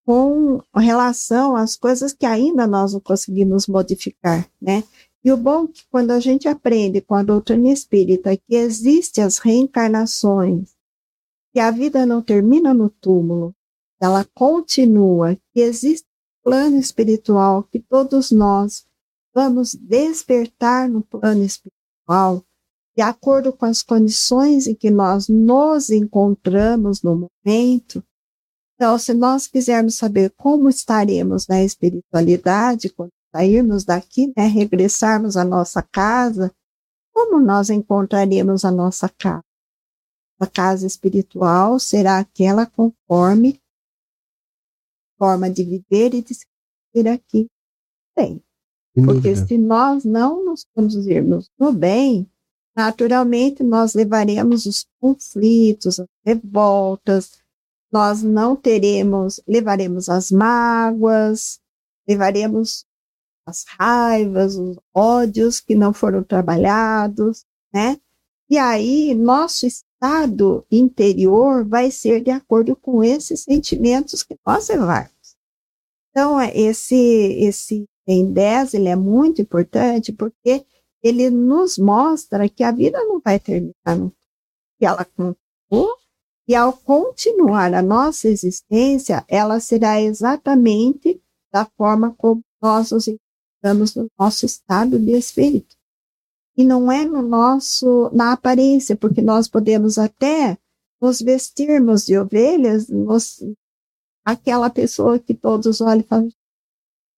com 0.05 0.61
relação 0.75 1.55
às 1.55 1.75
coisas 1.75 2.13
que 2.13 2.25
ainda 2.25 2.67
nós 2.67 2.93
não 2.93 2.99
conseguimos 2.99 3.67
modificar, 3.67 4.47
né? 4.61 4.83
E 5.23 5.31
o 5.31 5.37
bom 5.37 5.65
é 5.65 5.67
que 5.69 5.83
quando 5.89 6.11
a 6.11 6.19
gente 6.19 6.47
aprende 6.47 7.01
com 7.01 7.15
a 7.15 7.23
doutrina 7.23 7.69
espírita 7.69 8.37
que 8.37 8.55
existem 8.55 9.23
as 9.23 9.39
reencarnações, 9.39 10.75
que 11.51 11.59
a 11.59 11.71
vida 11.71 12.05
não 12.05 12.21
termina 12.21 12.75
no 12.75 12.91
túmulo, 12.91 13.55
ela 13.99 14.23
continua, 14.35 15.35
que 15.51 15.61
existe 15.61 16.04
plano 16.45 16.77
espiritual 16.77 17.63
que 17.63 17.79
todos 17.79 18.31
nós 18.31 18.85
vamos 19.33 19.73
despertar 19.73 20.87
no 20.87 21.01
plano 21.01 21.43
espiritual, 21.43 22.43
de 22.95 23.01
acordo 23.01 23.51
com 23.51 23.65
as 23.65 23.81
condições 23.81 24.67
em 24.67 24.75
que 24.75 24.91
nós 24.91 25.27
nos 25.27 25.89
encontramos 25.89 27.01
no 27.01 27.29
momento. 27.45 28.03
Então, 28.75 28.97
se 28.99 29.13
nós 29.13 29.47
quisermos 29.47 29.95
saber 29.95 30.31
como 30.37 30.69
estaremos 30.69 31.47
na 31.47 31.63
espiritualidade 31.63 32.89
quando 32.89 33.11
sairmos 33.35 33.83
daqui, 33.83 34.31
né, 34.37 34.45
regressarmos 34.45 35.35
à 35.35 35.43
nossa 35.43 35.81
casa, 35.81 36.53
como 37.11 37.39
nós 37.39 37.71
encontraremos 37.71 38.63
a 38.63 38.71
nossa 38.71 39.09
casa? 39.09 39.43
A 40.39 40.45
casa 40.45 40.85
espiritual 40.85 41.79
será 41.79 42.19
aquela 42.19 42.65
conforme 42.65 43.59
forma 45.17 45.49
de 45.49 45.63
viver 45.63 46.13
e 46.13 46.21
de 46.21 46.33
se 46.33 46.45
viver 46.93 47.09
aqui 47.09 47.47
bem. 48.15 48.41
Porque 48.93 49.35
se 49.35 49.57
nós 49.57 50.05
não 50.05 50.45
nos 50.45 50.65
conduzirmos 50.73 51.49
no 51.59 51.73
bem, 51.73 52.29
naturalmente 52.75 53.61
nós 53.61 53.93
levaremos 53.93 54.65
os 54.65 54.85
conflitos, 54.99 55.99
as 55.99 56.07
revoltas, 56.25 57.43
nós 57.91 58.23
não 58.23 58.55
teremos, 58.55 59.41
levaremos 59.47 60.07
as 60.07 60.31
mágoas, 60.31 61.59
levaremos 62.07 62.85
as 63.45 63.63
raivas, 63.77 64.55
os 64.55 64.77
ódios 64.93 65.59
que 65.59 65.75
não 65.75 65.93
foram 65.93 66.23
trabalhados, 66.23 67.45
né? 67.73 67.99
E 68.49 68.57
aí 68.57 69.15
nosso 69.15 69.65
estado 69.65 70.65
interior 70.71 71.67
vai 71.67 71.89
ser 71.89 72.21
de 72.21 72.29
acordo 72.29 72.75
com 72.75 73.03
esses 73.03 73.41
sentimentos 73.41 74.21
que 74.21 74.37
nós 74.45 74.67
levarmos. 74.69 75.35
Então, 76.11 76.39
é, 76.39 76.55
esse, 76.55 76.95
esse 76.95 77.85
em 78.07 78.31
10, 78.31 78.75
ele 78.75 78.87
é 78.87 78.95
muito 78.95 79.41
importante 79.41 80.13
porque 80.13 80.65
ele 81.01 81.29
nos 81.29 81.77
mostra 81.77 82.47
que 82.47 82.63
a 82.63 82.71
vida 82.71 83.03
não 83.03 83.19
vai 83.19 83.39
terminar 83.39 83.97
no 83.97 84.11
que 84.77 84.85
ela 84.85 85.05
continuou, 85.05 85.97
e 86.47 86.53
ao 86.53 86.73
continuar 86.73 87.73
a 87.73 87.81
nossa 87.81 88.27
existência, 88.27 89.25
ela 89.27 89.59
será 89.59 90.01
exatamente 90.01 91.19
da 91.51 91.65
forma 91.65 92.13
como 92.15 92.43
nós 92.61 92.91
nos 92.91 93.07
encontramos 93.07 93.95
no 93.95 94.07
nosso 94.19 94.45
estado 94.45 94.99
de 94.99 95.11
espírito 95.13 95.74
e 96.57 96.63
não 96.63 96.91
é 96.91 97.05
no 97.05 97.21
nosso 97.21 98.09
na 98.13 98.31
aparência, 98.33 98.95
porque 98.95 99.21
nós 99.21 99.47
podemos 99.47 99.97
até 99.97 100.57
nos 101.01 101.21
vestirmos 101.21 102.05
de 102.05 102.17
ovelhas, 102.17 102.87
nos, 102.87 103.43
aquela 104.23 104.69
pessoa 104.69 105.19
que 105.19 105.33
todos 105.33 105.81
olham 105.81 105.99
e 105.99 106.03
falam 106.03 106.29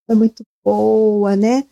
é 0.10 0.16
muito 0.16 0.44
boa, 0.64 1.36
né? 1.36 1.64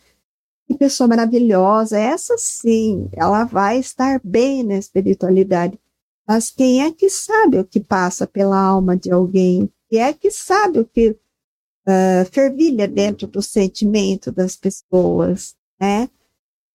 Que 0.67 0.77
pessoa 0.77 1.07
maravilhosa. 1.07 1.97
Essa 1.97 2.37
sim, 2.37 3.09
ela 3.13 3.45
vai 3.45 3.79
estar 3.79 4.19
bem 4.23 4.63
na 4.63 4.77
espiritualidade. 4.77 5.79
Mas 6.27 6.49
quem 6.49 6.83
é 6.83 6.91
que 6.91 7.09
sabe 7.09 7.59
o 7.59 7.65
que 7.65 7.79
passa 7.79 8.27
pela 8.27 8.59
alma 8.59 8.97
de 8.97 9.11
alguém? 9.11 9.69
Quem 9.89 10.01
é 10.01 10.11
que 10.11 10.31
sabe 10.31 10.79
o 10.79 10.85
que 10.85 11.11
uh, 11.11 12.25
fervilha 12.31 12.87
dentro 12.87 13.27
do 13.27 13.41
sentimento 13.41 14.31
das 14.31 14.55
pessoas, 14.55 15.55
né? 15.79 16.09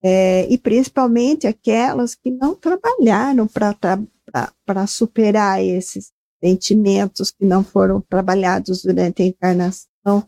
É, 0.03 0.51
e 0.51 0.57
principalmente 0.57 1.46
aquelas 1.46 2.14
que 2.14 2.30
não 2.30 2.55
trabalharam 2.55 3.46
para 3.46 4.86
superar 4.86 5.62
esses 5.62 6.12
sentimentos 6.42 7.30
que 7.30 7.44
não 7.44 7.62
foram 7.62 8.01
trabalhados 8.01 8.82
durante 8.82 9.22
a 9.22 9.26
encarnação, 9.26 10.26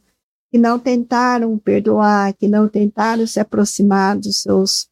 que 0.51 0.59
não 0.59 0.79
tentaram 0.79 1.57
perdoar, 1.59 2.35
que 2.35 2.47
não 2.47 2.69
tentaram 2.69 3.27
se 3.27 3.41
aproximar 3.41 4.19
dos 4.19 4.43
seus 4.43 4.89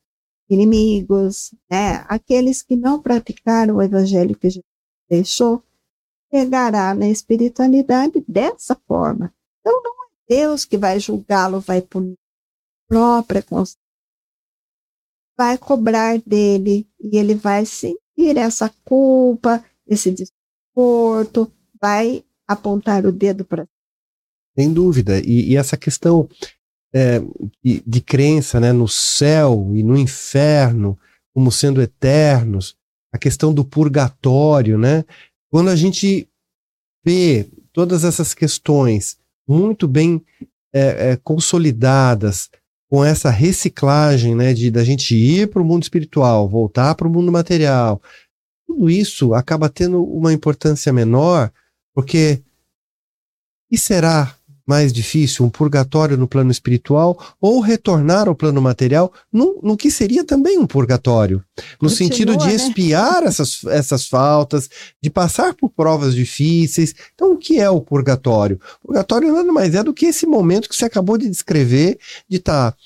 inimigos, 0.48 1.54
né? 1.70 2.04
aqueles 2.08 2.62
que 2.62 2.74
não 2.74 3.00
praticaram 3.00 3.76
o 3.76 3.82
evangelho 3.82 4.36
que 4.36 4.48
Jesus 4.48 4.64
deixou, 5.08 5.62
chegará 6.32 6.94
na 6.94 7.08
espiritualidade 7.08 8.24
dessa 8.26 8.74
forma. 8.86 9.32
Então 9.60 9.82
não 9.82 9.92
é 9.92 10.08
Deus 10.28 10.64
que 10.64 10.78
vai 10.78 10.98
julgá-lo, 10.98 11.60
vai 11.60 11.82
punir 11.82 12.16
própria 12.88 13.42
consciência 13.42 13.79
vai 15.40 15.56
cobrar 15.56 16.18
dele 16.18 16.86
e 17.00 17.16
ele 17.16 17.34
vai 17.34 17.64
sentir 17.64 18.36
essa 18.36 18.70
culpa, 18.84 19.64
esse 19.86 20.10
desconforto, 20.10 21.50
vai 21.80 22.22
apontar 22.46 23.06
o 23.06 23.10
dedo 23.10 23.42
para. 23.42 23.66
Sem 24.54 24.70
dúvida. 24.70 25.18
E, 25.18 25.52
e 25.52 25.56
essa 25.56 25.78
questão 25.78 26.28
é, 26.92 27.20
de, 27.64 27.82
de, 27.86 28.00
crença 28.02 28.60
né, 28.60 28.70
no 28.70 28.86
céu 28.86 29.70
e 29.74 29.82
no 29.82 29.96
inferno 29.96 30.98
como 31.32 31.50
sendo 31.50 31.80
eternos, 31.80 32.76
a 33.10 33.16
questão 33.16 33.54
do 33.54 33.64
purgatório, 33.64 34.76
né? 34.76 35.06
Quando 35.50 35.70
a 35.70 35.76
gente 35.76 36.28
vê 37.02 37.48
todas 37.72 38.04
essas 38.04 38.34
questões 38.34 39.16
muito 39.48 39.88
bem 39.88 40.22
é, 40.70 41.12
é, 41.12 41.16
consolidadas, 41.16 42.50
com 42.90 43.04
essa 43.04 43.30
reciclagem, 43.30 44.34
né, 44.34 44.52
de 44.52 44.68
da 44.68 44.82
gente 44.82 45.14
ir 45.14 45.48
para 45.48 45.62
o 45.62 45.64
mundo 45.64 45.84
espiritual, 45.84 46.48
voltar 46.48 46.96
para 46.96 47.06
o 47.06 47.10
mundo 47.10 47.30
material, 47.30 48.02
tudo 48.66 48.90
isso 48.90 49.32
acaba 49.32 49.68
tendo 49.68 50.02
uma 50.02 50.32
importância 50.32 50.92
menor, 50.92 51.52
porque 51.94 52.42
e 53.70 53.78
será 53.78 54.34
mais 54.70 54.92
difícil, 54.92 55.44
um 55.44 55.50
purgatório 55.50 56.16
no 56.16 56.28
plano 56.28 56.52
espiritual 56.52 57.18
ou 57.40 57.58
retornar 57.58 58.28
ao 58.28 58.36
plano 58.36 58.62
material, 58.62 59.12
no, 59.32 59.58
no 59.60 59.76
que 59.76 59.90
seria 59.90 60.24
também 60.24 60.58
um 60.58 60.66
purgatório, 60.66 61.44
no 61.82 61.88
Continua, 61.88 61.96
sentido 61.96 62.36
de 62.36 62.46
né? 62.46 62.54
expiar 62.54 63.24
essas, 63.24 63.64
essas 63.64 64.06
faltas, 64.06 64.70
de 65.02 65.10
passar 65.10 65.54
por 65.54 65.70
provas 65.70 66.14
difíceis. 66.14 66.94
Então, 67.12 67.32
o 67.32 67.36
que 67.36 67.58
é 67.58 67.68
o 67.68 67.80
purgatório? 67.80 68.60
O 68.80 68.86
purgatório 68.86 69.32
nada 69.32 69.50
mais 69.50 69.74
é 69.74 69.82
do 69.82 69.92
que 69.92 70.06
esse 70.06 70.24
momento 70.24 70.68
que 70.68 70.76
você 70.76 70.84
acabou 70.84 71.18
de 71.18 71.28
descrever, 71.28 71.98
de 72.28 72.36
estar 72.36 72.70
tá 72.70 72.78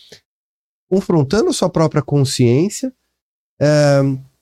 confrontando 0.89 1.53
sua 1.53 1.68
própria 1.68 2.01
consciência, 2.01 2.91
é, 3.61 4.01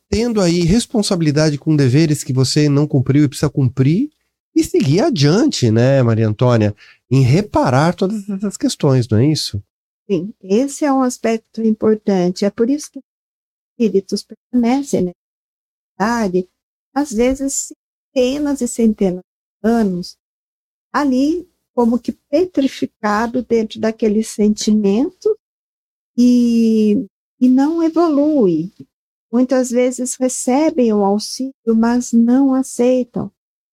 tendo 0.08 0.40
aí 0.40 0.60
responsabilidade 0.60 1.58
com 1.58 1.74
deveres 1.74 2.22
que 2.22 2.32
você 2.32 2.68
não 2.68 2.86
cumpriu 2.86 3.24
e 3.24 3.28
precisa 3.28 3.50
cumprir, 3.50 4.10
e 4.54 4.62
seguir 4.62 5.00
adiante, 5.00 5.70
né, 5.70 6.02
Maria 6.02 6.28
Antônia? 6.28 6.74
em 7.12 7.20
reparar 7.20 7.94
todas 7.94 8.26
essas 8.26 8.56
questões, 8.56 9.06
não 9.06 9.18
é 9.18 9.26
isso? 9.26 9.62
Sim, 10.10 10.32
esse 10.40 10.82
é 10.86 10.90
um 10.90 11.02
aspecto 11.02 11.60
importante. 11.60 12.46
É 12.46 12.50
por 12.50 12.70
isso 12.70 12.90
que 12.90 13.00
os 13.00 13.04
espíritos 13.70 14.24
permanecem 14.24 15.02
na 15.02 15.12
cidade, 15.92 16.48
às 16.94 17.12
vezes 17.12 17.70
centenas 18.14 18.62
e 18.62 18.66
centenas 18.66 19.22
de 19.62 19.68
anos, 19.68 20.16
ali 20.90 21.46
como 21.74 21.98
que 21.98 22.12
petrificado 22.12 23.42
dentro 23.42 23.78
daquele 23.78 24.24
sentimento 24.24 25.38
e, 26.16 27.06
e 27.38 27.46
não 27.46 27.82
evolui. 27.82 28.72
Muitas 29.30 29.68
vezes 29.68 30.14
recebem 30.14 30.94
o 30.94 31.04
auxílio, 31.04 31.52
mas 31.76 32.10
não 32.10 32.54
aceitam. 32.54 33.30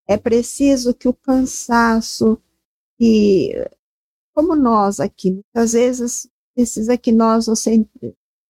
É 0.09 0.17
preciso 0.17 0.91
que 0.91 1.07
o 1.07 1.13
cansaço, 1.13 2.41
que, 2.97 3.53
como 4.33 4.55
nós 4.55 4.99
aqui, 4.99 5.29
muitas 5.29 5.73
vezes 5.73 6.27
precisa 6.55 6.97
que 6.97 7.11
nós 7.11 7.45
nos 7.45 7.63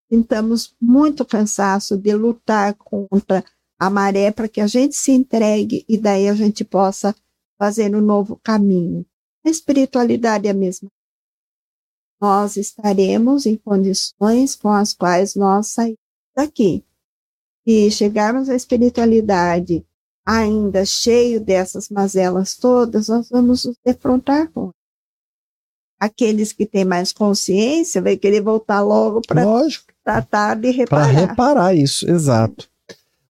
sintamos 0.10 0.74
muito 0.80 1.26
cansaço 1.26 1.98
de 1.98 2.16
lutar 2.16 2.76
contra 2.76 3.44
a 3.78 3.90
maré 3.90 4.32
para 4.32 4.48
que 4.48 4.62
a 4.62 4.68
gente 4.68 4.96
se 4.96 5.12
entregue 5.12 5.84
e 5.90 5.98
daí 5.98 6.30
a 6.30 6.34
gente 6.34 6.64
possa 6.64 7.14
fazer 7.58 7.94
um 7.94 8.00
novo 8.00 8.40
caminho. 8.42 9.06
A 9.46 9.50
espiritualidade 9.50 10.48
é 10.48 10.52
a 10.52 10.54
mesma. 10.54 10.90
Nós 12.22 12.56
estaremos 12.56 13.46
em 13.46 13.58
condições 13.58 14.56
com 14.56 14.70
as 14.70 14.94
quais 14.94 15.36
nós 15.36 15.68
saímos 15.68 16.00
daqui. 16.34 16.86
E 17.66 17.92
chegarmos 17.92 18.48
à 18.50 18.56
espiritualidade 18.56 19.86
ainda 20.30 20.86
cheio 20.86 21.42
dessas 21.42 21.90
mazelas 21.90 22.56
todas, 22.56 23.08
nós 23.08 23.30
vamos 23.30 23.66
nos 23.66 23.76
defrontar 23.84 24.48
com 24.52 24.70
aqueles 26.00 26.54
que 26.54 26.68
têm 26.68 26.86
mais 26.86 27.12
consciência 27.12 28.00
vai 28.00 28.16
querer 28.16 28.40
voltar 28.40 28.82
logo 28.82 29.22
para 29.28 29.44
tratar 30.04 30.56
de 30.56 30.70
reparar. 30.70 31.12
Para 31.12 31.20
reparar 31.20 31.76
isso, 31.76 32.08
exato. 32.08 32.70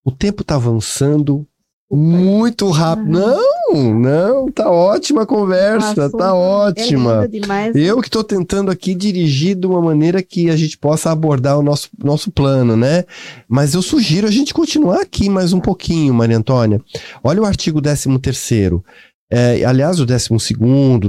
O 0.04 0.12
tempo 0.12 0.41
está 0.41 0.56
avançando 0.56 1.47
muito 1.92 2.70
rápido. 2.70 3.10
Não, 3.10 3.94
não, 3.94 4.52
tá 4.52 4.70
ótima 4.70 5.24
a 5.24 5.26
conversa, 5.26 6.04
Nossa, 6.04 6.18
tá 6.18 6.28
é 6.28 6.32
ótima. 6.32 7.28
É 7.74 7.80
Eu 7.80 8.00
que 8.00 8.08
estou 8.08 8.24
tentando 8.24 8.70
aqui 8.70 8.94
dirigir 8.94 9.56
de 9.56 9.66
uma 9.66 9.82
maneira 9.82 10.22
que 10.22 10.50
a 10.50 10.56
gente 10.56 10.78
possa 10.78 11.12
abordar 11.12 11.58
o 11.58 11.64
nosso, 11.64 11.90
nosso 11.98 12.32
plano, 12.32 12.78
né? 12.78 13.06
Mas 13.48 13.74
eu 13.74 13.82
sugiro 13.82 14.28
a 14.28 14.32
gente 14.32 14.54
continuar 14.54 15.02
aqui 15.02 15.30
mais 15.30 15.52
um 15.52 15.60
pouquinho, 15.60 16.14
Maria 16.14 16.38
Antônia. 16.38 16.80
Olha 17.24 17.42
o 17.42 17.46
artigo 17.46 17.82
13 17.82 18.20
terceiro. 18.20 18.84
É, 19.32 19.64
aliás, 19.64 20.00
o 20.00 20.06
12, 20.06 20.30
14, 20.30 21.04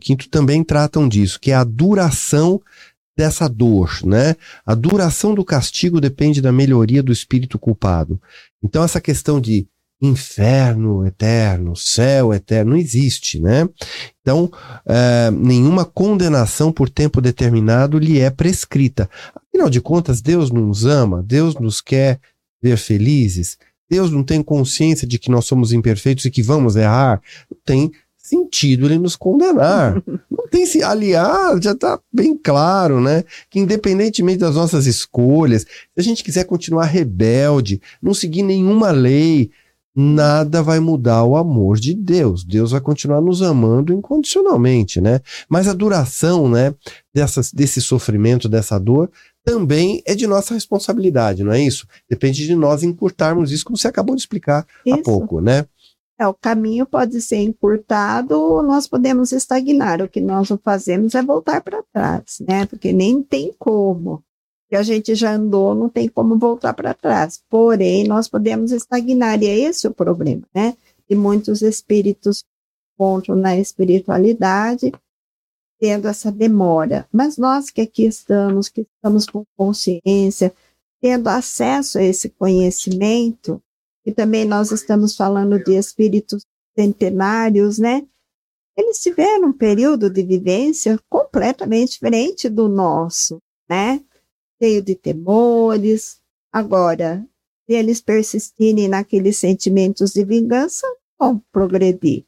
15 0.00 0.28
também 0.28 0.64
tratam 0.64 1.08
disso, 1.08 1.38
que 1.40 1.52
é 1.52 1.54
a 1.54 1.62
duração 1.62 2.60
dessa 3.16 3.48
dor, 3.48 4.00
né? 4.04 4.34
A 4.66 4.74
duração 4.74 5.34
do 5.34 5.44
castigo 5.44 6.00
depende 6.00 6.42
da 6.42 6.50
melhoria 6.50 7.02
do 7.02 7.12
espírito 7.12 7.58
culpado. 7.58 8.20
Então, 8.64 8.82
essa 8.82 9.00
questão 9.00 9.40
de 9.40 9.68
inferno 10.00 11.06
eterno, 11.06 11.76
céu 11.76 12.32
eterno, 12.32 12.72
não 12.72 12.78
existe, 12.78 13.40
né? 13.40 13.68
Então, 14.20 14.50
é, 14.86 15.30
nenhuma 15.30 15.84
condenação 15.84 16.72
por 16.72 16.88
tempo 16.88 17.20
determinado 17.20 17.98
lhe 17.98 18.18
é 18.18 18.30
prescrita. 18.30 19.08
Afinal 19.34 19.70
de 19.70 19.80
contas, 19.80 20.20
Deus 20.20 20.50
nos 20.50 20.84
ama, 20.84 21.22
Deus 21.22 21.54
nos 21.54 21.80
quer 21.80 22.20
ver 22.62 22.76
felizes. 22.76 23.56
Deus 23.88 24.10
não 24.10 24.24
tem 24.24 24.42
consciência 24.42 25.06
de 25.06 25.18
que 25.18 25.30
nós 25.30 25.44
somos 25.44 25.72
imperfeitos 25.72 26.24
e 26.24 26.30
que 26.30 26.42
vamos 26.42 26.74
errar? 26.74 27.20
Tem 27.64 27.92
sentido 28.24 28.86
ele 28.86 28.98
nos 28.98 29.16
condenar. 29.16 30.02
Não 30.30 30.48
tem 30.50 30.64
se 30.64 30.82
aliar, 30.82 31.60
já 31.60 31.72
está 31.72 32.00
bem 32.12 32.36
claro, 32.36 33.00
né? 33.00 33.22
Que 33.50 33.60
independentemente 33.60 34.38
das 34.38 34.54
nossas 34.54 34.86
escolhas, 34.86 35.62
se 35.62 35.68
a 35.98 36.02
gente 36.02 36.24
quiser 36.24 36.44
continuar 36.44 36.86
rebelde, 36.86 37.80
não 38.02 38.14
seguir 38.14 38.42
nenhuma 38.42 38.90
lei, 38.90 39.50
nada 39.94 40.62
vai 40.62 40.80
mudar 40.80 41.24
o 41.24 41.36
amor 41.36 41.78
de 41.78 41.94
Deus. 41.94 42.44
Deus 42.44 42.70
vai 42.72 42.80
continuar 42.80 43.20
nos 43.20 43.42
amando 43.42 43.92
incondicionalmente, 43.92 45.00
né? 45.00 45.20
Mas 45.48 45.68
a 45.68 45.72
duração, 45.72 46.48
né, 46.48 46.74
dessas, 47.12 47.52
desse 47.52 47.80
sofrimento, 47.80 48.48
dessa 48.48 48.78
dor, 48.78 49.10
também 49.44 50.02
é 50.06 50.14
de 50.14 50.26
nossa 50.26 50.54
responsabilidade, 50.54 51.44
não 51.44 51.52
é 51.52 51.60
isso? 51.60 51.86
Depende 52.08 52.46
de 52.46 52.54
nós 52.54 52.82
encurtarmos 52.82 53.52
isso, 53.52 53.64
como 53.64 53.76
você 53.76 53.86
acabou 53.86 54.16
de 54.16 54.22
explicar 54.22 54.66
isso. 54.86 54.98
há 54.98 55.02
pouco, 55.02 55.40
né? 55.40 55.66
É, 56.18 56.26
o 56.28 56.34
caminho 56.34 56.86
pode 56.86 57.20
ser 57.20 57.38
encurtado 57.38 58.40
ou 58.40 58.62
nós 58.62 58.86
podemos 58.86 59.32
estagnar. 59.32 60.00
O 60.00 60.08
que 60.08 60.20
nós 60.20 60.48
não 60.48 60.58
fazemos 60.58 61.14
é 61.14 61.22
voltar 61.22 61.60
para 61.60 61.82
trás, 61.92 62.38
né? 62.46 62.66
Porque 62.66 62.92
nem 62.92 63.22
tem 63.22 63.52
como. 63.58 64.22
Que 64.68 64.76
a 64.76 64.82
gente 64.82 65.14
já 65.14 65.32
andou, 65.34 65.74
não 65.74 65.88
tem 65.88 66.08
como 66.08 66.38
voltar 66.38 66.72
para 66.72 66.94
trás. 66.94 67.42
Porém, 67.50 68.04
nós 68.04 68.28
podemos 68.28 68.70
estagnar, 68.70 69.42
e 69.42 69.46
é 69.46 69.58
esse 69.58 69.88
o 69.88 69.94
problema, 69.94 70.42
né? 70.54 70.76
E 71.10 71.14
muitos 71.16 71.62
espíritos 71.62 72.44
encontram 72.94 73.34
na 73.34 73.56
espiritualidade 73.56 74.92
tendo 75.80 76.08
essa 76.08 76.32
demora. 76.32 77.06
Mas 77.12 77.36
nós 77.36 77.70
que 77.70 77.80
aqui 77.80 78.04
estamos, 78.06 78.68
que 78.68 78.86
estamos 78.96 79.26
com 79.26 79.44
consciência, 79.56 80.54
tendo 81.00 81.28
acesso 81.28 81.98
a 81.98 82.02
esse 82.02 82.30
conhecimento, 82.30 83.60
e 84.04 84.12
também 84.12 84.44
nós 84.44 84.70
estamos 84.70 85.16
falando 85.16 85.62
de 85.62 85.76
espíritos 85.76 86.44
centenários, 86.76 87.78
né? 87.78 88.06
Eles 88.76 88.98
tiveram 88.98 89.48
um 89.48 89.52
período 89.52 90.10
de 90.10 90.22
vivência 90.22 90.98
completamente 91.08 91.92
diferente 91.92 92.48
do 92.48 92.68
nosso, 92.68 93.40
né? 93.68 94.02
Cheio 94.60 94.82
de 94.82 94.94
temores. 94.94 96.20
Agora, 96.52 97.24
se 97.66 97.74
eles 97.74 98.00
persistirem 98.00 98.88
naqueles 98.88 99.38
sentimentos 99.38 100.12
de 100.12 100.24
vingança, 100.24 100.86
vão 101.18 101.40
progredir. 101.52 102.24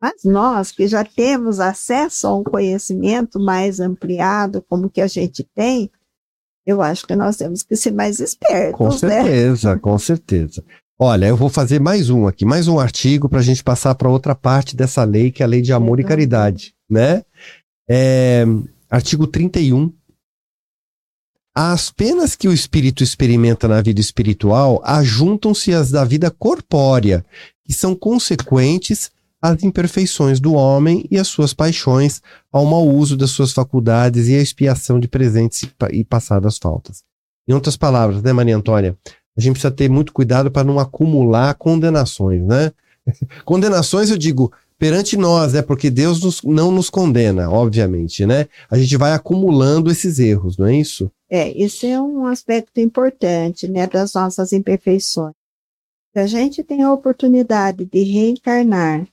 Mas 0.00 0.24
nós 0.24 0.72
que 0.72 0.86
já 0.86 1.04
temos 1.04 1.60
acesso 1.60 2.26
a 2.26 2.36
um 2.36 2.42
conhecimento 2.42 3.38
mais 3.38 3.80
ampliado, 3.80 4.64
como 4.66 4.88
que 4.88 5.00
a 5.00 5.06
gente 5.06 5.44
tem, 5.54 5.90
eu 6.64 6.80
acho 6.80 7.06
que 7.06 7.14
nós 7.14 7.36
temos 7.36 7.62
que 7.62 7.76
ser 7.76 7.92
mais 7.92 8.20
espertos. 8.20 8.78
Com 8.78 8.88
né? 9.06 9.22
certeza, 9.22 9.74
né? 9.74 9.80
com 9.80 9.98
certeza. 9.98 10.64
Olha, 11.02 11.24
eu 11.24 11.36
vou 11.36 11.48
fazer 11.48 11.80
mais 11.80 12.10
um 12.10 12.26
aqui, 12.26 12.44
mais 12.44 12.68
um 12.68 12.78
artigo 12.78 13.26
para 13.26 13.38
a 13.38 13.42
gente 13.42 13.64
passar 13.64 13.94
para 13.94 14.10
outra 14.10 14.34
parte 14.34 14.76
dessa 14.76 15.02
lei, 15.02 15.30
que 15.30 15.42
é 15.42 15.46
a 15.46 15.48
lei 15.48 15.62
de 15.62 15.72
amor 15.72 15.98
é 15.98 16.02
e 16.02 16.04
caridade, 16.04 16.74
né? 16.90 17.24
É, 17.88 18.44
artigo 18.90 19.26
31. 19.26 19.90
As 21.56 21.90
penas 21.90 22.36
que 22.36 22.46
o 22.46 22.52
espírito 22.52 23.02
experimenta 23.02 23.66
na 23.66 23.80
vida 23.80 23.98
espiritual 23.98 24.82
ajuntam-se 24.84 25.72
às 25.72 25.90
da 25.90 26.04
vida 26.04 26.30
corpórea, 26.30 27.24
que 27.64 27.72
são 27.72 27.96
consequentes 27.96 29.10
as 29.40 29.62
imperfeições 29.62 30.38
do 30.38 30.52
homem 30.52 31.08
e 31.10 31.16
as 31.16 31.28
suas 31.28 31.54
paixões, 31.54 32.20
ao 32.52 32.66
mau 32.66 32.86
uso 32.86 33.16
das 33.16 33.30
suas 33.30 33.54
faculdades 33.54 34.28
e 34.28 34.34
a 34.34 34.42
expiação 34.42 35.00
de 35.00 35.08
presentes 35.08 35.66
e 35.92 36.04
passadas 36.04 36.58
faltas. 36.58 37.02
Em 37.48 37.54
outras 37.54 37.74
palavras, 37.74 38.22
né, 38.22 38.34
Maria 38.34 38.54
Antônia? 38.54 38.98
A 39.36 39.40
gente 39.40 39.52
precisa 39.52 39.70
ter 39.70 39.88
muito 39.88 40.12
cuidado 40.12 40.50
para 40.50 40.64
não 40.64 40.78
acumular 40.78 41.54
condenações, 41.54 42.42
né? 42.42 42.72
condenações, 43.44 44.10
eu 44.10 44.18
digo, 44.18 44.52
perante 44.78 45.16
nós, 45.16 45.52
né? 45.52 45.62
Porque 45.62 45.90
Deus 45.90 46.22
nos, 46.22 46.42
não 46.42 46.72
nos 46.72 46.90
condena, 46.90 47.50
obviamente, 47.50 48.24
né? 48.24 48.48
A 48.70 48.78
gente 48.78 48.96
vai 48.96 49.12
acumulando 49.12 49.90
esses 49.90 50.18
erros, 50.18 50.56
não 50.56 50.66
é 50.66 50.76
isso? 50.76 51.10
É, 51.28 51.48
isso 51.50 51.86
é 51.86 52.00
um 52.00 52.26
aspecto 52.26 52.80
importante, 52.80 53.68
né, 53.68 53.86
das 53.86 54.14
nossas 54.14 54.52
imperfeições. 54.52 55.34
Se 56.12 56.18
a 56.18 56.26
gente 56.26 56.64
tem 56.64 56.82
a 56.82 56.92
oportunidade 56.92 57.84
de 57.84 58.02
reencarnar 58.02 59.06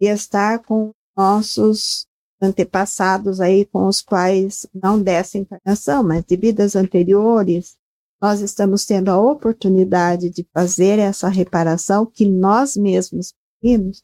e 0.00 0.06
estar 0.06 0.60
com 0.60 0.92
nossos 1.14 2.06
antepassados 2.40 3.40
aí 3.40 3.66
com 3.66 3.86
os 3.86 4.00
quais 4.00 4.66
não 4.72 5.02
dessa 5.02 5.36
encarnação, 5.36 6.02
mas 6.02 6.24
de 6.24 6.36
vidas 6.36 6.74
anteriores, 6.74 7.76
nós 8.20 8.40
estamos 8.40 8.84
tendo 8.84 9.10
a 9.10 9.18
oportunidade 9.18 10.28
de 10.30 10.46
fazer 10.52 10.98
essa 10.98 11.28
reparação 11.28 12.04
que 12.04 12.26
nós 12.26 12.76
mesmos 12.76 13.32
pedimos, 13.60 14.02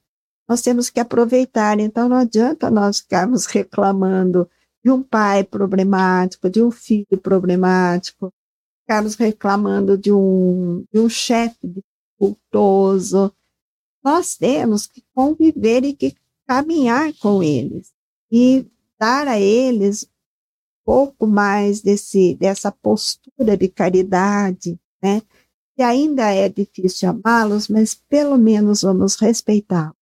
nós 0.48 0.62
temos 0.62 0.90
que 0.90 1.00
aproveitar. 1.00 1.80
Então, 1.80 2.08
não 2.08 2.18
adianta 2.18 2.70
nós 2.70 3.00
ficarmos 3.00 3.46
reclamando 3.46 4.48
de 4.84 4.90
um 4.90 5.02
pai 5.02 5.42
problemático, 5.42 6.50
de 6.50 6.62
um 6.62 6.70
filho 6.70 7.18
problemático, 7.22 8.32
ficarmos 8.82 9.14
reclamando 9.14 9.96
de 9.96 10.12
um, 10.12 10.84
de 10.92 11.00
um 11.00 11.08
chefe 11.08 11.56
dificultoso, 11.62 13.32
nós 14.04 14.36
temos 14.36 14.86
que 14.86 15.02
conviver 15.14 15.84
e 15.84 15.94
que 15.94 16.14
caminhar 16.46 17.12
com 17.14 17.42
eles 17.42 17.92
e 18.30 18.66
dar 18.98 19.26
a 19.26 19.40
eles 19.40 20.06
pouco 20.85 21.26
mais 21.26 21.80
desse, 21.80 22.35
dessa 22.35 22.70
postura 22.70 23.57
de 23.57 23.68
caridade, 23.68 24.78
né? 25.03 25.22
Que 25.76 25.82
ainda 25.82 26.32
é 26.32 26.49
difícil 26.49 27.09
amá-los, 27.11 27.68
mas 27.68 27.95
pelo 27.95 28.37
menos 28.37 28.82
vamos 28.82 29.16
respeitá-los, 29.16 29.97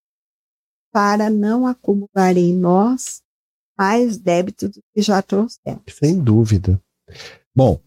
para 0.93 1.31
não 1.31 1.67
acumular 1.67 2.37
em 2.37 2.55
nós 2.55 3.23
mais 3.79 4.19
débito 4.19 4.69
do 4.69 4.83
que 4.95 5.01
já 5.01 5.23
trouxemos. 5.23 5.83
Sem 5.89 6.19
dúvida. 6.19 6.81
Bom, 7.55 7.81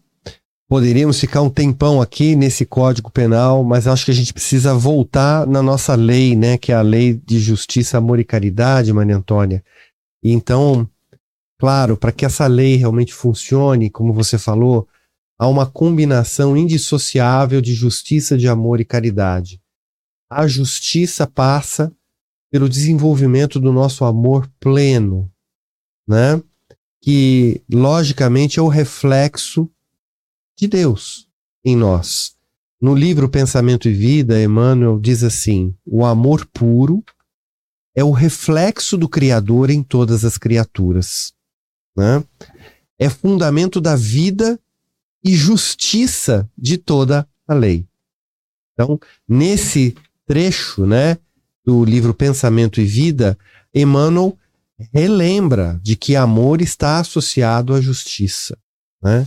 Poderíamos 0.68 1.20
ficar 1.20 1.42
um 1.42 1.50
tempão 1.50 2.02
aqui 2.02 2.34
nesse 2.34 2.66
Código 2.66 3.08
Penal, 3.08 3.62
mas 3.62 3.86
acho 3.86 4.04
que 4.04 4.10
a 4.10 4.14
gente 4.14 4.32
precisa 4.32 4.74
voltar 4.74 5.46
na 5.46 5.62
nossa 5.62 5.94
lei, 5.94 6.34
né, 6.34 6.58
que 6.58 6.72
é 6.72 6.74
a 6.74 6.82
lei 6.82 7.14
de 7.14 7.38
justiça, 7.38 7.98
amor 7.98 8.18
e 8.18 8.24
caridade, 8.24 8.92
Maria 8.92 9.16
Antônia. 9.16 9.62
Então, 10.24 10.88
claro, 11.58 11.96
para 11.96 12.12
que 12.12 12.24
essa 12.24 12.46
lei 12.46 12.76
realmente 12.76 13.12
funcione, 13.12 13.90
como 13.90 14.12
você 14.12 14.38
falou, 14.38 14.88
há 15.38 15.46
uma 15.46 15.66
combinação 15.66 16.56
indissociável 16.56 17.60
de 17.60 17.74
justiça, 17.74 18.36
de 18.36 18.48
amor 18.48 18.80
e 18.80 18.84
caridade. 18.84 19.60
A 20.30 20.46
justiça 20.46 21.26
passa 21.26 21.92
pelo 22.50 22.68
desenvolvimento 22.68 23.60
do 23.60 23.72
nosso 23.72 24.04
amor 24.04 24.50
pleno, 24.58 25.30
né? 26.06 26.42
Que 27.02 27.62
logicamente 27.70 28.58
é 28.58 28.62
o 28.62 28.68
reflexo 28.68 29.70
de 30.58 30.66
Deus 30.66 31.28
em 31.64 31.76
nós. 31.76 32.34
No 32.80 32.94
livro 32.94 33.28
Pensamento 33.28 33.88
e 33.88 33.92
Vida, 33.92 34.42
Emmanuel 34.42 34.98
diz 34.98 35.22
assim: 35.22 35.74
o 35.84 36.04
amor 36.04 36.46
puro 36.46 37.04
é 37.94 38.04
o 38.04 38.10
reflexo 38.10 38.96
do 38.96 39.08
Criador 39.08 39.70
em 39.70 39.82
todas 39.82 40.24
as 40.24 40.36
criaturas. 40.36 41.35
Né? 41.96 42.22
É 42.98 43.08
fundamento 43.08 43.80
da 43.80 43.96
vida 43.96 44.58
e 45.24 45.34
justiça 45.34 46.48
de 46.56 46.76
toda 46.78 47.26
a 47.48 47.54
lei. 47.54 47.86
Então, 48.72 49.00
nesse 49.26 49.96
trecho 50.26 50.86
né, 50.86 51.18
do 51.64 51.84
livro 51.84 52.12
Pensamento 52.12 52.80
e 52.80 52.84
Vida, 52.84 53.38
Emmanuel 53.74 54.36
relembra 54.92 55.80
de 55.82 55.96
que 55.96 56.14
amor 56.14 56.60
está 56.60 56.98
associado 56.98 57.74
à 57.74 57.80
justiça. 57.80 58.56
Né? 59.02 59.26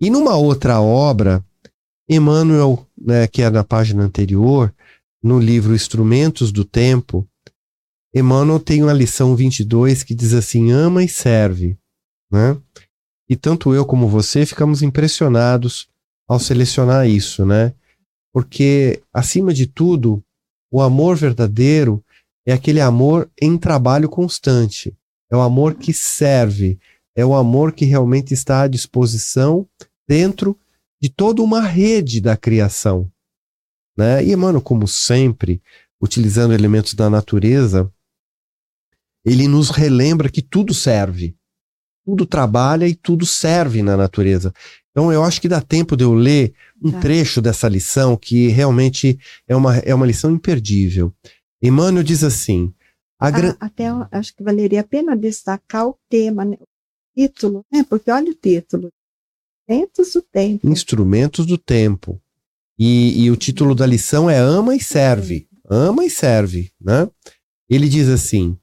E 0.00 0.10
numa 0.10 0.36
outra 0.36 0.80
obra, 0.80 1.44
Emmanuel, 2.08 2.86
né, 2.96 3.26
que 3.26 3.42
é 3.42 3.50
na 3.50 3.62
página 3.62 4.02
anterior, 4.02 4.72
no 5.22 5.38
livro 5.38 5.74
Instrumentos 5.74 6.50
do 6.52 6.64
Tempo, 6.64 7.26
Emmanuel 8.14 8.58
tem 8.58 8.82
uma 8.82 8.92
lição 8.92 9.36
22 9.36 10.02
que 10.02 10.14
diz 10.14 10.32
assim: 10.32 10.72
ama 10.72 11.04
e 11.04 11.08
serve. 11.08 11.76
Né? 12.30 12.60
E 13.28 13.36
tanto 13.36 13.74
eu 13.74 13.84
como 13.84 14.08
você 14.08 14.46
ficamos 14.46 14.82
impressionados 14.82 15.88
ao 16.28 16.38
selecionar 16.38 17.08
isso, 17.08 17.44
né? 17.44 17.74
Porque, 18.32 19.02
acima 19.12 19.52
de 19.52 19.66
tudo, 19.66 20.22
o 20.70 20.82
amor 20.82 21.16
verdadeiro 21.16 22.04
é 22.46 22.52
aquele 22.52 22.80
amor 22.80 23.30
em 23.40 23.56
trabalho 23.56 24.08
constante. 24.08 24.96
É 25.30 25.36
o 25.36 25.40
amor 25.40 25.74
que 25.74 25.92
serve, 25.92 26.78
é 27.16 27.24
o 27.24 27.34
amor 27.34 27.72
que 27.72 27.84
realmente 27.84 28.32
está 28.32 28.62
à 28.62 28.68
disposição 28.68 29.68
dentro 30.08 30.58
de 31.00 31.08
toda 31.08 31.42
uma 31.42 31.60
rede 31.60 32.20
da 32.20 32.36
criação. 32.36 33.10
Né? 33.96 34.24
E 34.24 34.32
Emmanuel, 34.32 34.62
como 34.62 34.86
sempre, 34.86 35.62
utilizando 36.00 36.54
elementos 36.54 36.94
da 36.94 37.10
natureza, 37.10 37.92
ele 39.24 39.46
nos 39.48 39.70
relembra 39.70 40.30
que 40.30 40.40
tudo 40.40 40.72
serve, 40.72 41.36
tudo 42.08 42.24
trabalha 42.24 42.88
e 42.88 42.94
tudo 42.94 43.26
serve 43.26 43.82
na 43.82 43.94
natureza. 43.94 44.50
Então 44.90 45.12
eu 45.12 45.22
acho 45.22 45.42
que 45.42 45.48
dá 45.48 45.60
tempo 45.60 45.94
de 45.94 46.04
eu 46.04 46.14
ler 46.14 46.54
um 46.82 46.90
tá. 46.90 47.00
trecho 47.00 47.42
dessa 47.42 47.68
lição 47.68 48.16
que 48.16 48.48
realmente 48.48 49.18
é 49.46 49.54
uma, 49.54 49.76
é 49.76 49.94
uma 49.94 50.06
lição 50.06 50.30
imperdível. 50.30 51.12
Emmanuel 51.62 52.02
diz 52.02 52.24
assim: 52.24 52.72
ah, 53.20 53.30
gran... 53.30 53.54
Até 53.60 53.88
acho 54.10 54.34
que 54.34 54.42
valeria 54.42 54.80
a 54.80 54.84
pena 54.84 55.14
destacar 55.14 55.86
o 55.86 55.98
tema, 56.08 56.46
né? 56.46 56.56
o 56.58 56.66
título, 57.14 57.62
né? 57.70 57.84
porque 57.86 58.10
olha 58.10 58.30
o 58.30 58.34
título: 58.34 58.88
Instrumentos 59.68 60.12
do 60.14 60.22
Tempo. 60.22 60.66
Instrumentos 60.66 61.44
do 61.44 61.58
Tempo. 61.58 62.18
E, 62.78 63.22
e 63.22 63.30
o 63.30 63.36
título 63.36 63.74
da 63.74 63.84
lição 63.84 64.30
é 64.30 64.38
Ama 64.38 64.74
e 64.74 64.80
Serve. 64.80 65.46
Ama 65.68 66.06
e 66.06 66.08
serve, 66.08 66.72
né? 66.80 67.06
Ele 67.68 67.86
diz 67.86 68.08
assim: 68.08 68.56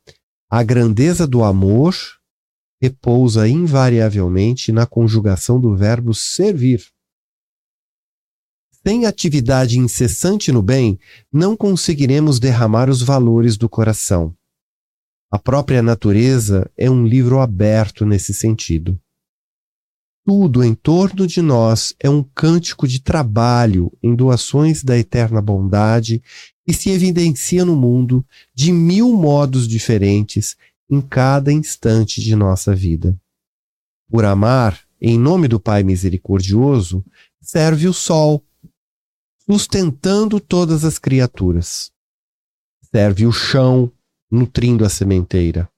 a 0.49 0.63
grandeza 0.63 1.27
do 1.27 1.43
amor 1.43 1.93
repousa 2.85 3.47
invariavelmente 3.47 4.71
na 4.71 4.85
conjugação 4.85 5.59
do 5.59 5.75
verbo 5.75 6.13
servir. 6.13 6.85
Sem 8.85 9.07
atividade 9.07 9.79
incessante 9.79 10.51
no 10.51 10.61
bem, 10.61 10.99
não 11.33 11.57
conseguiremos 11.57 12.39
derramar 12.39 12.87
os 12.87 13.01
valores 13.01 13.57
do 13.57 13.67
coração. 13.67 14.35
A 15.31 15.39
própria 15.39 15.81
natureza 15.81 16.69
é 16.77 16.89
um 16.89 17.03
livro 17.07 17.39
aberto 17.39 18.05
nesse 18.05 18.33
sentido. 18.33 18.99
Tudo 20.23 20.63
em 20.63 20.75
torno 20.75 21.25
de 21.25 21.41
nós 21.41 21.95
é 21.99 22.09
um 22.09 22.21
cântico 22.21 22.87
de 22.87 23.01
trabalho 23.01 23.91
em 24.01 24.15
doações 24.15 24.83
da 24.83 24.95
eterna 24.95 25.41
bondade 25.41 26.21
e 26.67 26.73
se 26.73 26.91
evidencia 26.91 27.65
no 27.65 27.75
mundo 27.75 28.23
de 28.53 28.71
mil 28.71 29.11
modos 29.13 29.67
diferentes 29.67 30.55
em 30.89 31.01
cada 31.01 31.51
instante 31.51 32.21
de 32.21 32.35
nossa 32.35 32.75
vida. 32.75 33.19
Por 34.09 34.23
amar, 34.25 34.79
em 35.01 35.19
nome 35.19 35.47
do 35.47 35.59
Pai 35.59 35.83
misericordioso, 35.83 37.03
serve 37.41 37.87
o 37.87 37.93
sol, 37.93 38.43
sustentando 39.49 40.39
todas 40.39 40.85
as 40.85 40.97
criaturas. 40.97 41.91
Serve 42.91 43.25
o 43.25 43.31
chão, 43.31 43.91
nutrindo 44.31 44.85
a 44.85 44.89
sementeira. 44.89 45.69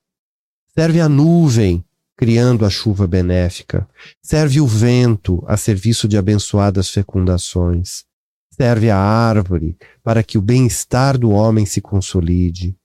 Serve 0.74 1.02
a 1.02 1.10
nuvem, 1.10 1.84
criando 2.16 2.66
a 2.66 2.70
chuva 2.70 3.08
benéfica. 3.08 3.88
Serve 4.22 4.60
o 4.60 4.68
vento 4.68 5.44
a 5.48 5.56
serviço 5.58 6.08
de 6.08 6.18
abençoadas 6.18 6.90
fecundações. 6.90 8.06
Serve 8.52 8.90
a 8.90 8.98
árvore 8.98 9.78
para 10.04 10.24
que 10.24 10.38
o 10.38 10.42
bem-estar 10.42 11.18
do 11.18 11.30
homem 11.30 11.66
se 11.66 11.80
consolide. 11.80 12.76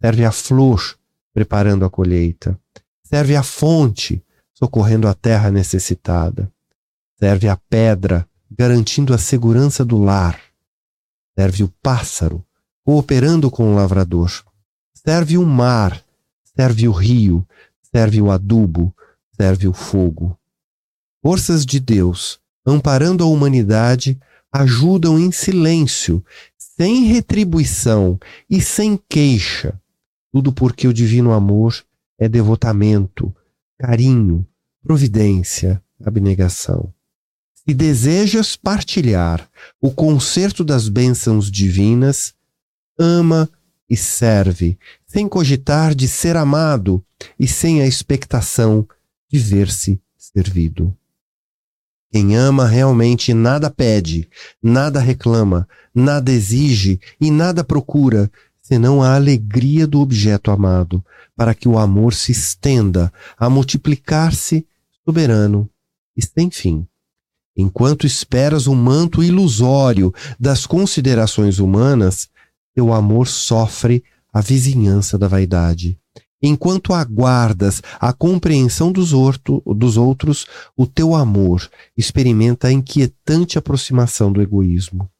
Serve 0.00 0.24
a 0.24 0.32
flor, 0.32 0.98
preparando 1.32 1.84
a 1.84 1.90
colheita. 1.90 2.58
Serve 3.02 3.36
a 3.36 3.42
fonte, 3.42 4.24
socorrendo 4.52 5.08
a 5.08 5.14
terra 5.14 5.50
necessitada. 5.50 6.52
Serve 7.18 7.48
a 7.48 7.56
pedra, 7.56 8.28
garantindo 8.50 9.14
a 9.14 9.18
segurança 9.18 9.84
do 9.84 9.98
lar. 9.98 10.40
Serve 11.38 11.64
o 11.64 11.68
pássaro, 11.82 12.44
cooperando 12.84 13.50
com 13.50 13.72
o 13.72 13.74
lavrador. 13.74 14.30
Serve 14.94 15.38
o 15.38 15.46
mar, 15.46 16.02
serve 16.56 16.88
o 16.88 16.92
rio, 16.92 17.46
serve 17.94 18.20
o 18.20 18.30
adubo, 18.30 18.94
serve 19.34 19.66
o 19.66 19.72
fogo. 19.72 20.38
Forças 21.22 21.64
de 21.64 21.80
Deus, 21.80 22.38
amparando 22.66 23.24
a 23.24 23.26
humanidade, 23.26 24.18
ajudam 24.52 25.18
em 25.18 25.30
silêncio, 25.30 26.24
sem 26.56 27.04
retribuição 27.04 28.18
e 28.48 28.60
sem 28.60 28.98
queixa. 29.08 29.80
Tudo 30.32 30.52
porque 30.52 30.86
o 30.86 30.92
divino 30.94 31.32
amor 31.32 31.84
é 32.18 32.28
devotamento, 32.28 33.34
carinho, 33.78 34.46
providência, 34.82 35.82
abnegação. 36.04 36.92
Se 37.54 37.74
desejas 37.74 38.56
partilhar 38.56 39.48
o 39.80 39.90
concerto 39.90 40.64
das 40.64 40.88
bênçãos 40.88 41.50
divinas, 41.50 42.34
ama 42.98 43.50
e 43.88 43.96
serve, 43.96 44.78
sem 45.06 45.28
cogitar 45.28 45.94
de 45.94 46.06
ser 46.06 46.36
amado 46.36 47.04
e 47.38 47.48
sem 47.48 47.82
a 47.82 47.86
expectação 47.86 48.86
de 49.28 49.38
ver-se 49.38 50.00
servido. 50.16 50.96
Quem 52.12 52.36
ama 52.36 52.66
realmente 52.66 53.32
nada 53.32 53.70
pede, 53.70 54.28
nada 54.62 54.98
reclama, 54.98 55.68
nada 55.94 56.32
exige 56.32 57.00
e 57.20 57.30
nada 57.30 57.62
procura, 57.62 58.30
senão 58.70 59.02
a 59.02 59.16
alegria 59.16 59.84
do 59.84 60.00
objeto 60.00 60.48
amado, 60.48 61.04
para 61.34 61.54
que 61.56 61.68
o 61.68 61.76
amor 61.76 62.14
se 62.14 62.30
estenda 62.30 63.12
a 63.36 63.50
multiplicar-se 63.50 64.64
soberano 65.04 65.68
e 66.16 66.22
sem 66.22 66.48
fim. 66.52 66.86
Enquanto 67.56 68.06
esperas 68.06 68.68
o 68.68 68.74
manto 68.76 69.24
ilusório 69.24 70.14
das 70.38 70.66
considerações 70.66 71.58
humanas, 71.58 72.28
teu 72.72 72.92
amor 72.92 73.26
sofre 73.26 74.04
a 74.32 74.40
vizinhança 74.40 75.18
da 75.18 75.26
vaidade. 75.26 75.98
Enquanto 76.40 76.94
aguardas 76.94 77.82
a 77.98 78.12
compreensão 78.12 78.92
dos, 78.92 79.12
orto, 79.12 79.60
dos 79.66 79.96
outros, 79.96 80.46
o 80.76 80.86
teu 80.86 81.16
amor 81.16 81.68
experimenta 81.96 82.68
a 82.68 82.72
inquietante 82.72 83.58
aproximação 83.58 84.32
do 84.32 84.40
egoísmo. 84.40 85.10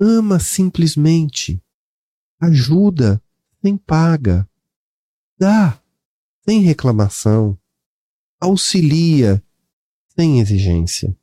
Ama 0.00 0.38
simplesmente. 0.38 1.60
Ajuda 2.44 3.22
sem 3.62 3.74
paga. 3.76 4.46
Dá 5.38 5.80
sem 6.46 6.60
reclamação. 6.60 7.58
Auxilia 8.38 9.42
sem 10.14 10.40
exigência. 10.40 11.16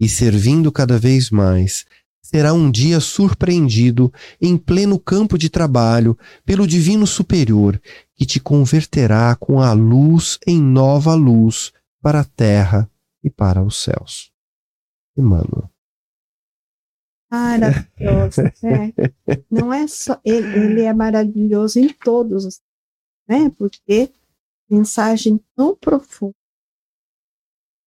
E 0.00 0.08
servindo 0.08 0.72
cada 0.72 0.98
vez 0.98 1.30
mais, 1.30 1.84
será 2.22 2.54
um 2.54 2.70
dia 2.70 3.00
surpreendido 3.00 4.10
em 4.40 4.56
pleno 4.56 4.98
campo 4.98 5.36
de 5.36 5.50
trabalho 5.50 6.16
pelo 6.44 6.66
Divino 6.66 7.06
Superior, 7.06 7.80
que 8.14 8.24
te 8.24 8.40
converterá 8.40 9.36
com 9.36 9.60
a 9.60 9.72
luz 9.72 10.38
em 10.46 10.60
nova 10.60 11.14
luz 11.14 11.70
para 12.00 12.20
a 12.20 12.24
terra 12.24 12.90
e 13.22 13.28
para 13.28 13.62
os 13.62 13.76
céus. 13.76 14.32
Emmanuel. 15.16 15.71
Maravilhoso, 17.32 18.42
é. 18.62 18.92
Não 19.50 19.72
é 19.72 19.86
só 19.88 20.20
ele, 20.22 20.46
ele 20.46 20.82
é 20.82 20.92
maravilhoso 20.92 21.78
em 21.78 21.88
todos, 21.88 22.60
né? 23.26 23.48
Porque 23.56 24.12
mensagem 24.70 25.42
tão 25.56 25.74
profunda 25.74 26.34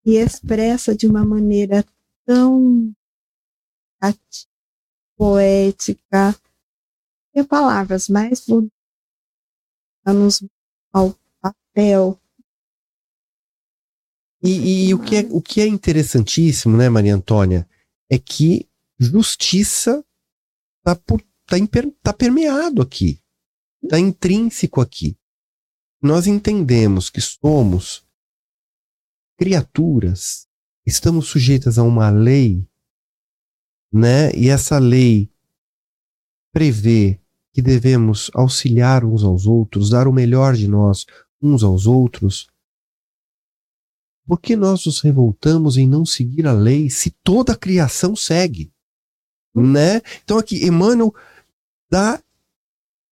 e 0.03 0.15
expressa 0.17 0.95
de 0.95 1.05
uma 1.05 1.23
maneira 1.23 1.85
tão 2.25 2.91
poética, 5.17 6.35
e 7.33 7.43
palavras 7.43 8.07
mais 8.07 8.45
bonitas 8.45 8.71
ao 10.93 11.15
papel. 11.41 12.19
E, 14.43 14.89
e 14.89 14.93
o, 14.93 15.01
que 15.01 15.15
é, 15.15 15.19
o 15.31 15.41
que 15.41 15.61
é 15.61 15.67
interessantíssimo, 15.67 16.77
né, 16.77 16.87
Maria 16.87 17.15
Antônia, 17.15 17.67
é 18.09 18.19
que 18.19 18.69
justiça 18.99 20.03
está 20.79 20.95
tá, 20.95 21.57
tá 22.01 22.13
permeado 22.13 22.81
aqui, 22.81 23.21
está 23.83 23.99
intrínseco 23.99 24.81
aqui. 24.81 25.17
Nós 26.01 26.27
entendemos 26.27 27.09
que 27.09 27.21
somos 27.21 28.05
criaturas, 29.37 30.47
estamos 30.85 31.27
sujeitas 31.27 31.77
a 31.77 31.83
uma 31.83 32.09
lei, 32.09 32.67
né? 33.91 34.31
E 34.35 34.49
essa 34.49 34.77
lei 34.77 35.31
prevê 36.51 37.19
que 37.53 37.61
devemos 37.61 38.29
auxiliar 38.33 39.03
uns 39.03 39.23
aos 39.23 39.47
outros, 39.47 39.89
dar 39.89 40.07
o 40.07 40.13
melhor 40.13 40.55
de 40.55 40.67
nós 40.67 41.05
uns 41.41 41.63
aos 41.63 41.87
outros. 41.87 42.47
Por 44.27 44.39
que 44.39 44.55
nós 44.55 44.85
nos 44.85 45.01
revoltamos 45.01 45.77
em 45.77 45.87
não 45.87 46.05
seguir 46.05 46.47
a 46.47 46.53
lei 46.53 46.89
se 46.89 47.11
toda 47.11 47.53
a 47.53 47.57
criação 47.57 48.15
segue? 48.15 48.74
Né? 49.55 50.01
Então 50.23 50.37
aqui 50.37 50.65
Emmanuel 50.65 51.13
dá 51.89 52.19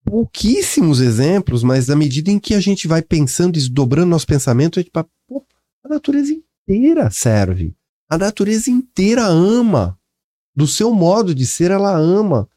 pouquíssimos 0.03 0.99
exemplos, 0.99 1.63
mas 1.63 1.89
à 1.89 1.95
medida 1.95 2.29
em 2.29 2.39
que 2.39 2.53
a 2.53 2.59
gente 2.59 2.87
vai 2.87 3.01
pensando, 3.01 3.53
desdobrando 3.53 4.09
nosso 4.09 4.27
pensamento, 4.27 4.77
a 4.77 4.81
gente 4.81 4.91
fala, 4.93 5.07
pô, 5.27 5.45
a 5.83 5.89
natureza 5.89 6.33
inteira 6.33 7.09
serve. 7.09 7.73
A 8.09 8.17
natureza 8.17 8.69
inteira 8.69 9.25
ama. 9.25 9.97
Do 10.55 10.67
seu 10.67 10.93
modo 10.93 11.33
de 11.33 11.47
ser, 11.47 11.71
ela 11.71 11.97
ama. 11.97 12.47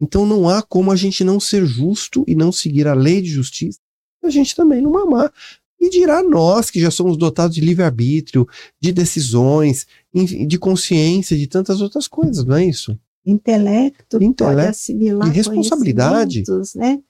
Então 0.00 0.24
não 0.24 0.48
há 0.48 0.62
como 0.62 0.90
a 0.90 0.96
gente 0.96 1.22
não 1.22 1.38
ser 1.38 1.66
justo 1.66 2.24
e 2.26 2.34
não 2.34 2.50
seguir 2.50 2.88
a 2.88 2.94
lei 2.94 3.20
de 3.20 3.28
justiça, 3.28 3.78
a 4.24 4.30
gente 4.30 4.56
também 4.56 4.80
não 4.80 4.96
amar. 4.96 5.32
E 5.78 5.88
dirá 5.88 6.22
nós, 6.22 6.70
que 6.70 6.80
já 6.80 6.90
somos 6.90 7.16
dotados 7.16 7.54
de 7.54 7.60
livre-arbítrio, 7.60 8.48
de 8.80 8.92
decisões, 8.92 9.86
de 10.12 10.58
consciência, 10.58 11.36
de 11.36 11.46
tantas 11.46 11.80
outras 11.80 12.06
coisas, 12.08 12.44
não 12.44 12.56
é 12.56 12.64
isso? 12.64 12.98
Intelecto, 13.24 14.16
Intelecto 14.22 14.44
pode 14.44 14.66
assimilar 14.68 15.28
e 15.28 15.32
responsabilidade. 15.32 16.42
né? 16.74 17.02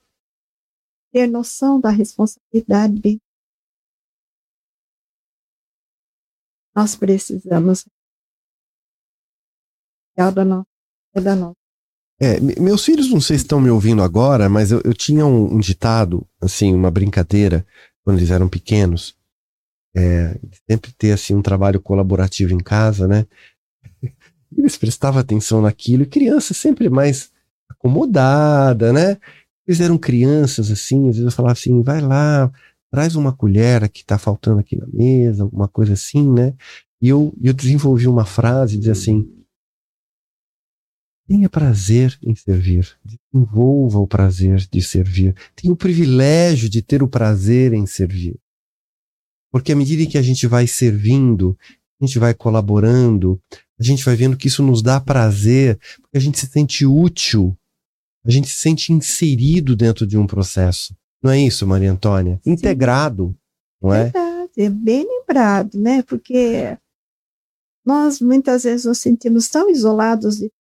Ter 1.13 1.27
noção 1.27 1.81
da 1.81 1.91
responsabilidade 1.91 3.01
bem 3.01 3.21
nós 6.75 6.97
precisamos 6.97 7.85
é 10.17 10.31
da 10.31 10.45
nossa, 10.45 10.67
é 11.15 11.21
da 11.21 11.37
nossa. 11.37 11.57
É, 12.21 12.39
meus 12.41 12.85
filhos 12.85 13.11
não 13.11 13.21
sei 13.21 13.39
se 13.39 13.45
estão 13.45 13.61
me 13.61 13.71
ouvindo 13.71 14.03
agora, 14.03 14.49
mas 14.49 14.71
eu, 14.71 14.81
eu 14.85 14.93
tinha 14.93 15.25
um, 15.25 15.55
um, 15.55 15.59
ditado, 15.59 16.27
assim, 16.41 16.75
uma 16.75 16.91
brincadeira, 16.91 17.67
quando 18.05 18.19
eles 18.19 18.31
eram 18.31 18.49
pequenos, 18.49 19.17
é, 19.97 20.39
sempre 20.71 20.93
ter 20.93 21.13
assim 21.13 21.35
um 21.35 21.41
trabalho 21.43 21.81
colaborativo 21.81 22.53
em 22.53 22.59
casa, 22.59 23.09
né? 23.09 23.27
Eles 24.57 24.77
prestavam 24.77 25.21
atenção 25.21 25.63
naquilo, 25.63 26.03
e 26.03 26.07
criança 26.07 26.55
sempre 26.55 26.89
mais 26.89 27.31
acomodada, 27.69 28.93
né? 28.93 29.17
Eles 29.67 29.81
eram 29.81 29.97
crianças 29.97 30.71
assim, 30.71 31.09
às 31.09 31.17
vezes 31.17 31.25
eu 31.25 31.31
falava 31.31 31.53
assim, 31.53 31.83
vai 31.83 32.01
lá, 32.01 32.51
traz 32.91 33.15
uma 33.15 33.33
colher 33.33 33.89
que 33.89 34.01
está 34.01 34.19
faltando 34.19 34.61
aqui 34.61 34.77
na 34.77 34.87
mesa, 34.93 35.45
alguma 35.45 35.69
coisa 35.69 35.93
assim, 35.93 36.31
né? 36.31 36.55
E 37.01 37.09
eu, 37.09 37.33
eu 37.41 37.55
desenvolvi 37.55 38.09
uma 38.09 38.25
frase, 38.25 38.77
diz 38.79 38.89
assim, 38.89 39.29
Tenha 41.31 41.49
prazer 41.49 42.19
em 42.25 42.35
servir. 42.35 42.99
Desenvolva 43.05 44.01
o 44.01 44.07
prazer 44.09 44.67
de 44.69 44.83
servir. 44.83 45.33
Tenha 45.55 45.73
o 45.73 45.77
privilégio 45.77 46.69
de 46.69 46.83
ter 46.83 47.05
o 47.05 47.09
prazer 47.09 47.73
em 47.73 47.87
servir. 47.87 48.37
Porque 49.53 49.71
à 49.71 49.77
medida 49.77 50.11
que 50.11 50.19
a 50.19 50.23
gente 50.23 50.49
vai 50.49 50.67
servindo, 50.67 51.57
a 52.01 52.07
gente 52.07 52.19
vai 52.19 52.33
colaborando, 52.35 53.41
a 53.79 53.83
gente 53.83 54.05
vai 54.05 54.17
vendo 54.17 54.37
que 54.37 54.49
isso 54.49 54.63
nos 54.63 54.83
dá 54.83 55.01
prazer, 55.01 55.79
porque 56.01 56.17
a 56.17 56.21
gente 56.21 56.39
se 56.39 56.47
sente 56.47 56.87
útil, 56.87 57.57
a 58.25 58.31
gente 58.31 58.49
se 58.49 58.59
sente 58.59 58.93
inserido 58.93 59.77
dentro 59.77 60.07
de 60.07 60.17
um 60.17 60.27
processo. 60.27 60.95
Não 61.23 61.31
é 61.31 61.39
isso, 61.39 61.67
Maria 61.67 61.93
Antônia? 61.93 62.41
Sim. 62.43 62.53
Integrado, 62.53 63.37
não 63.81 63.93
é? 63.93 64.05
Verdade, 64.05 64.53
é 64.57 64.71
bem 64.71 65.07
lembrado, 65.07 65.79
né? 65.79 66.03
Porque 66.03 66.77
nós 67.85 68.21
muitas 68.21 68.65
vezes 68.65 68.87
nos 68.87 68.99
sentimos 68.99 69.49
tão 69.49 69.69
isolados 69.71 70.39
de 70.39 70.51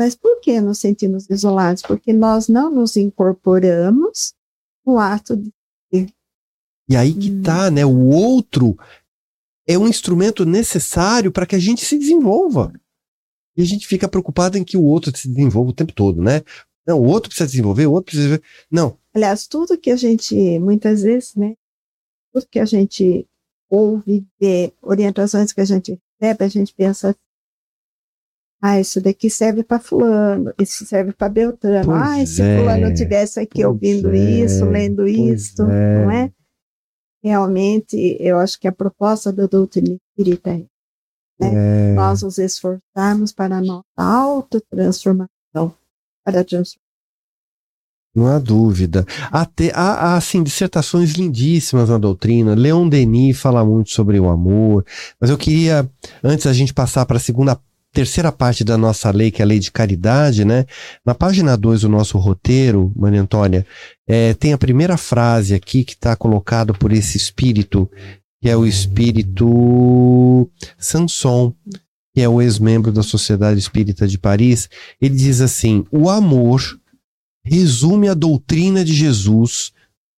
mas 0.00 0.14
por 0.14 0.40
que 0.40 0.62
nos 0.62 0.78
sentimos 0.78 1.28
isolados? 1.28 1.82
Porque 1.82 2.10
nós 2.10 2.48
não 2.48 2.70
nos 2.70 2.96
incorporamos 2.96 4.32
no 4.86 4.98
ato 4.98 5.36
de 5.36 5.52
E 6.88 6.96
aí 6.96 7.12
que 7.12 7.30
hum. 7.30 7.42
tá, 7.42 7.70
né? 7.70 7.84
O 7.84 8.06
outro 8.06 8.78
é 9.72 9.78
um 9.78 9.86
instrumento 9.86 10.44
necessário 10.44 11.30
para 11.30 11.46
que 11.46 11.54
a 11.54 11.58
gente 11.58 11.84
se 11.84 11.96
desenvolva. 11.96 12.72
E 13.56 13.62
a 13.62 13.64
gente 13.64 13.86
fica 13.86 14.08
preocupado 14.08 14.58
em 14.58 14.64
que 14.64 14.76
o 14.76 14.82
outro 14.82 15.16
se 15.16 15.28
desenvolva 15.28 15.70
o 15.70 15.74
tempo 15.74 15.92
todo, 15.92 16.20
né? 16.20 16.42
Não, 16.86 17.00
o 17.00 17.06
outro 17.06 17.28
precisa 17.28 17.48
desenvolver, 17.48 17.86
o 17.86 17.92
outro 17.92 18.12
precisa. 18.12 18.42
Não. 18.70 18.96
Aliás, 19.14 19.46
tudo 19.46 19.78
que 19.78 19.90
a 19.90 19.96
gente, 19.96 20.34
muitas 20.58 21.02
vezes, 21.02 21.34
né? 21.36 21.54
Tudo 22.32 22.48
que 22.50 22.58
a 22.58 22.64
gente 22.64 23.26
ouve, 23.68 24.26
vê, 24.40 24.72
orientações 24.82 25.52
que 25.52 25.60
a 25.60 25.64
gente 25.64 25.98
recebe, 26.20 26.44
a 26.44 26.48
gente 26.48 26.74
pensa 26.74 27.14
ah, 28.62 28.78
isso 28.78 29.00
daqui 29.00 29.30
serve 29.30 29.62
para 29.62 29.78
fulano, 29.78 30.52
isso 30.60 30.84
serve 30.84 31.12
para 31.12 31.30
Beltrano. 31.30 31.86
Pois 31.86 32.02
ah, 32.02 32.26
se 32.26 32.42
é, 32.42 32.58
fulano 32.58 32.94
tivesse 32.94 33.40
aqui 33.40 33.64
ouvindo 33.64 34.10
é, 34.10 34.18
isso, 34.18 34.64
lendo 34.66 35.06
isso, 35.06 35.62
é. 35.62 36.04
não 36.04 36.10
é? 36.10 36.32
Realmente, 37.22 38.16
eu 38.18 38.38
acho 38.38 38.58
que 38.58 38.66
a 38.66 38.72
proposta 38.72 39.32
da 39.32 39.46
doutrina 39.46 39.96
espírita 39.96 40.50
é 40.50 40.64
né? 41.40 41.94
nós 41.94 42.22
nos 42.22 42.38
esforçarmos 42.38 43.32
para 43.32 43.56
a 43.56 43.60
nossa 43.60 43.84
autotransformação, 43.96 45.74
para 46.24 46.40
a 46.40 46.44
transformação 46.44 46.90
não 48.14 48.26
há 48.26 48.38
dúvida. 48.38 49.06
Até, 49.30 49.70
há, 49.72 49.92
há, 49.92 50.16
assim, 50.16 50.42
dissertações 50.42 51.12
lindíssimas 51.12 51.88
na 51.88 51.98
doutrina. 51.98 52.54
Leon 52.54 52.88
Denis 52.88 53.38
fala 53.38 53.64
muito 53.64 53.90
sobre 53.90 54.18
o 54.18 54.28
amor. 54.28 54.84
Mas 55.20 55.30
eu 55.30 55.38
queria, 55.38 55.88
antes 56.22 56.44
da 56.44 56.52
gente 56.52 56.74
passar 56.74 57.06
para 57.06 57.18
a 57.18 57.20
segunda 57.20 57.58
terceira 57.92 58.30
parte 58.30 58.62
da 58.62 58.78
nossa 58.78 59.10
lei, 59.10 59.30
que 59.30 59.42
é 59.42 59.44
a 59.44 59.48
lei 59.48 59.58
de 59.58 59.70
caridade, 59.70 60.44
né? 60.44 60.64
Na 61.04 61.14
página 61.14 61.56
2 61.56 61.82
do 61.82 61.88
nosso 61.88 62.18
roteiro, 62.18 62.92
Maria 62.96 63.22
Antônia, 63.22 63.66
é, 64.06 64.34
tem 64.34 64.52
a 64.52 64.58
primeira 64.58 64.96
frase 64.96 65.54
aqui 65.54 65.84
que 65.84 65.94
está 65.94 66.14
colocado 66.14 66.72
por 66.74 66.92
esse 66.92 67.16
espírito, 67.16 67.90
que 68.40 68.48
é 68.48 68.56
o 68.56 68.66
espírito 68.66 70.48
Sanson, 70.78 71.54
que 72.14 72.20
é 72.20 72.28
o 72.28 72.40
ex-membro 72.40 72.92
da 72.92 73.02
Sociedade 73.02 73.58
Espírita 73.58 74.06
de 74.06 74.18
Paris. 74.18 74.68
Ele 75.00 75.16
diz 75.16 75.40
assim: 75.40 75.84
o 75.90 76.08
amor 76.08 76.62
resume 77.44 78.08
a 78.08 78.14
doutrina 78.14 78.84
de 78.84 78.94
Jesus 78.94 79.72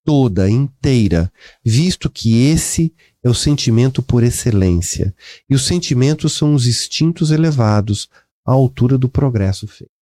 toda, 0.04 0.50
inteira, 0.50 1.32
visto 1.64 2.10
que 2.10 2.44
esse 2.46 2.92
é 3.22 3.28
o 3.28 3.34
sentimento 3.34 4.02
por 4.02 4.22
excelência. 4.22 5.14
E 5.48 5.54
os 5.54 5.66
sentimentos 5.66 6.32
são 6.32 6.54
os 6.54 6.66
instintos 6.66 7.30
elevados 7.30 8.08
à 8.44 8.52
altura 8.52 8.98
do 8.98 9.08
progresso 9.08 9.66
feito. 9.66 9.92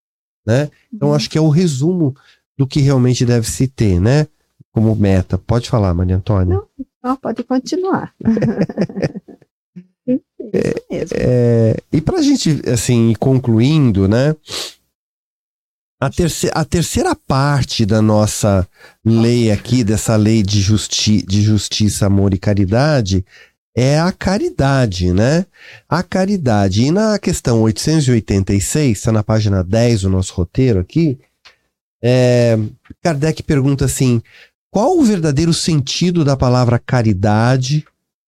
Né? 0.46 0.70
Então, 0.92 1.08
uhum. 1.08 1.14
acho 1.14 1.28
que 1.28 1.36
é 1.36 1.40
o 1.40 1.50
resumo 1.50 2.14
do 2.56 2.66
que 2.66 2.80
realmente 2.80 3.24
deve 3.24 3.48
se 3.48 3.68
ter, 3.68 4.00
né? 4.00 4.26
Como 4.72 4.94
meta. 4.94 5.36
Pode 5.36 5.68
falar, 5.68 5.92
Maria 5.94 6.16
Antônia. 6.16 6.54
Não, 6.54 6.66
não 7.02 7.16
pode 7.16 7.42
continuar. 7.42 8.14
é, 10.06 10.74
é, 11.14 11.76
e 11.92 12.00
para 12.00 12.18
a 12.18 12.22
gente, 12.22 12.62
assim, 12.68 13.14
concluindo, 13.18 14.08
né? 14.08 14.34
A, 16.00 16.08
terceira, 16.08 16.56
a 16.56 16.64
terceira 16.64 17.14
parte 17.14 17.84
da 17.84 18.00
nossa 18.00 18.66
lei 19.04 19.50
aqui, 19.50 19.84
dessa 19.84 20.16
lei 20.16 20.42
de, 20.42 20.60
justi 20.60 21.22
de 21.22 21.42
justiça, 21.42 22.06
amor 22.06 22.32
e 22.32 22.38
caridade, 22.38 23.24
é 23.76 24.00
a 24.00 24.10
caridade, 24.10 25.12
né? 25.12 25.44
A 25.88 26.02
caridade. 26.02 26.84
E 26.84 26.90
na 26.90 27.18
questão 27.18 27.62
886, 27.62 28.98
está 28.98 29.12
na 29.12 29.22
página 29.22 29.62
10 29.62 30.02
do 30.02 30.08
nosso 30.08 30.32
roteiro 30.34 30.80
aqui, 30.80 31.18
é, 32.02 32.58
Kardec 33.02 33.42
pergunta 33.42 33.84
assim: 33.84 34.22
qual 34.70 34.98
o 34.98 35.04
verdadeiro 35.04 35.52
sentido 35.52 36.24
da 36.24 36.36
palavra 36.36 36.78
caridade, 36.78 37.84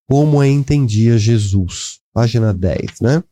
como 0.09 0.41
a 0.41 0.47
entendia 0.47 1.19
Jesus? 1.19 2.01
Página 2.13 2.53
10, 2.53 3.01
né? 3.01 3.25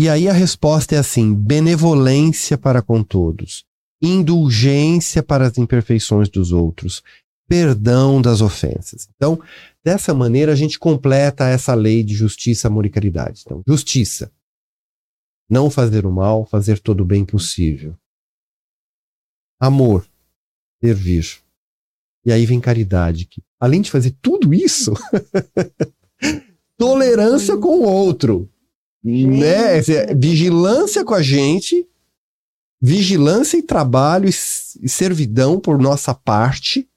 E 0.00 0.08
aí 0.08 0.30
a 0.30 0.32
resposta 0.32 0.94
é 0.94 0.98
assim: 0.98 1.34
benevolência 1.34 2.56
para 2.56 2.80
com 2.80 3.04
todos, 3.04 3.66
indulgência 4.00 5.22
para 5.22 5.46
as 5.46 5.58
imperfeições 5.58 6.30
dos 6.30 6.52
outros, 6.52 7.02
perdão 7.46 8.22
das 8.22 8.40
ofensas. 8.40 9.06
Então, 9.14 9.38
dessa 9.84 10.14
maneira 10.14 10.52
a 10.52 10.56
gente 10.56 10.78
completa 10.78 11.46
essa 11.46 11.74
lei 11.74 12.02
de 12.02 12.14
justiça, 12.14 12.66
amor 12.66 12.86
e 12.86 12.88
caridade. 12.88 13.42
Então, 13.44 13.62
justiça. 13.68 14.32
Não 15.50 15.68
fazer 15.68 16.06
o 16.06 16.10
mal, 16.10 16.46
fazer 16.46 16.78
todo 16.78 17.02
o 17.02 17.04
bem 17.04 17.22
possível. 17.22 17.94
Amor, 19.60 20.08
servir. 20.82 21.42
E 22.24 22.32
aí 22.32 22.46
vem 22.46 22.58
caridade, 22.58 23.26
que 23.26 23.42
além 23.60 23.82
de 23.82 23.90
fazer 23.90 24.16
tudo 24.22 24.54
isso, 24.54 24.94
tolerância 26.78 27.54
com 27.58 27.80
o 27.80 27.82
outro, 27.82 28.50
né? 29.02 29.80
Vigilância 30.16 31.04
com 31.04 31.14
a 31.14 31.22
gente, 31.22 31.86
vigilância 32.80 33.56
e 33.56 33.62
trabalho 33.62 34.28
e 34.28 34.88
servidão 34.88 35.58
por 35.58 35.78
nossa 35.78 36.14
parte, 36.14 36.88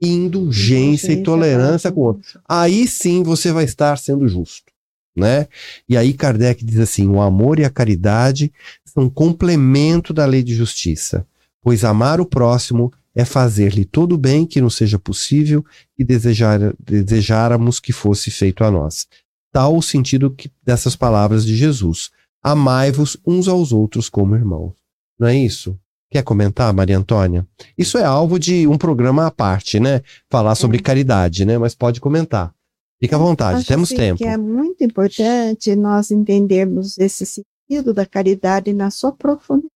indulgência 0.00 1.12
e 1.12 1.22
tolerância 1.22 1.90
com 1.90 2.00
o 2.00 2.04
outro. 2.04 2.40
Aí 2.48 2.86
sim 2.86 3.22
você 3.22 3.52
vai 3.52 3.64
estar 3.64 3.96
sendo 3.98 4.28
justo, 4.28 4.72
né? 5.16 5.48
E 5.88 5.96
aí 5.96 6.12
Kardec 6.12 6.64
diz 6.64 6.78
assim: 6.78 7.06
o 7.08 7.20
amor 7.20 7.58
e 7.58 7.64
a 7.64 7.70
caridade 7.70 8.52
são 8.84 9.08
complemento 9.08 10.12
da 10.12 10.26
lei 10.26 10.42
de 10.42 10.54
justiça, 10.54 11.26
pois 11.62 11.84
amar 11.84 12.20
o 12.20 12.26
próximo 12.26 12.92
é 13.14 13.24
fazer-lhe 13.24 13.84
todo 13.84 14.12
o 14.12 14.18
bem 14.18 14.44
que 14.44 14.60
nos 14.60 14.74
seja 14.74 14.98
possível 14.98 15.64
e 15.96 16.04
desejar, 16.04 16.74
desejáramos 16.78 17.78
que 17.78 17.92
fosse 17.92 18.30
feito 18.30 18.64
a 18.64 18.70
nós. 18.70 19.06
Tal 19.54 19.76
o 19.76 19.80
sentido 19.80 20.32
que, 20.32 20.50
dessas 20.64 20.96
palavras 20.96 21.46
de 21.46 21.54
Jesus: 21.54 22.10
amai-vos 22.42 23.16
uns 23.24 23.46
aos 23.46 23.70
outros 23.70 24.08
como 24.08 24.34
irmãos. 24.34 24.72
Não 25.16 25.28
é 25.28 25.36
isso? 25.36 25.78
Quer 26.10 26.24
comentar, 26.24 26.74
Maria 26.74 26.98
Antônia? 26.98 27.46
Isso 27.78 27.96
é 27.96 28.02
alvo 28.02 28.36
de 28.36 28.66
um 28.66 28.76
programa 28.76 29.28
à 29.28 29.30
parte, 29.30 29.78
né? 29.78 30.02
Falar 30.28 30.56
sobre 30.56 30.78
é. 30.78 30.80
caridade, 30.80 31.44
né? 31.44 31.56
Mas 31.56 31.72
pode 31.72 32.00
comentar. 32.00 32.52
Fica 33.00 33.14
à 33.14 33.18
vontade, 33.18 33.58
Acho 33.58 33.68
temos 33.68 33.90
assim, 33.90 33.96
tempo. 33.96 34.18
Que 34.18 34.24
é 34.24 34.36
muito 34.36 34.82
importante 34.82 35.76
nós 35.76 36.10
entendermos 36.10 36.98
esse 36.98 37.24
sentido 37.24 37.94
da 37.94 38.04
caridade 38.04 38.72
na 38.72 38.90
sua 38.90 39.12
profundidade, 39.12 39.70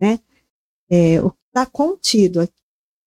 né? 0.00 0.18
É, 0.90 1.20
o 1.20 1.30
que 1.30 1.36
está 1.48 1.66
contido 1.66 2.40
aqui. 2.40 2.52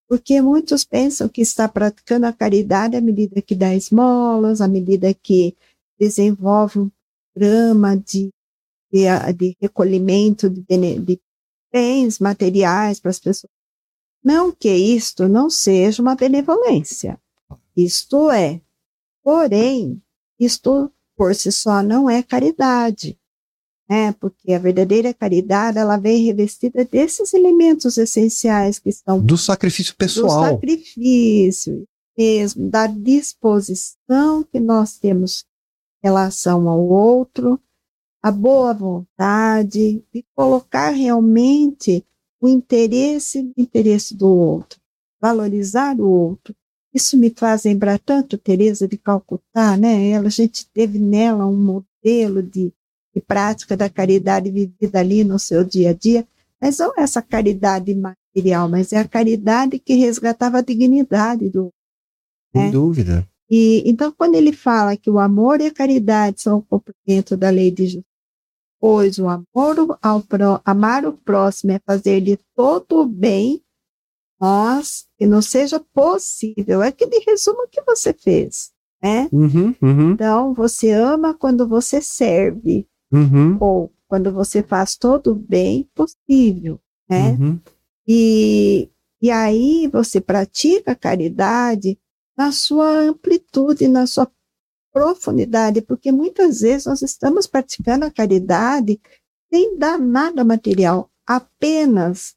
Porque 0.08 0.40
muitos 0.40 0.84
pensam 0.84 1.28
que 1.28 1.40
está 1.40 1.66
praticando 1.66 2.26
a 2.26 2.32
caridade 2.32 2.96
à 2.96 3.00
medida 3.00 3.42
que 3.42 3.56
dá 3.56 3.74
esmolas, 3.74 4.60
à 4.60 4.68
medida 4.68 5.12
que 5.12 5.56
desenvolve 6.02 6.80
um 6.80 6.90
programa 7.32 7.96
de, 7.96 8.32
de, 8.92 9.32
de 9.36 9.56
recolhimento 9.60 10.50
de, 10.50 10.64
de 10.98 11.20
bens 11.72 12.18
materiais 12.18 12.98
para 12.98 13.10
as 13.10 13.20
pessoas. 13.20 13.50
Não 14.24 14.50
que 14.50 14.68
isto 14.68 15.28
não 15.28 15.48
seja 15.48 16.02
uma 16.02 16.16
benevolência. 16.16 17.20
Isto 17.76 18.30
é. 18.32 18.60
Porém, 19.22 20.02
isto 20.38 20.90
por 21.16 21.34
si 21.36 21.52
só 21.52 21.82
não 21.82 22.10
é 22.10 22.20
caridade. 22.20 23.16
Né? 23.88 24.12
Porque 24.12 24.52
a 24.52 24.58
verdadeira 24.58 25.14
caridade, 25.14 25.78
ela 25.78 25.96
vem 25.96 26.24
revestida 26.24 26.84
desses 26.84 27.32
elementos 27.32 27.96
essenciais 27.96 28.80
que 28.80 28.88
estão... 28.88 29.20
Do 29.20 29.38
sacrifício 29.38 29.94
pessoal. 29.96 30.44
Do 30.44 30.50
sacrifício 30.50 31.86
mesmo, 32.18 32.68
da 32.68 32.86
disposição 32.88 34.44
que 34.50 34.58
nós 34.60 34.98
temos 34.98 35.44
em 35.44 35.51
relação 36.02 36.68
ao 36.68 36.80
outro, 36.80 37.60
a 38.22 38.30
boa 38.30 38.72
vontade 38.72 40.02
de 40.12 40.24
colocar 40.34 40.90
realmente 40.90 42.04
o 42.40 42.48
interesse 42.48 43.52
o 43.56 43.60
interesse 43.60 44.16
do 44.16 44.28
outro, 44.28 44.80
valorizar 45.20 45.98
o 46.00 46.08
outro. 46.08 46.54
Isso 46.92 47.16
me 47.16 47.30
faz 47.30 47.64
lembrar 47.64 47.98
tanto 47.98 48.36
Teresa 48.36 48.86
de 48.86 48.98
Calcutá, 48.98 49.76
né? 49.76 50.10
Ela, 50.10 50.26
a 50.26 50.30
gente 50.30 50.66
teve 50.74 50.98
nela 50.98 51.46
um 51.46 51.56
modelo 51.56 52.42
de, 52.42 52.72
de 53.14 53.20
prática 53.20 53.76
da 53.76 53.88
caridade 53.88 54.50
vivida 54.50 54.98
ali 54.98 55.24
no 55.24 55.38
seu 55.38 55.64
dia 55.64 55.90
a 55.90 55.94
dia, 55.94 56.26
mas 56.60 56.78
não 56.78 56.92
essa 56.96 57.22
caridade 57.22 57.94
material, 57.94 58.68
mas 58.68 58.92
é 58.92 58.98
a 58.98 59.08
caridade 59.08 59.78
que 59.78 59.94
resgatava 59.94 60.58
a 60.58 60.62
dignidade 60.62 61.48
do. 61.48 61.72
Sem 62.52 62.64
né? 62.64 62.70
dúvida. 62.70 63.26
E, 63.54 63.82
então, 63.84 64.10
quando 64.10 64.34
ele 64.34 64.50
fala 64.50 64.96
que 64.96 65.10
o 65.10 65.18
amor 65.18 65.60
e 65.60 65.66
a 65.66 65.70
caridade 65.70 66.40
são 66.40 66.56
o 66.56 66.62
cumprimento 66.62 67.36
da 67.36 67.50
lei 67.50 67.70
de 67.70 67.84
justiça, 67.84 68.06
pois 68.80 69.18
o 69.18 69.28
amor 69.28 69.98
ao 70.00 70.22
pró, 70.22 70.58
amar 70.64 71.04
o 71.04 71.12
próximo 71.12 71.72
é 71.72 71.80
fazer-lhe 71.86 72.38
todo 72.56 73.02
o 73.02 73.06
bem, 73.06 73.62
nós, 74.40 75.06
que 75.18 75.26
não 75.26 75.42
seja 75.42 75.78
possível. 75.92 76.82
É 76.82 76.88
aquele 76.88 77.22
resumo 77.26 77.68
que 77.70 77.82
você 77.82 78.14
fez, 78.14 78.72
né? 79.02 79.28
Uhum, 79.30 79.74
uhum. 79.82 80.12
Então, 80.12 80.54
você 80.54 80.90
ama 80.90 81.34
quando 81.34 81.68
você 81.68 82.00
serve, 82.00 82.88
uhum. 83.12 83.58
ou 83.60 83.92
quando 84.08 84.32
você 84.32 84.62
faz 84.62 84.96
todo 84.96 85.32
o 85.32 85.34
bem 85.34 85.86
possível, 85.94 86.80
né? 87.06 87.32
Uhum. 87.38 87.60
E, 88.08 88.88
e 89.20 89.30
aí 89.30 89.90
você 89.92 90.22
pratica 90.22 90.92
a 90.92 90.96
caridade 90.96 91.98
na 92.36 92.52
sua 92.52 93.00
amplitude, 93.00 93.88
na 93.88 94.06
sua 94.06 94.30
profundidade, 94.92 95.80
porque 95.80 96.12
muitas 96.12 96.60
vezes 96.60 96.86
nós 96.86 97.02
estamos 97.02 97.46
praticando 97.46 98.04
a 98.04 98.10
caridade 98.10 99.00
sem 99.52 99.76
dar 99.78 99.98
nada 99.98 100.44
material, 100.44 101.10
apenas 101.26 102.34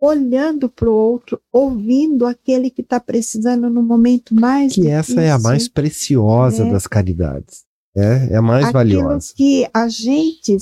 olhando 0.00 0.68
para 0.68 0.88
o 0.88 0.94
outro, 0.94 1.40
ouvindo 1.52 2.26
aquele 2.26 2.70
que 2.70 2.80
está 2.80 2.98
precisando 2.98 3.68
no 3.68 3.82
momento 3.82 4.34
mais 4.34 4.72
que 4.72 4.80
difícil. 4.80 4.98
essa 4.98 5.20
é 5.20 5.30
a 5.30 5.38
mais 5.38 5.68
preciosa 5.68 6.64
né? 6.64 6.72
das 6.72 6.86
caridades, 6.86 7.64
é, 7.94 8.32
é 8.32 8.36
a 8.36 8.42
mais 8.42 8.66
Aquilo 8.66 8.72
valiosa. 8.72 9.34
que 9.36 9.68
a 9.72 9.88
gente 9.88 10.56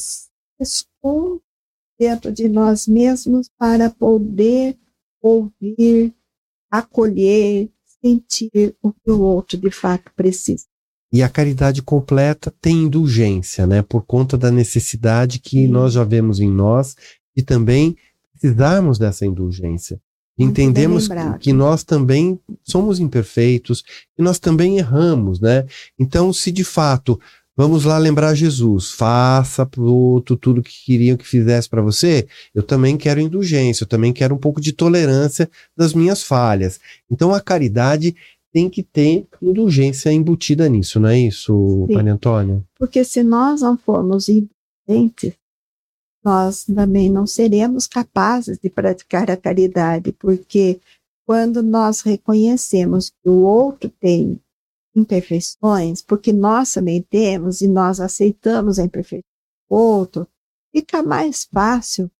esconde 0.60 1.40
dentro 1.98 2.32
de 2.32 2.48
nós 2.48 2.86
mesmos 2.88 3.48
para 3.56 3.90
poder 3.90 4.76
ouvir, 5.22 6.12
acolher, 6.70 7.70
sentir 8.04 8.74
o 8.82 8.92
que 8.92 9.10
o 9.10 9.20
outro 9.20 9.58
de 9.58 9.70
fato 9.70 10.10
precisa. 10.16 10.64
E 11.12 11.22
a 11.22 11.28
caridade 11.28 11.80
completa 11.80 12.52
tem 12.60 12.84
indulgência, 12.84 13.66
né? 13.66 13.82
Por 13.82 14.02
conta 14.02 14.36
da 14.36 14.50
necessidade 14.50 15.38
que 15.38 15.66
Sim. 15.66 15.68
nós 15.68 15.94
já 15.94 16.04
vemos 16.04 16.38
em 16.38 16.50
nós 16.50 16.96
e 17.34 17.42
também 17.42 17.96
precisarmos 18.32 18.98
dessa 18.98 19.24
indulgência. 19.24 20.00
Entendemos 20.38 21.08
que 21.40 21.52
nós 21.52 21.82
também 21.82 22.38
somos 22.62 23.00
imperfeitos, 23.00 23.82
que 24.14 24.22
nós 24.22 24.38
também 24.38 24.78
erramos, 24.78 25.40
né? 25.40 25.66
Então, 25.98 26.32
se 26.32 26.52
de 26.52 26.62
fato, 26.62 27.18
vamos 27.58 27.84
lá 27.84 27.98
lembrar 27.98 28.36
Jesus, 28.36 28.92
faça 28.92 29.66
para 29.66 29.80
o 29.80 29.92
outro 29.92 30.36
tudo 30.36 30.62
que 30.62 30.84
queriam 30.84 31.16
que 31.16 31.26
fizesse 31.26 31.68
para 31.68 31.82
você, 31.82 32.28
eu 32.54 32.62
também 32.62 32.96
quero 32.96 33.20
indulgência, 33.20 33.82
eu 33.82 33.88
também 33.88 34.12
quero 34.12 34.36
um 34.36 34.38
pouco 34.38 34.60
de 34.60 34.72
tolerância 34.72 35.50
das 35.76 35.92
minhas 35.92 36.22
falhas. 36.22 36.78
Então, 37.10 37.34
a 37.34 37.40
caridade 37.40 38.14
tem 38.52 38.70
que 38.70 38.80
ter 38.80 39.26
indulgência 39.42 40.12
embutida 40.12 40.68
nisso, 40.68 41.00
não 41.00 41.08
é 41.08 41.18
isso, 41.18 41.84
Sim. 41.88 41.94
Maria 41.94 42.12
Antônia? 42.12 42.64
Porque 42.78 43.02
se 43.02 43.24
nós 43.24 43.60
não 43.60 43.76
formos 43.76 44.28
indulgentes, 44.28 45.32
nós 46.24 46.64
também 46.64 47.10
não 47.10 47.26
seremos 47.26 47.88
capazes 47.88 48.56
de 48.62 48.70
praticar 48.70 49.32
a 49.32 49.36
caridade, 49.36 50.12
porque 50.12 50.78
quando 51.26 51.60
nós 51.60 52.02
reconhecemos 52.02 53.10
que 53.10 53.28
o 53.28 53.42
outro 53.42 53.90
tem 54.00 54.40
imperfeições, 54.98 56.02
porque 56.02 56.32
nós 56.32 56.72
também 56.72 57.02
temos 57.02 57.60
e 57.60 57.68
nós 57.68 58.00
aceitamos 58.00 58.78
a 58.78 58.84
imperfeição 58.84 59.28
do 59.68 59.76
outro, 59.76 60.26
fica 60.72 61.02
mais 61.02 61.44
fácil 61.44 62.10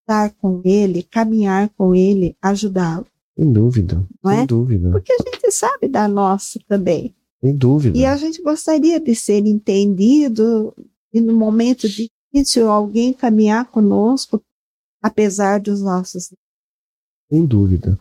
estar 0.00 0.30
com 0.34 0.60
ele, 0.64 1.02
caminhar 1.02 1.70
com 1.70 1.94
ele, 1.94 2.36
ajudá-lo. 2.40 3.06
Sem 3.36 3.52
dúvida, 3.52 4.06
não 4.22 4.30
sem 4.30 4.40
é? 4.40 4.46
dúvida. 4.46 4.90
Porque 4.90 5.12
a 5.12 5.16
gente 5.16 5.50
sabe 5.50 5.88
da 5.88 6.06
nossa 6.06 6.60
também. 6.68 7.14
Sem 7.42 7.56
dúvida. 7.56 7.96
E 7.96 8.04
a 8.04 8.16
gente 8.16 8.40
gostaria 8.42 9.00
de 9.00 9.14
ser 9.14 9.44
entendido 9.46 10.74
e 11.12 11.20
no 11.20 11.34
momento 11.34 11.88
difícil 11.88 12.70
alguém 12.70 13.12
caminhar 13.12 13.70
conosco, 13.70 14.42
apesar 15.02 15.60
dos 15.60 15.80
nossos. 15.82 16.32
Sem 17.30 17.44
dúvida. 17.44 17.98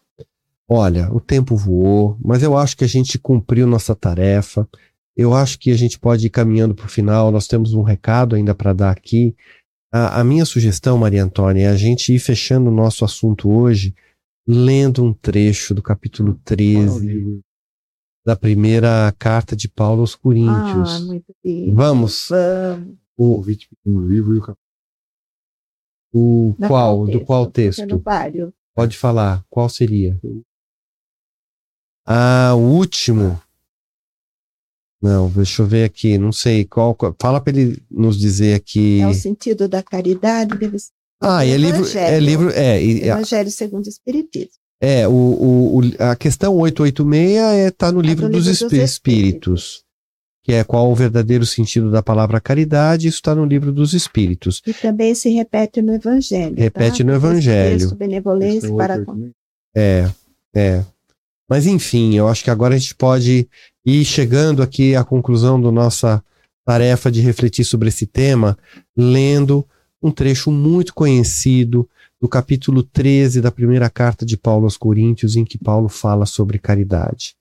Olha, 0.75 1.07
o 1.13 1.19
tempo 1.19 1.55
voou, 1.55 2.17
mas 2.19 2.41
eu 2.41 2.57
acho 2.57 2.75
que 2.75 2.83
a 2.83 2.87
gente 2.87 3.19
cumpriu 3.19 3.67
nossa 3.67 3.95
tarefa. 3.95 4.67
Eu 5.15 5.31
acho 5.31 5.59
que 5.59 5.69
a 5.69 5.77
gente 5.77 5.99
pode 5.99 6.25
ir 6.25 6.31
caminhando 6.31 6.73
para 6.73 6.87
o 6.87 6.89
final. 6.89 7.31
Nós 7.31 7.47
temos 7.47 7.75
um 7.75 7.83
recado 7.83 8.35
ainda 8.35 8.55
para 8.55 8.73
dar 8.73 8.89
aqui. 8.89 9.35
A, 9.93 10.19
a 10.19 10.23
minha 10.23 10.45
sugestão, 10.45 10.97
Maria 10.97 11.23
Antônia, 11.23 11.65
é 11.65 11.67
a 11.67 11.75
gente 11.75 12.11
ir 12.11 12.17
fechando 12.17 12.71
o 12.71 12.73
nosso 12.73 13.05
assunto 13.05 13.51
hoje 13.51 13.93
lendo 14.47 15.03
um 15.03 15.13
trecho 15.13 15.75
do 15.75 15.83
capítulo 15.83 16.39
13 16.43 17.39
da 18.25 18.35
primeira 18.35 19.13
carta 19.19 19.55
de 19.55 19.69
Paulo 19.69 20.01
aos 20.01 20.15
Coríntios. 20.15 20.95
Ah, 20.95 20.99
muito 21.01 21.35
bem. 21.43 21.71
Vamos. 21.71 22.29
Vamos. 22.31 22.97
O 23.15 23.45
um 23.85 24.07
livro 24.07 24.33
e 24.33 24.37
o 24.39 24.41
capítulo. 24.41 24.57
O 26.11 26.55
qual? 26.67 27.05
do 27.05 27.23
qual 27.23 27.45
texto? 27.45 27.85
Pode 28.73 28.97
falar. 28.97 29.45
Qual 29.51 29.69
seria? 29.69 30.19
Ah, 32.05 32.53
o 32.55 32.59
último. 32.59 33.41
Não, 35.01 35.29
deixa 35.29 35.61
eu 35.61 35.65
ver 35.65 35.83
aqui, 35.83 36.17
não 36.17 36.31
sei 36.31 36.63
qual. 36.63 36.97
Fala 37.21 37.41
para 37.41 37.57
ele 37.57 37.81
nos 37.91 38.17
dizer 38.17 38.55
aqui. 38.55 39.01
É 39.01 39.07
o 39.07 39.13
sentido 39.13 39.67
da 39.67 39.83
caridade, 39.83 40.57
deve 40.57 40.79
ser. 40.79 40.91
Ah, 41.21 41.45
é 41.45 41.55
livro, 41.55 41.85
é 41.97 42.19
livro, 42.19 42.49
é, 42.49 42.83
Evangelho 42.83 43.49
segundo 43.49 43.85
o 43.85 43.89
Espiritismo. 43.89 44.63
É, 44.81 45.07
o, 45.07 45.11
o, 45.11 45.81
a 45.97 46.13
questão 46.13 46.57
886 46.57 47.37
está 47.37 47.53
é, 47.55 47.71
tá 47.71 47.91
no 47.91 48.01
é 48.01 48.03
livro, 48.03 48.27
dos, 48.27 48.45
livro 48.45 48.49
dos 48.49 48.61
espíritos, 48.61 48.91
espíritos, 48.91 49.83
que 50.43 50.51
é 50.51 50.63
qual 50.65 50.91
o 50.91 50.95
verdadeiro 50.95 51.45
sentido 51.45 51.89
da 51.89 52.03
palavra 52.03 52.41
caridade, 52.41 53.07
isso 53.07 53.15
está 53.15 53.33
no 53.33 53.45
livro 53.45 53.71
dos 53.71 53.93
espíritos. 53.93 54.61
E 54.67 54.73
também 54.73 55.15
se 55.15 55.29
repete 55.29 55.81
no 55.81 55.93
Evangelho. 55.93 56.55
Repete 56.57 56.97
tá? 56.97 57.03
no 57.05 57.13
Evangelho. 57.13 57.95
benevolência 57.95 58.73
para. 58.75 59.01
É, 59.73 60.09
é. 60.53 60.83
Mas 61.49 61.65
enfim, 61.67 62.15
eu 62.15 62.27
acho 62.27 62.43
que 62.43 62.49
agora 62.49 62.75
a 62.75 62.77
gente 62.77 62.95
pode 62.95 63.47
ir 63.85 64.05
chegando 64.05 64.63
aqui 64.63 64.95
à 64.95 65.03
conclusão 65.03 65.61
da 65.61 65.71
nossa 65.71 66.23
tarefa 66.65 67.11
de 67.11 67.21
refletir 67.21 67.65
sobre 67.65 67.89
esse 67.89 68.05
tema, 68.05 68.57
lendo 68.95 69.67
um 70.01 70.11
trecho 70.11 70.51
muito 70.51 70.93
conhecido 70.93 71.87
do 72.21 72.27
capítulo 72.27 72.83
13 72.83 73.41
da 73.41 73.51
primeira 73.51 73.89
carta 73.89 74.25
de 74.25 74.37
Paulo 74.37 74.65
aos 74.65 74.77
Coríntios, 74.77 75.35
em 75.35 75.43
que 75.43 75.57
Paulo 75.57 75.89
fala 75.89 76.25
sobre 76.25 76.57
caridade. 76.57 77.35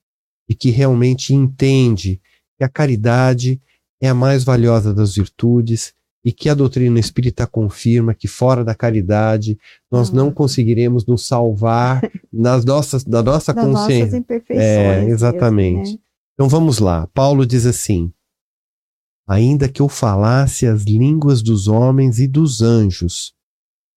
E 0.48 0.54
que 0.54 0.70
realmente 0.70 1.32
entende 1.32 2.20
que 2.58 2.64
a 2.64 2.68
caridade 2.68 3.60
é 4.00 4.08
a 4.08 4.14
mais 4.14 4.42
valiosa 4.42 4.92
das 4.92 5.14
virtudes 5.14 5.94
e 6.24 6.32
que 6.32 6.48
a 6.48 6.54
doutrina 6.54 7.00
espírita 7.00 7.46
confirma 7.46 8.14
que 8.14 8.28
fora 8.28 8.64
da 8.64 8.74
caridade 8.74 9.58
nós 9.90 10.10
não 10.10 10.26
uhum. 10.26 10.32
conseguiremos 10.32 11.04
nos 11.04 11.26
salvar 11.26 12.00
nas 12.32 12.64
nossas, 12.64 13.02
da 13.02 13.22
nossa 13.22 13.52
das 13.52 13.64
consciência. 13.64 14.04
Nossas 14.04 14.14
imperfeições. 14.14 14.64
É, 14.64 15.04
exatamente. 15.08 15.78
Mesmo, 15.78 15.94
né? 15.94 16.02
Então 16.34 16.48
vamos 16.48 16.78
lá. 16.78 17.08
Paulo 17.08 17.44
diz 17.44 17.66
assim: 17.66 18.12
Ainda 19.26 19.68
que 19.68 19.82
eu 19.82 19.88
falasse 19.88 20.66
as 20.66 20.84
línguas 20.84 21.42
dos 21.42 21.68
homens 21.68 22.18
e 22.18 22.26
dos 22.26 22.62
anjos, 22.62 23.34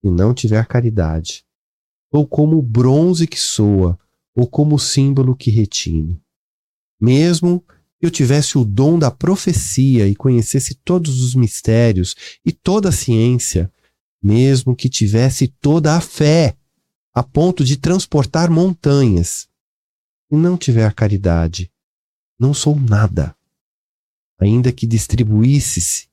e 0.04 0.10
não 0.10 0.34
tiver 0.34 0.66
caridade, 0.68 1.44
ou 2.12 2.28
como 2.28 2.58
o 2.58 2.62
bronze 2.62 3.28
que 3.28 3.40
soa, 3.40 3.98
ou 4.36 4.48
como 4.48 4.76
o 4.76 4.80
símbolo 4.80 5.36
que 5.36 5.50
retine. 5.50 6.22
Mesmo 7.00 7.64
eu 8.06 8.12
tivesse 8.12 8.58
o 8.58 8.64
dom 8.64 8.98
da 8.98 9.10
profecia 9.12 10.08
e 10.08 10.16
conhecesse 10.16 10.76
todos 10.76 11.22
os 11.22 11.36
mistérios 11.36 12.16
e 12.46 12.52
toda 12.52 12.90
a 12.90 12.92
ciência, 12.92 13.72
mesmo 14.22 14.76
que 14.76 14.90
tivesse 14.90 15.48
toda 15.48 15.96
a 15.96 16.02
fé, 16.02 16.56
a 17.14 17.24
ponto 17.24 17.64
de 17.64 17.78
transportar 17.78 18.50
montanhas, 18.50 19.48
e 20.32 20.36
não 20.36 20.58
tiver 20.58 20.94
caridade, 20.94 21.72
não 22.40 22.54
sou 22.54 22.76
nada. 22.76 23.36
Ainda 24.40 24.72
que 24.72 24.88
distribuísse 24.88 26.08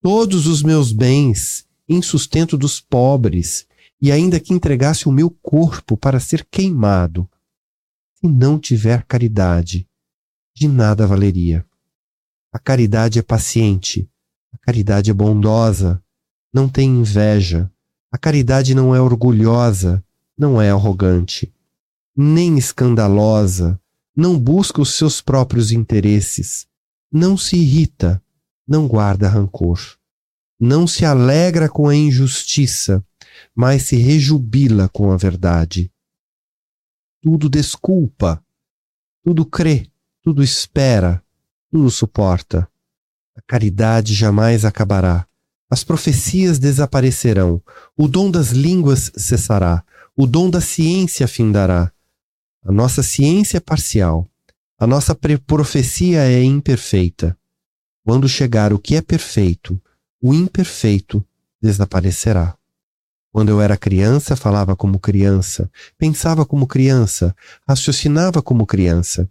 todos 0.00 0.46
os 0.46 0.62
meus 0.62 0.92
bens 0.92 1.66
em 1.88 2.00
sustento 2.00 2.56
dos 2.56 2.80
pobres, 2.80 3.66
e 4.00 4.12
ainda 4.12 4.38
que 4.38 4.52
entregasse 4.52 5.08
o 5.08 5.12
meu 5.12 5.30
corpo 5.30 5.96
para 5.96 6.20
ser 6.20 6.46
queimado, 6.50 7.28
se 8.14 8.28
não 8.28 8.58
tiver 8.58 9.04
caridade, 9.04 9.87
de 10.58 10.68
nada 10.68 11.06
valeria. 11.06 11.64
A 12.52 12.58
caridade 12.58 13.18
é 13.18 13.22
paciente, 13.22 14.08
a 14.52 14.58
caridade 14.58 15.10
é 15.10 15.14
bondosa, 15.14 16.02
não 16.52 16.68
tem 16.68 16.88
inveja, 16.88 17.70
a 18.10 18.18
caridade 18.18 18.74
não 18.74 18.94
é 18.94 19.00
orgulhosa, 19.00 20.02
não 20.36 20.60
é 20.60 20.70
arrogante, 20.70 21.52
nem 22.16 22.58
escandalosa, 22.58 23.80
não 24.16 24.38
busca 24.38 24.80
os 24.80 24.94
seus 24.94 25.20
próprios 25.20 25.70
interesses, 25.70 26.66
não 27.12 27.36
se 27.36 27.56
irrita, 27.56 28.22
não 28.66 28.88
guarda 28.88 29.28
rancor 29.28 29.98
não 30.58 30.86
se 30.86 31.04
alegra 31.04 31.68
com 31.68 31.88
a 31.88 31.94
injustiça, 31.94 33.04
mas 33.54 33.84
se 33.84 33.96
rejubila 33.96 34.88
com 34.88 35.12
a 35.12 35.16
verdade. 35.16 35.92
Tudo 37.22 37.48
desculpa, 37.48 38.44
tudo 39.22 39.46
crê, 39.46 39.88
tudo 40.28 40.42
espera, 40.42 41.22
tudo 41.70 41.90
suporta. 41.90 42.68
A 43.34 43.40
caridade 43.46 44.12
jamais 44.12 44.62
acabará. 44.66 45.26
As 45.70 45.82
profecias 45.82 46.58
desaparecerão, 46.58 47.62
o 47.96 48.06
dom 48.06 48.30
das 48.30 48.50
línguas 48.50 49.10
cessará, 49.16 49.82
o 50.14 50.26
dom 50.26 50.50
da 50.50 50.60
ciência 50.60 51.26
findará. 51.26 51.90
A 52.62 52.70
nossa 52.70 53.02
ciência 53.02 53.56
é 53.56 53.60
parcial, 53.60 54.28
a 54.78 54.86
nossa 54.86 55.18
profecia 55.46 56.30
é 56.30 56.42
imperfeita. 56.42 57.34
Quando 58.04 58.28
chegar 58.28 58.70
o 58.70 58.78
que 58.78 58.96
é 58.96 59.00
perfeito, 59.00 59.80
o 60.20 60.34
imperfeito 60.34 61.24
desaparecerá. 61.58 62.58
Quando 63.30 63.50
eu 63.50 63.60
era 63.60 63.76
criança, 63.76 64.34
falava 64.34 64.74
como 64.74 64.98
criança, 64.98 65.70
pensava 65.96 66.44
como 66.46 66.66
criança, 66.66 67.36
raciocinava 67.68 68.42
como 68.42 68.66
criança. 68.66 69.30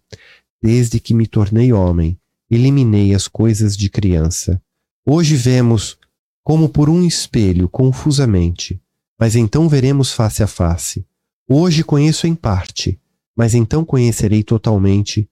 Desde 0.62 1.00
que 1.00 1.14
me 1.14 1.28
tornei 1.28 1.72
homem, 1.72 2.20
eliminei 2.50 3.14
as 3.14 3.28
coisas 3.28 3.76
de 3.76 3.90
criança. 3.90 4.62
Hoje 5.06 5.36
vemos 5.36 5.98
como 6.44 6.70
por 6.70 6.90
um 6.90 7.04
espelho, 7.06 7.68
confusamente, 7.68 8.82
mas 9.20 9.36
então 9.36 9.68
veremos 9.68 10.14
face 10.14 10.42
a 10.42 10.48
face. 10.48 11.06
Hoje 11.48 11.84
conheço 11.84 12.26
em 12.26 12.34
parte, 12.34 13.00
mas 13.36 13.54
então 13.54 13.84
conhecerei 13.84 14.44
totalmente, 14.44 15.30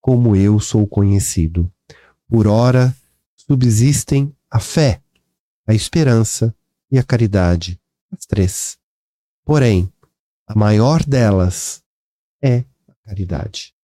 como 0.00 0.36
eu 0.36 0.60
sou 0.60 0.86
conhecido. 0.86 1.72
Por 2.28 2.46
ora 2.46 2.94
subsistem 3.34 4.34
a 4.50 4.60
fé, 4.60 5.00
a 5.66 5.74
esperança 5.74 6.54
e 6.90 6.98
a 6.98 7.02
caridade, 7.02 7.80
as 8.10 8.26
três. 8.26 8.78
Porém, 9.44 9.90
a 10.46 10.54
maior 10.54 11.02
delas 11.04 11.82
é 12.42 12.64
a 12.86 12.94
caridade. 13.06 13.74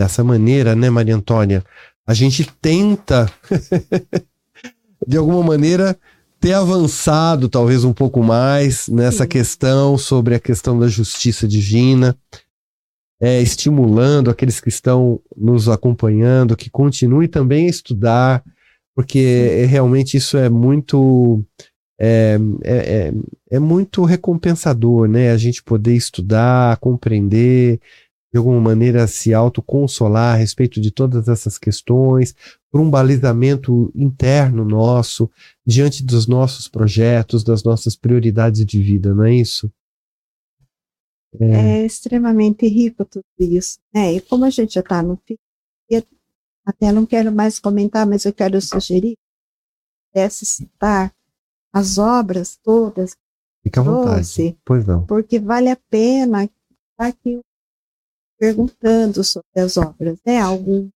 Dessa 0.00 0.24
maneira, 0.24 0.74
né, 0.74 0.88
Maria 0.88 1.14
Antônia, 1.14 1.62
a 2.06 2.14
gente 2.14 2.50
tenta, 2.62 3.30
de 5.06 5.18
alguma 5.18 5.42
maneira, 5.42 5.94
ter 6.40 6.54
avançado 6.54 7.50
talvez 7.50 7.84
um 7.84 7.92
pouco 7.92 8.22
mais 8.22 8.88
nessa 8.88 9.24
Sim. 9.24 9.28
questão 9.28 9.98
sobre 9.98 10.34
a 10.34 10.40
questão 10.40 10.78
da 10.78 10.88
justiça 10.88 11.46
divina, 11.46 12.16
é, 13.20 13.42
estimulando 13.42 14.30
aqueles 14.30 14.58
que 14.58 14.70
estão 14.70 15.20
nos 15.36 15.68
acompanhando 15.68 16.56
que 16.56 16.70
continuem 16.70 17.28
também 17.28 17.66
a 17.66 17.70
estudar 17.70 18.42
porque 18.94 19.66
realmente 19.68 20.16
isso 20.16 20.36
é 20.36 20.48
muito 20.48 21.44
é, 21.98 22.38
é, 22.62 22.76
é, 22.76 23.12
é, 23.50 23.58
muito 23.58 24.04
recompensador, 24.04 25.06
né? 25.06 25.30
A 25.30 25.36
gente 25.36 25.62
poder 25.62 25.94
estudar, 25.94 26.78
compreender, 26.78 27.78
de 28.32 28.38
alguma 28.38 28.60
maneira 28.60 29.06
se 29.06 29.34
autoconsolar 29.34 30.34
a 30.34 30.38
respeito 30.38 30.80
de 30.80 30.90
todas 30.90 31.28
essas 31.28 31.58
questões, 31.58 32.34
por 32.70 32.80
um 32.80 32.88
balizamento 32.88 33.90
interno 33.94 34.64
nosso, 34.64 35.30
diante 35.66 36.04
dos 36.04 36.26
nossos 36.26 36.68
projetos, 36.68 37.42
das 37.42 37.64
nossas 37.64 37.96
prioridades 37.96 38.64
de 38.64 38.80
vida, 38.80 39.12
não 39.14 39.24
é 39.24 39.34
isso? 39.34 39.70
É, 41.40 41.80
é 41.80 41.86
extremamente 41.86 42.66
rico 42.66 43.04
tudo 43.04 43.24
isso, 43.38 43.78
né? 43.94 44.14
E 44.14 44.20
como 44.20 44.44
a 44.44 44.50
gente 44.50 44.74
já 44.74 44.80
está 44.80 45.02
no 45.02 45.16
fim, 45.26 45.36
até 46.64 46.92
não 46.92 47.06
quero 47.06 47.32
mais 47.32 47.58
comentar, 47.58 48.06
mas 48.06 48.24
eu 48.24 48.32
quero 48.32 48.60
sugerir, 48.60 49.16
pudesse 50.12 50.44
citar 50.46 51.12
as 51.72 51.98
obras 51.98 52.56
todas. 52.62 53.16
Fica 53.62 53.80
à 53.80 53.84
vontade. 53.84 54.56
Pois 54.64 54.86
não. 54.86 55.04
Porque 55.06 55.38
vale 55.38 55.68
a 55.68 55.76
pena 55.76 56.44
estar 56.44 57.06
aqui 57.06 57.40
perguntando 58.40 59.22
sobre 59.22 59.60
as 59.60 59.76
obras, 59.76 60.18
né? 60.24 60.38
Algum 60.40 60.88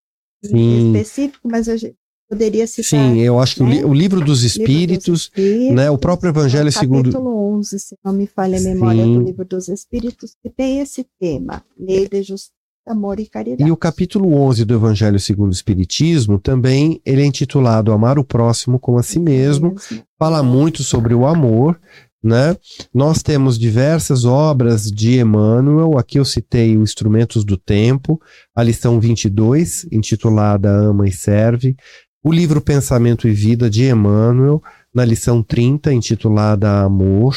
Sim. 0.43 0.87
específico, 0.87 1.47
mas 1.47 1.69
a 1.69 1.77
gente 1.77 1.97
poderia 2.29 2.67
citar. 2.67 2.85
Sim, 2.85 3.21
eu 3.21 3.39
acho 3.39 3.57
que 3.57 3.63
né? 3.63 3.85
o, 3.85 3.93
livro 3.93 4.25
dos 4.25 4.43
Espíritos, 4.43 5.05
dos 5.07 5.23
Espíritos 5.25 5.75
né? 5.77 5.91
O 5.91 5.99
próprio 5.99 6.31
Evangelho 6.31 6.73
segundo. 6.73 7.13
Capítulo 7.13 7.57
11, 7.59 7.79
se 7.79 7.97
não 8.03 8.15
me 8.15 8.27
falha 8.27 8.59
a 8.59 8.63
memória 8.63 9.05
Sim. 9.05 9.19
do 9.19 9.25
livro 9.25 9.45
dos 9.45 9.69
Espíritos, 9.69 10.35
que 10.43 10.49
tem 10.49 10.81
esse 10.81 11.07
tema, 11.21 11.63
lei 11.79 12.09
de 12.09 12.23
justiça 12.23 12.53
amor 12.87 13.19
e 13.19 13.27
caridade. 13.27 13.67
E 13.67 13.73
o 13.73 13.77
capítulo 13.77 14.35
11 14.35 14.65
do 14.65 14.75
Evangelho 14.75 15.19
segundo 15.19 15.49
o 15.49 15.55
Espiritismo 15.55 16.39
também 16.39 17.01
ele 17.05 17.23
é 17.23 17.25
intitulado 17.25 17.93
Amar 17.93 18.19
o 18.19 18.25
próximo 18.25 18.79
como 18.79 18.99
a 18.99 19.03
si 19.03 19.19
mesmo. 19.19 19.75
Fala 20.19 20.43
muito 20.43 20.83
sobre 20.83 21.15
o 21.15 21.27
amor, 21.27 21.81
né? 22.25 22.57
Nós 22.93 23.23
temos 23.23 23.59
diversas 23.59 24.25
obras 24.25 24.91
de 24.91 25.21
Emmanuel, 25.21 25.99
aqui 25.99 26.19
eu 26.19 26.25
citei 26.25 26.75
o 26.75 26.83
Instrumentos 26.83 27.45
do 27.45 27.59
Tempo, 27.59 28.19
a 28.57 28.63
lição 28.63 28.99
22, 28.99 29.87
intitulada 29.93 30.71
Ama 30.71 31.07
e 31.07 31.13
Serve, 31.13 31.77
o 32.25 32.33
livro 32.33 32.63
Pensamento 32.63 33.29
e 33.29 33.33
Vida 33.33 33.69
de 33.69 33.85
Emmanuel, 33.85 34.63
na 34.95 35.05
lição 35.05 35.43
30, 35.43 35.93
intitulada 35.93 36.81
Amor, 36.83 37.37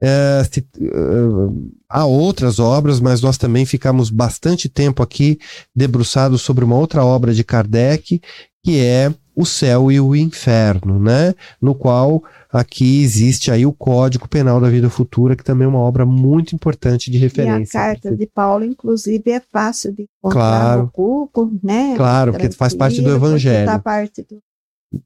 É, 0.00 0.44
se, 0.48 0.60
uh, 0.60 1.72
há 1.88 2.04
outras 2.04 2.60
obras, 2.60 3.00
mas 3.00 3.20
nós 3.20 3.36
também 3.36 3.66
ficamos 3.66 4.10
bastante 4.10 4.68
tempo 4.68 5.02
aqui 5.02 5.40
debruçados 5.74 6.40
sobre 6.40 6.64
uma 6.64 6.76
outra 6.76 7.04
obra 7.04 7.34
de 7.34 7.42
Kardec, 7.42 8.20
que 8.64 8.78
é 8.78 9.12
O 9.38 9.46
Céu 9.46 9.92
e 9.92 10.00
o 10.00 10.16
Inferno, 10.16 10.98
né? 10.98 11.34
No 11.60 11.74
qual 11.74 12.22
aqui 12.52 13.02
existe 13.02 13.50
aí 13.50 13.64
o 13.64 13.72
Código 13.72 14.28
Penal 14.28 14.60
da 14.60 14.68
Vida 14.68 14.90
Futura, 14.90 15.36
que 15.36 15.44
também 15.44 15.64
é 15.64 15.68
uma 15.68 15.78
obra 15.78 16.04
muito 16.04 16.54
importante 16.54 17.10
de 17.10 17.18
referência. 17.18 17.78
E 17.78 17.80
a 17.80 17.84
carta 17.84 18.16
de 18.16 18.26
Paulo, 18.26 18.64
inclusive, 18.64 19.30
é 19.30 19.40
fácil 19.40 19.92
de 19.92 20.02
encontrar 20.02 20.40
claro, 20.40 20.82
no 20.82 20.90
Google, 20.92 21.52
né? 21.62 21.94
Claro, 21.96 22.32
porque 22.32 22.50
faz 22.50 22.74
parte 22.74 23.00
do 23.00 23.14
Evangelho. 23.14 23.80
Parte 23.80 24.22
do 24.22 24.42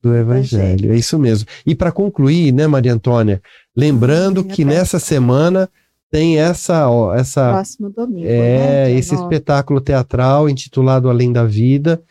do 0.00 0.14
Evangelho. 0.14 0.92
É 0.92 0.96
isso 0.96 1.18
mesmo. 1.18 1.48
E 1.66 1.74
para 1.74 1.90
concluir, 1.90 2.52
né, 2.52 2.66
Maria 2.66 2.94
Antônia, 2.94 3.42
lembrando 3.76 4.44
que 4.44 4.64
nessa 4.64 4.98
semana 4.98 5.68
tem 6.10 6.38
essa 6.38 6.88
ó, 6.90 7.14
essa 7.14 7.52
próximo 7.52 7.88
domingo, 7.88 8.26
é 8.26 8.84
né? 8.84 8.92
esse 8.92 9.14
espetáculo 9.14 9.80
teatral 9.80 10.48
intitulado 10.48 11.08
Além 11.08 11.32
da 11.32 11.44
Vida, 11.44 12.02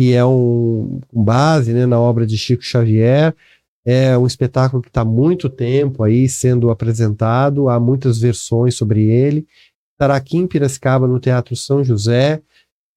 que 0.00 0.14
é 0.14 0.24
um 0.24 0.98
com 1.08 1.22
base 1.22 1.74
né, 1.74 1.84
na 1.84 2.00
obra 2.00 2.26
de 2.26 2.38
Chico 2.38 2.64
Xavier. 2.64 3.36
É 3.84 4.16
um 4.16 4.26
espetáculo 4.26 4.80
que 4.80 4.88
está 4.88 5.02
há 5.02 5.04
muito 5.04 5.50
tempo 5.50 6.02
aí 6.02 6.26
sendo 6.26 6.70
apresentado, 6.70 7.68
há 7.68 7.78
muitas 7.78 8.18
versões 8.18 8.74
sobre 8.74 9.10
ele. 9.10 9.46
Estará 9.92 10.16
aqui 10.16 10.38
em 10.38 10.46
Piracicaba, 10.46 11.06
no 11.06 11.20
Teatro 11.20 11.54
São 11.54 11.84
José. 11.84 12.40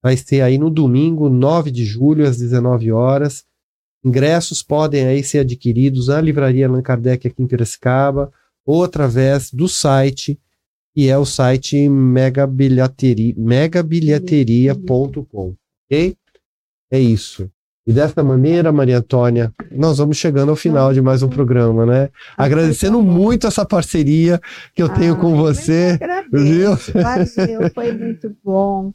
Vai 0.02 0.16
ser 0.16 0.40
aí 0.40 0.56
no 0.56 0.70
domingo, 0.70 1.28
9 1.28 1.70
de 1.70 1.84
julho, 1.84 2.26
às 2.26 2.38
19 2.38 2.90
horas. 2.90 3.44
Ingressos 4.02 4.62
podem 4.62 5.04
aí 5.04 5.22
ser 5.22 5.40
adquiridos 5.40 6.08
na 6.08 6.22
Livraria 6.22 6.66
Allan 6.66 6.80
Kardec 6.80 7.28
aqui 7.28 7.42
em 7.42 7.46
Piracicaba 7.46 8.32
ou 8.64 8.82
através 8.82 9.50
do 9.50 9.68
site, 9.68 10.40
que 10.94 11.10
é 11.10 11.18
o 11.18 11.26
site 11.26 11.86
megabilhateria, 11.86 13.34
megabilhateria.com, 13.36 15.54
ok? 15.84 16.16
É 16.94 17.00
isso. 17.00 17.50
E 17.84 17.92
dessa 17.92 18.22
maneira, 18.22 18.70
Maria 18.70 18.98
Antônia, 18.98 19.52
nós 19.72 19.98
vamos 19.98 20.16
chegando 20.16 20.50
ao 20.50 20.54
final 20.54 20.94
de 20.94 21.02
mais 21.02 21.24
um 21.24 21.28
programa, 21.28 21.84
né? 21.84 22.08
Agradecendo 22.36 23.02
muito 23.02 23.48
essa 23.48 23.66
parceria 23.66 24.40
que 24.72 24.80
eu 24.80 24.88
tenho 24.88 25.16
com 25.16 25.34
você. 25.34 25.98
Viu? 26.32 26.76
Valeu, 27.02 27.68
foi 27.74 27.90
muito 27.90 28.36
bom. 28.44 28.92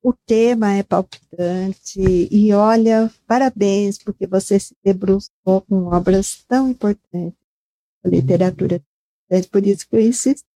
O 0.00 0.12
tema 0.12 0.74
é 0.74 0.84
palpitante 0.84 2.28
e 2.30 2.52
olha, 2.52 3.10
parabéns 3.26 3.98
porque 3.98 4.28
você 4.28 4.60
se 4.60 4.76
debruçou 4.84 5.62
com 5.68 5.86
obras 5.86 6.44
tão 6.46 6.68
importantes 6.68 7.34
da 8.04 8.10
literatura. 8.10 8.80
É 9.28 9.42
por 9.42 9.66
isso 9.66 9.88
que 9.88 9.96
eu 9.96 10.00
insisto, 10.00 10.46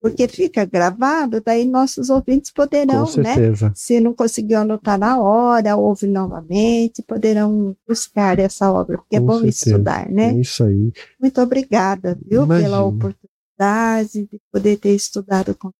porque 0.00 0.26
fica 0.26 0.64
gravado, 0.64 1.42
daí 1.44 1.66
nossos 1.66 2.08
ouvintes 2.08 2.50
poderão, 2.50 3.04
né? 3.16 3.36
Se 3.74 4.00
não 4.00 4.14
conseguiu 4.14 4.58
anotar 4.58 4.98
na 4.98 5.20
hora, 5.20 5.76
ouve 5.76 6.06
novamente, 6.06 7.02
poderão 7.02 7.76
buscar 7.86 8.38
essa 8.38 8.72
obra, 8.72 8.96
porque 8.96 9.16
é 9.16 9.20
com 9.20 9.24
é 9.24 9.28
bom 9.28 9.38
certeza. 9.40 9.70
estudar, 9.70 10.08
né? 10.08 10.30
É 10.30 10.40
isso 10.40 10.64
aí. 10.64 10.90
Muito 11.20 11.40
obrigada, 11.40 12.18
viu, 12.26 12.44
Imagina. 12.44 12.68
pela 12.68 12.84
oportunidade 12.84 14.26
de 14.26 14.40
poder 14.50 14.78
ter 14.78 14.94
estudado 14.94 15.54
com 15.54 15.70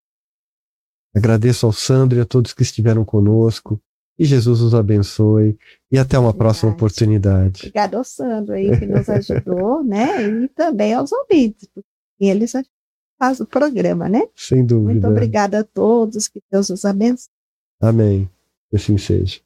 Agradeço 1.17 1.67
ao 1.67 1.73
Sandro 1.73 2.19
e 2.19 2.23
a 2.23 2.25
todos 2.25 2.53
que 2.53 2.63
estiveram 2.63 3.05
conosco. 3.05 3.81
E 4.17 4.25
Jesus 4.25 4.61
os 4.61 4.75
abençoe. 4.75 5.59
E 5.91 5.99
até 5.99 6.19
uma 6.19 6.27
Verdade. 6.27 6.39
próxima 6.39 6.73
oportunidade. 6.73 7.63
Obrigada 7.63 7.97
ao 7.97 8.05
Sandro 8.05 8.55
aí 8.55 8.79
que 8.79 8.87
nos 8.87 9.09
ajudou, 9.09 9.83
né? 9.83 10.23
E 10.23 10.49
também 10.49 10.93
aos 10.93 11.11
ouvintes, 11.11 11.69
porque 11.75 11.89
eles 12.21 12.55
fazem 13.21 13.45
o 13.45 13.47
programa, 13.47 14.09
né? 14.09 14.23
Sem 14.35 14.65
dúvida. 14.65 14.93
Muito 14.93 15.07
obrigada 15.07 15.61
a 15.61 15.65
todos, 15.65 16.27
que 16.27 16.43
Deus 16.51 16.71
os 16.71 16.87
abençoe. 16.87 17.29
Amém. 17.79 18.29
Que 18.71 18.77
assim 18.77 18.97
seja. 18.97 19.41